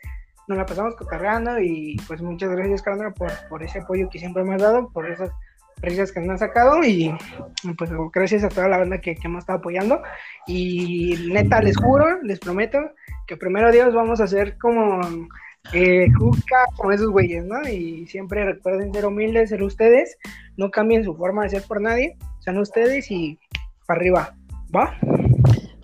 nos 0.47 0.57
la 0.57 0.65
pasamos 0.65 0.95
cotorreando 0.95 1.59
y 1.59 1.97
pues 2.07 2.21
muchas 2.21 2.51
gracias, 2.51 2.81
Carla, 2.81 3.11
por, 3.11 3.29
por 3.49 3.61
ese 3.61 3.79
apoyo 3.79 4.07
que 4.09 4.19
siempre 4.19 4.45
me 4.45 4.55
has 4.55 4.61
dado, 4.61 4.89
por 4.89 5.11
esas 5.11 5.31
risas 5.81 6.13
que 6.13 6.21
me 6.21 6.31
has 6.31 6.39
sacado 6.39 6.81
y 6.81 7.13
pues 7.77 7.91
gracias 8.13 8.45
a 8.45 8.49
toda 8.49 8.69
la 8.69 8.77
banda 8.77 9.01
que, 9.01 9.15
que 9.15 9.27
me 9.27 9.35
ha 9.35 9.39
estado 9.39 9.59
apoyando 9.59 10.01
y 10.47 11.27
neta, 11.29 11.61
les 11.61 11.75
juro, 11.75 12.21
les 12.21 12.39
prometo 12.39 12.79
que 13.29 13.37
primero 13.37 13.71
Dios 13.71 13.93
vamos 13.93 14.19
a 14.19 14.23
hacer 14.23 14.57
como 14.57 14.99
eh, 15.71 16.07
Juca, 16.17 16.65
como 16.75 16.91
esos 16.91 17.11
güeyes, 17.11 17.45
¿no? 17.45 17.61
Y 17.69 18.07
siempre 18.07 18.43
recuerden 18.43 18.91
ser 18.91 19.05
humildes, 19.05 19.49
ser 19.49 19.61
ustedes, 19.61 20.17
no 20.57 20.71
cambien 20.71 21.03
su 21.03 21.15
forma 21.15 21.43
de 21.43 21.51
ser 21.51 21.61
por 21.61 21.79
nadie, 21.79 22.17
sean 22.39 22.57
ustedes 22.57 23.11
y 23.11 23.37
para 23.85 23.99
arriba. 23.99 24.35
¿Va? 24.75 24.97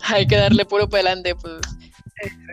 Hay 0.08 0.26
que 0.26 0.38
darle 0.38 0.66
puro 0.66 0.90
para 0.90 1.02
adelante, 1.02 1.36
pues. 1.36 1.62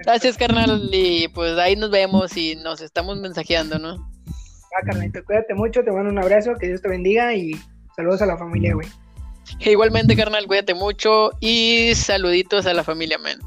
Gracias, 0.04 0.36
carnal, 0.36 0.90
y 0.92 1.26
pues 1.28 1.56
ahí 1.56 1.74
nos 1.74 1.90
vemos 1.90 2.36
y 2.36 2.56
nos 2.56 2.82
estamos 2.82 3.18
mensajeando, 3.18 3.78
¿no? 3.78 3.94
Ah, 4.76 4.84
carnalito, 4.84 5.24
cuídate 5.24 5.54
mucho, 5.54 5.82
te 5.82 5.90
mando 5.90 6.10
un 6.10 6.18
abrazo, 6.18 6.54
que 6.56 6.66
Dios 6.66 6.82
te 6.82 6.88
bendiga 6.88 7.34
y 7.34 7.52
saludos 7.96 8.20
a 8.20 8.26
la 8.26 8.36
familia, 8.36 8.74
güey. 8.74 8.88
Igualmente, 9.60 10.16
carnal, 10.16 10.46
cuídate 10.46 10.74
mucho 10.74 11.30
y 11.40 11.94
saluditos 11.94 12.66
a 12.66 12.74
la 12.74 12.84
familia, 12.84 13.16
men. 13.16 13.38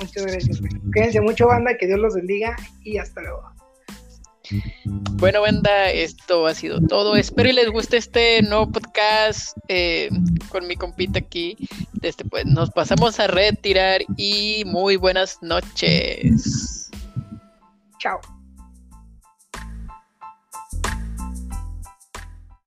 Muchas 0.00 0.26
gracias. 0.26 0.60
Cuídense 0.92 1.20
mucho, 1.20 1.46
banda, 1.46 1.76
que 1.76 1.86
Dios 1.86 1.98
los 1.98 2.14
bendiga 2.14 2.56
y 2.82 2.98
hasta 2.98 3.20
luego. 3.22 3.54
Bueno, 5.12 5.40
banda, 5.40 5.90
esto 5.90 6.46
ha 6.46 6.54
sido 6.54 6.80
todo. 6.80 7.16
Espero 7.16 7.48
y 7.48 7.52
les 7.52 7.70
guste 7.70 7.96
este 7.96 8.42
nuevo 8.42 8.70
podcast 8.70 9.56
eh, 9.68 10.10
con 10.50 10.66
mi 10.66 10.76
compita 10.76 11.18
aquí. 11.18 11.56
Este, 12.02 12.24
pues 12.24 12.44
nos 12.44 12.70
pasamos 12.70 13.18
a 13.20 13.26
retirar 13.26 14.02
y 14.16 14.64
muy 14.66 14.96
buenas 14.96 15.38
noches. 15.42 16.90
Chao. 17.98 18.20